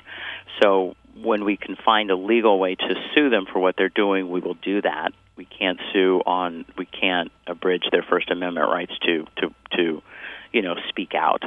So 0.62 0.96
when 1.16 1.46
we 1.46 1.58
can 1.58 1.76
find 1.76 2.12
a 2.12 2.16
legal 2.16 2.60
way 2.60 2.76
to 2.76 2.96
sue 3.14 3.30
them 3.30 3.46
for 3.52 3.60
what 3.60 3.76
they're 3.78 3.90
doing 3.90 4.30
we 4.30 4.40
will 4.40 4.56
do 4.56 4.82
that. 4.82 5.12
We 5.36 5.46
can't 5.46 5.80
sue 5.94 6.22
on 6.26 6.66
we 6.78 6.86
can't 6.86 7.32
abridge 7.48 7.86
their 7.92 8.04
first 8.04 8.30
amendment 8.30 8.70
rights 8.70 8.94
to 9.06 9.26
to 9.38 9.54
to 9.78 10.04
you 10.52 10.62
know 10.62 10.76
speak 10.90 11.14
out. 11.16 11.44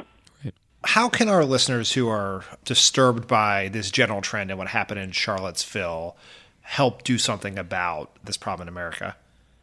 How 0.84 1.08
can 1.08 1.28
our 1.28 1.44
listeners 1.44 1.92
who 1.92 2.08
are 2.08 2.44
disturbed 2.64 3.28
by 3.28 3.68
this 3.68 3.92
general 3.92 4.20
trend 4.20 4.50
and 4.50 4.58
what 4.58 4.66
happened 4.66 4.98
in 4.98 5.12
Charlottesville 5.12 6.16
help 6.62 7.04
do 7.04 7.18
something 7.18 7.56
about 7.56 8.16
this 8.24 8.36
problem 8.36 8.66
in 8.66 8.72
America? 8.72 9.14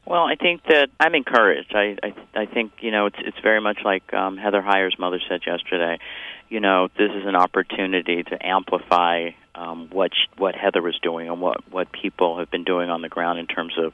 Well, 0.10 0.24
I 0.24 0.34
think 0.34 0.64
that 0.64 0.90
I'm 1.00 1.14
encouraged. 1.14 1.72
I 1.76 1.96
I, 2.02 2.42
I 2.42 2.46
think 2.48 2.72
you 2.82 2.90
know 2.90 3.06
it's 3.06 3.18
it's 3.20 3.38
very 3.44 3.62
much 3.62 3.78
like 3.86 4.12
um, 4.12 4.38
Heather 4.38 4.60
Heyer's 4.60 4.98
mother 4.98 5.22
said 5.30 5.42
yesterday. 5.46 6.00
You 6.50 6.60
know, 6.60 6.88
this 6.98 7.12
is 7.12 7.28
an 7.28 7.36
opportunity 7.36 8.24
to 8.24 8.44
amplify 8.44 9.30
um, 9.54 9.90
what 9.92 10.12
sh- 10.16 10.36
what 10.36 10.56
Heather 10.56 10.82
was 10.82 10.98
doing 11.04 11.30
and 11.30 11.40
what 11.40 11.58
what 11.72 11.92
people 11.92 12.40
have 12.40 12.50
been 12.50 12.64
doing 12.64 12.90
on 12.90 13.04
the 13.04 13.08
ground 13.08 13.38
in 13.38 13.46
terms 13.46 13.74
of 13.78 13.94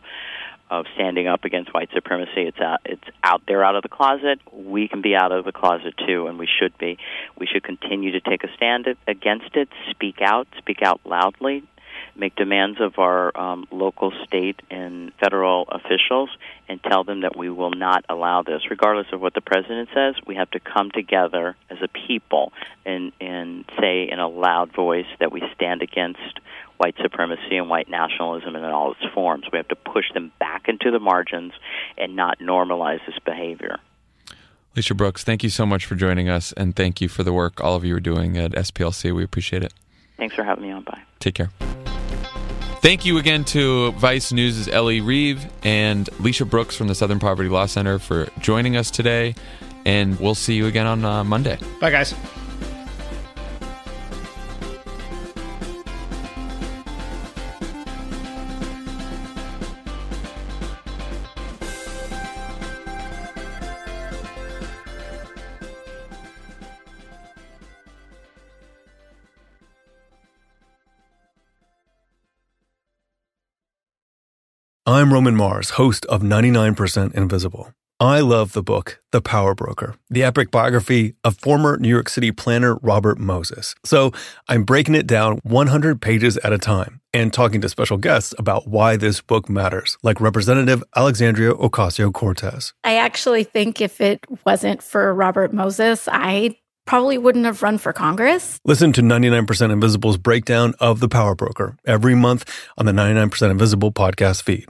of 0.72 0.86
standing 0.95 1.28
up 1.28 1.43
against 1.43 1.74
white 1.74 1.89
supremacy. 1.93 2.43
It's 2.43 2.61
out, 2.61 2.80
it's 2.86 3.03
out 3.22 3.41
there, 3.45 3.66
out 3.66 3.76
of 3.76 3.84
the 3.84 3.89
closet. 3.89 4.39
We 4.53 4.88
can 4.88 5.01
be 5.01 5.16
out 5.16 5.34
of 5.34 5.43
the 5.43 5.51
closet 5.51 5.95
too, 6.07 6.28
and 6.28 6.39
we 6.39 6.47
should 6.47 6.78
be. 6.78 6.97
We 7.38 7.45
should 7.45 7.63
continue 7.63 8.13
to 8.13 8.22
take 8.22 8.45
a 8.45 8.53
stand 8.55 8.88
against 9.05 9.53
it, 9.55 9.68
speak 9.91 10.22
out, 10.22 10.47
speak 10.59 10.82
out 10.82 11.01
loudly, 11.03 11.63
make 12.16 12.36
demands 12.36 12.80
of 12.80 12.97
our 12.97 13.38
um, 13.38 13.68
local, 13.72 14.11
state, 14.26 14.61
and 14.70 15.11
federal 15.20 15.68
officials 15.70 16.30
and 16.68 16.82
tell 16.84 17.03
them 17.03 17.22
that 17.22 17.38
we 17.38 17.49
will 17.49 17.72
not 17.72 18.05
allow 18.09 18.43
this. 18.43 18.61
Regardless 18.70 19.07
of 19.11 19.22
what 19.22 19.34
the 19.34 19.41
president 19.41 19.89
says, 19.93 20.16
we 20.26 20.36
have 20.36 20.49
to 20.51 20.59
come 20.59 20.91
together 20.91 21.55
as 21.70 21.78
a 21.82 21.88
people 21.88 22.53
and, 22.86 23.11
and 23.20 23.66
say 23.80 24.07
in 24.09 24.20
a 24.20 24.28
loud 24.28 24.74
voice 24.74 25.05
that 25.20 25.32
we 25.32 25.41
stand 25.55 25.82
against 25.82 26.39
white 26.78 26.95
supremacy 27.01 27.57
and 27.57 27.70
white 27.70 27.89
nationalism 27.89 28.55
in 28.55 28.63
all 28.63 28.91
its 28.91 29.13
forms. 29.13 29.45
We 29.51 29.57
have 29.57 29.68
to 29.70 29.76
push 29.76 30.05
them 30.13 30.32
back 30.39 30.68
into 30.68 30.91
the 30.91 30.99
margins 30.99 31.53
and 31.97 32.16
not 32.16 32.39
normalize 32.39 32.99
this 33.05 33.20
behavior. 33.26 33.78
Alicia 34.76 34.93
Brooks, 34.93 35.24
thank 35.24 35.41
you 35.41 35.49
so 35.49 35.66
much 35.66 35.86
for 35.86 35.95
joining 35.95 36.28
us, 36.28 36.51
and 36.51 36.76
thank 36.76 36.99
you 36.99 37.07
for 37.07 37.24
the 37.24 37.32
work 37.32 37.61
all 37.61 37.76
of 37.76 37.86
you 37.86 37.95
are 37.95 38.01
doing 38.01 38.38
at 38.38 38.51
SPLC. 38.51 39.16
We 39.16 39.24
appreciate 39.24 39.63
it. 39.63 39.74
Thanks 40.18 40.36
for 40.36 40.43
having 40.43 40.66
me 40.66 40.72
on. 40.72 40.84
Bye. 40.84 41.01
Take 41.20 41.36
care. 41.36 41.49
Thank 42.86 43.03
you 43.03 43.17
again 43.17 43.43
to 43.45 43.93
Vice 43.93 44.31
News' 44.31 44.67
Elle 44.67 45.01
Reeve 45.01 45.43
and 45.63 46.07
Alicia 46.19 46.45
Brooks 46.45 46.75
from 46.75 46.88
the 46.88 46.93
Southern 46.93 47.17
Poverty 47.17 47.49
Law 47.49 47.65
Center 47.65 47.97
for 47.97 48.27
joining 48.41 48.77
us 48.77 48.91
today. 48.91 49.33
And 49.88 50.19
we'll 50.19 50.36
see 50.36 50.53
you 50.53 50.67
again 50.67 50.86
on 50.86 51.03
uh, 51.03 51.23
Monday. 51.23 51.57
Bye, 51.81 51.89
guys. 51.89 52.13
I'm 74.88 75.11
Roman 75.11 75.36
Mars, 75.36 75.71
host 75.71 76.05
of 76.05 76.21
99% 76.21 77.15
Invisible. 77.15 77.73
I 77.99 78.19
love 78.19 78.53
the 78.53 78.61
book, 78.61 79.01
The 79.11 79.19
Power 79.19 79.55
Broker, 79.55 79.95
the 80.11 80.21
epic 80.21 80.51
biography 80.51 81.15
of 81.23 81.39
former 81.39 81.77
New 81.77 81.89
York 81.89 82.07
City 82.07 82.31
planner 82.31 82.75
Robert 82.83 83.17
Moses. 83.17 83.73
So 83.83 84.11
I'm 84.47 84.63
breaking 84.63 84.93
it 84.93 85.07
down 85.07 85.39
100 85.41 86.03
pages 86.03 86.38
at 86.38 86.53
a 86.53 86.59
time 86.59 87.01
and 87.15 87.33
talking 87.33 87.61
to 87.61 87.69
special 87.69 87.97
guests 87.97 88.36
about 88.38 88.67
why 88.67 88.95
this 88.95 89.21
book 89.21 89.49
matters, 89.49 89.97
like 90.03 90.21
Representative 90.21 90.83
Alexandria 90.95 91.53
Ocasio 91.53 92.13
Cortez. 92.13 92.73
I 92.83 92.97
actually 92.97 93.43
think 93.43 93.81
if 93.81 93.99
it 93.99 94.23
wasn't 94.45 94.83
for 94.83 95.11
Robert 95.15 95.51
Moses, 95.51 96.07
I 96.11 96.57
probably 96.86 97.17
wouldn't 97.17 97.45
have 97.45 97.61
run 97.63 97.77
for 97.77 97.91
Congress. 97.93 98.59
Listen 98.63 98.93
to 98.93 99.01
99% 99.01 99.71
Invisible's 99.71 100.17
breakdown 100.17 100.73
of 100.79 100.99
The 100.99 101.09
Power 101.09 101.36
Broker 101.36 101.75
every 101.86 102.15
month 102.15 102.49
on 102.77 102.86
the 102.86 102.91
99% 102.91 103.51
Invisible 103.51 103.91
podcast 103.91 104.43
feed. 104.43 104.65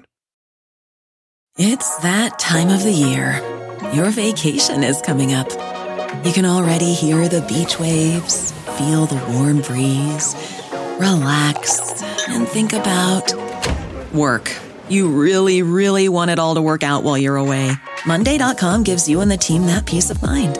It's 1.58 1.98
that 2.00 2.38
time 2.40 2.70
of 2.70 2.84
the 2.84 2.92
year. 2.92 3.42
Your 3.94 4.10
vacation 4.10 4.84
is 4.84 5.02
coming 5.02 5.34
up. 5.34 5.50
You 6.26 6.34
can 6.34 6.46
already 6.46 6.94
hear 6.94 7.28
the 7.28 7.42
beach 7.42 7.80
waves, 7.80 8.52
feel 8.78 9.06
the 9.06 9.22
warm 9.32 9.62
breeze, 9.62 10.36
relax, 11.00 12.02
and 12.28 12.48
think 12.48 12.74
about 12.74 13.34
work. 14.14 14.52
You 14.90 15.08
really, 15.08 15.62
really 15.62 16.10
want 16.10 16.32
it 16.32 16.40
all 16.40 16.56
to 16.56 16.62
work 16.62 16.84
out 16.84 17.04
while 17.04 17.18
you're 17.18 17.38
away. 17.38 17.72
Monday.com 18.06 18.84
gives 18.84 19.08
you 19.08 19.22
and 19.22 19.32
the 19.32 19.38
team 19.38 19.66
that 19.68 19.86
peace 19.86 20.10
of 20.10 20.22
mind. 20.22 20.60